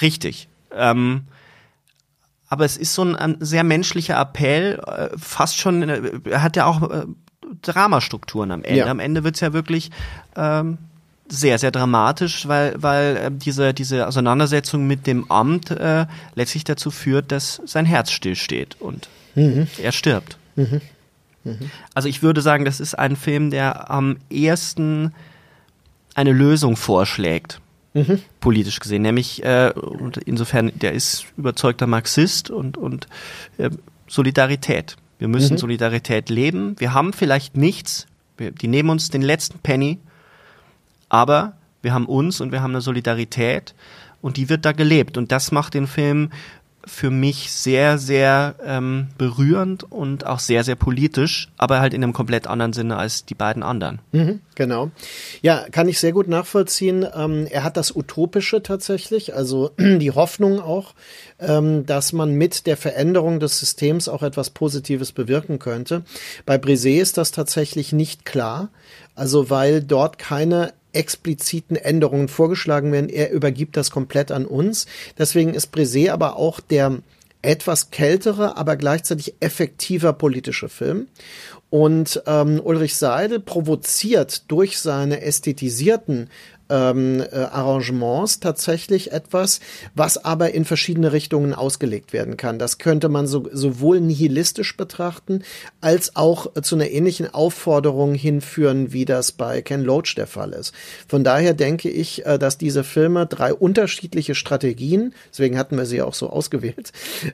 [0.00, 0.48] Richtig.
[0.72, 1.26] Ähm,
[2.48, 6.56] aber es ist so ein, ein sehr menschlicher Appell, äh, fast schon, äh, er hat
[6.56, 7.06] ja auch äh,
[7.62, 8.80] Dramastrukturen am Ende.
[8.80, 8.86] Ja.
[8.86, 9.90] Am Ende wird's ja wirklich
[10.36, 10.78] ähm,
[11.30, 16.90] sehr, sehr dramatisch, weil, weil äh, diese, diese Auseinandersetzung mit dem Amt äh, letztlich dazu
[16.90, 19.68] führt, dass sein Herz stillsteht und mhm.
[19.80, 20.36] er stirbt.
[20.56, 20.80] Mhm.
[21.44, 21.70] Mhm.
[21.94, 25.14] Also ich würde sagen, das ist ein Film, der am ehesten
[26.14, 27.60] eine Lösung vorschlägt,
[27.94, 28.20] mhm.
[28.40, 33.06] politisch gesehen, nämlich äh, und insofern, der ist überzeugter Marxist und, und
[33.58, 33.70] äh,
[34.08, 34.96] Solidarität.
[35.18, 35.58] Wir müssen mhm.
[35.58, 36.74] Solidarität leben.
[36.78, 39.98] Wir haben vielleicht nichts, wir, die nehmen uns den letzten Penny
[41.10, 43.74] aber wir haben uns und wir haben eine Solidarität
[44.22, 45.18] und die wird da gelebt.
[45.18, 46.30] Und das macht den Film
[46.84, 52.14] für mich sehr, sehr ähm, berührend und auch sehr, sehr politisch, aber halt in einem
[52.14, 54.00] komplett anderen Sinne als die beiden anderen.
[54.12, 54.90] Mhm, genau.
[55.42, 57.06] Ja, kann ich sehr gut nachvollziehen.
[57.14, 60.94] Ähm, er hat das Utopische tatsächlich, also die Hoffnung auch,
[61.38, 66.02] ähm, dass man mit der Veränderung des Systems auch etwas Positives bewirken könnte.
[66.46, 68.70] Bei Brisé ist das tatsächlich nicht klar.
[69.14, 73.08] Also weil dort keine expliziten Änderungen vorgeschlagen werden.
[73.08, 74.86] Er übergibt das komplett an uns.
[75.18, 76.98] Deswegen ist Brisé aber auch der
[77.42, 81.08] etwas kältere, aber gleichzeitig effektiver politische Film.
[81.70, 86.28] Und ähm, Ulrich Seidel provoziert durch seine ästhetisierten
[86.70, 89.60] ähm, äh, Arrangements tatsächlich etwas,
[89.94, 92.58] was aber in verschiedene Richtungen ausgelegt werden kann.
[92.58, 95.42] Das könnte man so, sowohl nihilistisch betrachten,
[95.80, 100.72] als auch zu einer ähnlichen Aufforderung hinführen, wie das bei Ken Loach der Fall ist.
[101.08, 106.02] Von daher denke ich, äh, dass diese Filme drei unterschiedliche Strategien, deswegen hatten wir sie
[106.02, 106.92] auch so ausgewählt,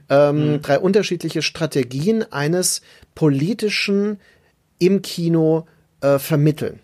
[0.09, 0.63] ähm, mhm.
[0.63, 2.81] drei unterschiedliche Strategien eines
[3.15, 4.19] politischen
[4.79, 5.67] im Kino
[6.01, 6.81] äh, vermitteln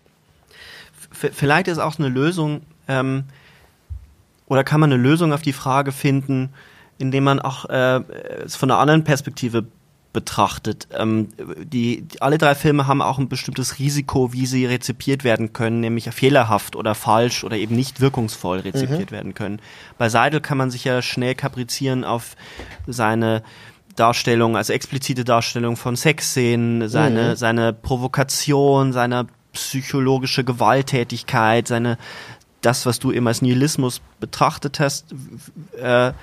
[1.13, 3.25] vielleicht ist auch eine Lösung, ähm,
[4.47, 6.49] oder kann man eine Lösung auf die Frage finden,
[6.97, 8.01] indem man auch äh,
[8.45, 9.65] es von einer anderen Perspektive
[10.13, 10.87] betrachtet.
[10.95, 11.29] Ähm,
[11.63, 16.09] die, alle drei Filme haben auch ein bestimmtes Risiko, wie sie rezipiert werden können, nämlich
[16.11, 19.15] fehlerhaft oder falsch oder eben nicht wirkungsvoll rezipiert mhm.
[19.15, 19.59] werden können.
[19.97, 22.35] Bei Seidel kann man sich ja schnell kaprizieren auf
[22.85, 23.41] seine
[23.95, 27.35] Darstellung, also explizite Darstellung von Sexszenen, seine, mhm.
[27.35, 31.97] seine Provokation, seine psychologische Gewalttätigkeit, seine
[32.61, 35.13] das, was du immer als Nihilismus betrachtet hast,
[35.77, 36.13] äh,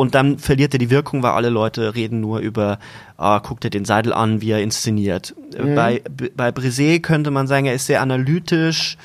[0.00, 2.78] und dann verliert er die Wirkung, weil alle Leute reden nur über,
[3.18, 5.34] ah, guckt er den Seidel an, wie er inszeniert.
[5.58, 5.74] Mhm.
[5.74, 6.02] Bei,
[6.34, 8.96] bei Brisé könnte man sagen, er ist sehr analytisch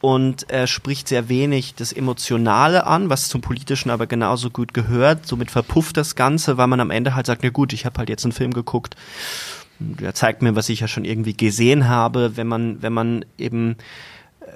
[0.00, 5.26] und er spricht sehr wenig das Emotionale an, was zum Politischen aber genauso gut gehört.
[5.26, 8.08] Somit verpufft das Ganze, weil man am Ende halt sagt, na gut, ich habe halt
[8.08, 8.96] jetzt einen Film geguckt
[9.80, 13.76] der zeigt mir, was ich ja schon irgendwie gesehen habe, wenn man, wenn man eben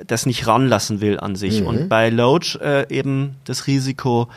[0.07, 1.61] das nicht ranlassen will an sich.
[1.61, 1.67] Mhm.
[1.67, 4.29] Und bei Loach äh, eben das Risiko,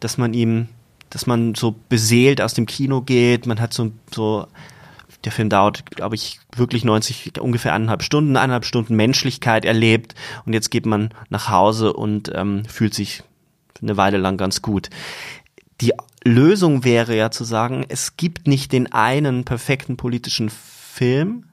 [0.00, 0.68] dass man ihm,
[1.10, 4.46] dass man so beseelt aus dem Kino geht, man hat so, so
[5.24, 10.52] der Film dauert, glaube ich, wirklich 90, ungefähr eineinhalb Stunden, eineinhalb Stunden Menschlichkeit erlebt und
[10.52, 13.22] jetzt geht man nach Hause und ähm, fühlt sich
[13.82, 14.90] eine Weile lang ganz gut.
[15.80, 15.92] Die
[16.24, 21.44] Lösung wäre ja zu sagen, es gibt nicht den einen perfekten politischen Film.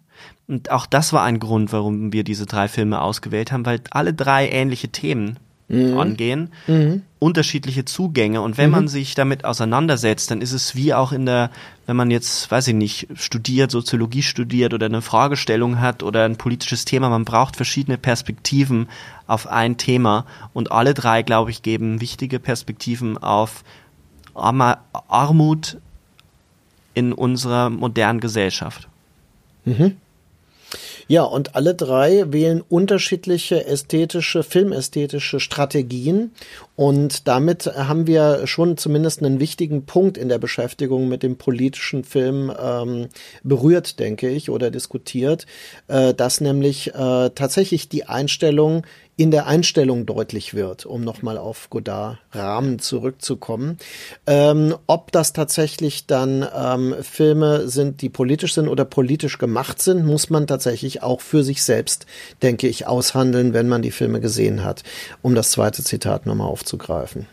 [0.48, 4.14] Und auch das war ein Grund, warum wir diese drei Filme ausgewählt haben, weil alle
[4.14, 5.98] drei ähnliche Themen mhm.
[5.98, 7.02] angehen, mhm.
[7.20, 8.42] unterschiedliche Zugänge.
[8.42, 8.76] Und wenn mhm.
[8.76, 11.50] man sich damit auseinandersetzt, dann ist es wie auch in der,
[11.86, 16.38] wenn man jetzt, weiß ich nicht, studiert, Soziologie studiert oder eine Fragestellung hat oder ein
[16.38, 18.88] politisches Thema, man braucht verschiedene Perspektiven
[19.28, 20.26] auf ein Thema.
[20.54, 23.64] Und alle drei, glaube ich, geben wichtige Perspektiven auf
[24.36, 25.78] Armut
[26.94, 28.88] in unserer modernen Gesellschaft.
[29.66, 29.98] Mhm.
[31.07, 36.32] Ja, und alle drei wählen unterschiedliche ästhetische, filmästhetische Strategien.
[36.76, 42.03] Und damit haben wir schon zumindest einen wichtigen Punkt in der Beschäftigung mit dem politischen
[42.03, 43.10] Film ähm,
[43.44, 45.45] berührt, denke ich, oder diskutiert,
[45.88, 48.84] äh, dass nämlich äh, tatsächlich die Einstellung
[49.18, 53.78] in der Einstellung deutlich wird, um nochmal auf Godard Rahmen zurückzukommen.
[54.28, 60.06] Ähm, ob das tatsächlich dann ähm, Filme sind, die politisch sind oder politisch gemacht sind,
[60.06, 62.06] muss man tatsächlich auch für sich selbst,
[62.42, 64.84] denke ich, aushandeln, wenn man die Filme gesehen hat,
[65.22, 67.28] um das zweite Zitat nochmal aufzugreifen.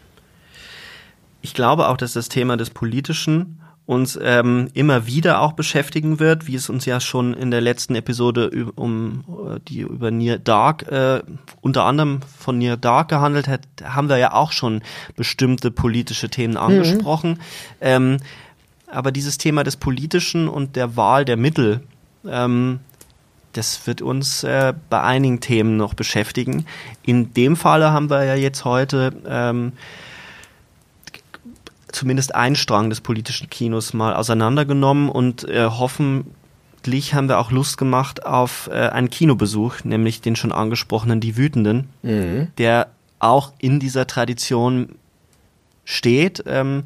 [1.40, 6.46] Ich glaube auch, dass das Thema des Politischen uns ähm, immer wieder auch beschäftigen wird,
[6.46, 10.90] wie es uns ja schon in der letzten Episode um äh, die über Near Dark
[10.90, 11.22] äh,
[11.60, 14.82] unter anderem von Near Dark gehandelt hat, haben wir ja auch schon
[15.16, 16.60] bestimmte politische Themen mhm.
[16.60, 17.30] angesprochen.
[17.30, 17.36] Mhm.
[17.80, 18.16] Ähm,
[18.86, 21.80] aber dieses Thema des Politischen und der Wahl der Mittel,
[22.26, 22.80] ähm,
[23.52, 26.66] das wird uns äh, bei einigen Themen noch beschäftigen.
[27.02, 29.72] In dem Falle haben wir ja jetzt heute ähm,
[31.92, 37.78] zumindest einen Strang des politischen Kinos mal auseinandergenommen und äh, hoffentlich haben wir auch Lust
[37.78, 42.48] gemacht auf äh, einen Kinobesuch, nämlich den schon angesprochenen Die Wütenden, mhm.
[42.58, 42.88] der
[43.18, 44.96] auch in dieser Tradition
[45.84, 46.84] steht ähm,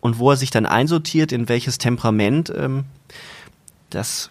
[0.00, 2.84] und wo er sich dann einsortiert, in welches Temperament, ähm,
[3.90, 4.30] das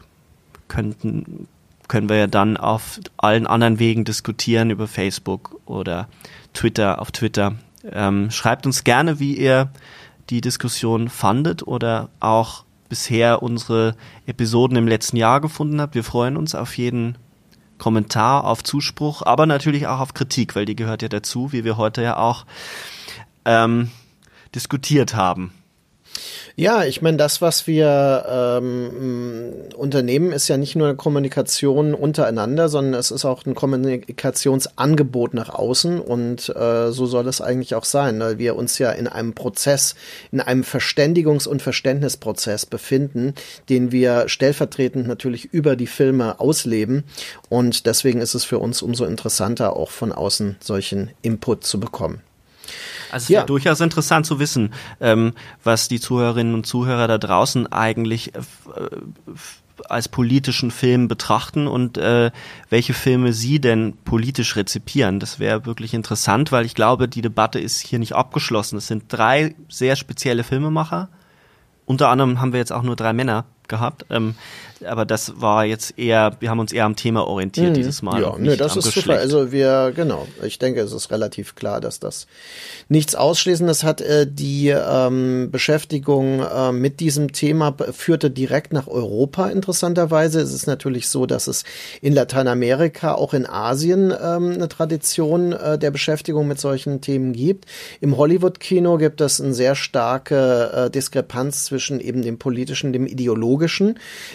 [0.68, 1.48] könnten,
[1.88, 6.08] können wir ja dann auf allen anderen Wegen diskutieren, über Facebook oder
[6.54, 7.56] Twitter, auf Twitter.
[7.92, 9.70] Ähm, schreibt uns gerne, wie ihr
[10.30, 13.96] die Diskussion fandet oder auch bisher unsere
[14.26, 15.96] Episoden im letzten Jahr gefunden habt.
[15.96, 17.18] Wir freuen uns auf jeden
[17.78, 21.78] Kommentar, auf Zuspruch, aber natürlich auch auf Kritik, weil die gehört ja dazu, wie wir
[21.78, 22.46] heute ja auch
[23.46, 23.90] ähm,
[24.54, 25.54] diskutiert haben.
[26.56, 32.68] Ja, ich meine, das, was wir ähm, unternehmen, ist ja nicht nur eine Kommunikation untereinander,
[32.68, 37.86] sondern es ist auch ein Kommunikationsangebot nach außen und äh, so soll es eigentlich auch
[37.86, 39.96] sein, weil wir uns ja in einem Prozess,
[40.32, 43.36] in einem Verständigungs- und Verständnisprozess befinden,
[43.70, 47.06] den wir stellvertretend natürlich über die Filme ausleben
[47.48, 52.22] und deswegen ist es für uns umso interessanter, auch von außen solchen Input zu bekommen.
[53.12, 53.38] Also es ja.
[53.40, 55.34] wäre durchaus interessant zu wissen, ähm,
[55.64, 58.40] was die Zuhörerinnen und Zuhörer da draußen eigentlich äh,
[59.88, 62.32] als politischen Film betrachten und äh,
[62.70, 65.20] welche Filme sie denn politisch rezipieren.
[65.20, 68.78] Das wäre wirklich interessant, weil ich glaube, die Debatte ist hier nicht abgeschlossen.
[68.78, 71.10] Es sind drei sehr spezielle Filmemacher.
[71.86, 74.06] Unter anderem haben wir jetzt auch nur drei Männer gehabt.
[74.10, 74.36] Ähm,
[74.86, 77.74] aber das war jetzt eher, wir haben uns eher am Thema orientiert mhm.
[77.74, 78.22] dieses Mal.
[78.22, 79.06] Ja, nö, das ist Geschlecht.
[79.06, 79.20] super.
[79.20, 82.28] Also wir, genau, ich denke, es ist relativ klar, dass das
[82.88, 84.02] nichts Ausschließendes hat.
[84.02, 90.40] Äh, die ähm, Beschäftigung äh, mit diesem Thema führte direkt nach Europa interessanterweise.
[90.42, 91.64] Es ist natürlich so, dass es
[92.02, 97.66] in Lateinamerika, auch in Asien ähm, eine Tradition äh, der Beschäftigung mit solchen Themen gibt.
[98.02, 103.59] Im Hollywood-Kino gibt es eine sehr starke äh, Diskrepanz zwischen eben dem politischen, dem ideologischen.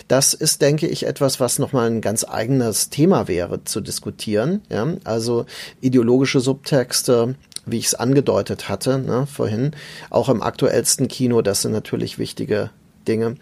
[0.08, 4.62] Das ist, denke ich, etwas, was nochmal ein ganz eigenes Thema wäre zu diskutieren.
[4.70, 4.86] Ja?
[5.04, 5.46] Also
[5.80, 7.34] ideologische Subtexte,
[7.66, 9.72] wie ich es angedeutet hatte ne, vorhin,
[10.10, 12.70] auch im aktuellsten Kino, das sind natürlich wichtige
[13.08, 13.36] Dinge.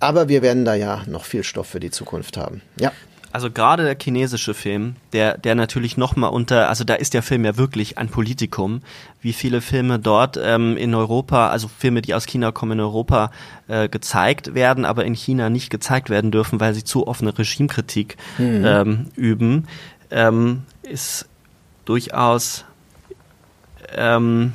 [0.00, 2.62] Aber wir werden da ja noch viel Stoff für die Zukunft haben.
[2.80, 2.92] Ja
[3.30, 7.44] also gerade der chinesische Film, der, der natürlich nochmal unter, also da ist der Film
[7.44, 8.80] ja wirklich ein Politikum,
[9.20, 13.30] wie viele Filme dort ähm, in Europa, also Filme, die aus China kommen, in Europa
[13.68, 18.16] äh, gezeigt werden, aber in China nicht gezeigt werden dürfen, weil sie zu offene Regimekritik
[18.38, 18.64] mhm.
[18.64, 19.68] ähm, üben,
[20.10, 21.28] ähm, ist
[21.84, 22.64] durchaus
[23.94, 24.54] ähm,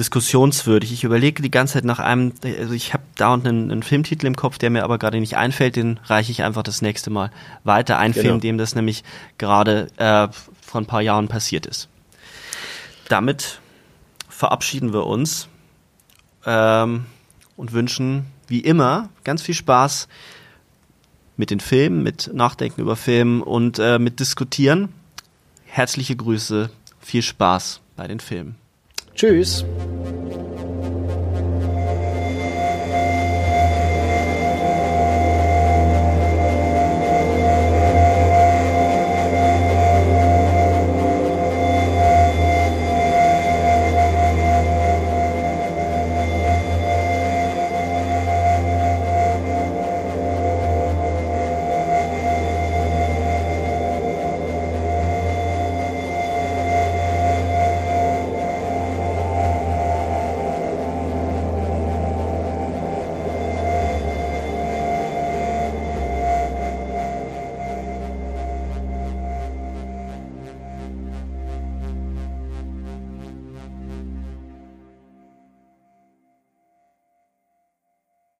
[0.00, 0.92] diskussionswürdig.
[0.92, 4.34] Ich überlege die ganze Zeit nach einem, also ich habe dauernd einen, einen, Filmtitel im
[4.34, 7.30] Kopf, der mir aber gerade nicht einfällt, den reiche ich einfach das nächste Mal
[7.64, 7.98] weiter.
[7.98, 8.22] Ein genau.
[8.22, 9.04] Film, dem das nämlich
[9.36, 10.28] gerade äh,
[10.62, 11.88] vor ein paar Jahren passiert ist.
[13.08, 13.60] Damit
[14.28, 15.48] verabschieden wir uns
[16.46, 17.04] ähm,
[17.56, 20.08] und wünschen wie immer ganz viel Spaß
[21.36, 24.94] mit den Filmen, mit Nachdenken über Filmen und äh, mit Diskutieren.
[25.66, 26.70] Herzliche Grüße,
[27.00, 28.56] viel Spaß bei den Filmen.
[29.20, 29.66] Tschüss!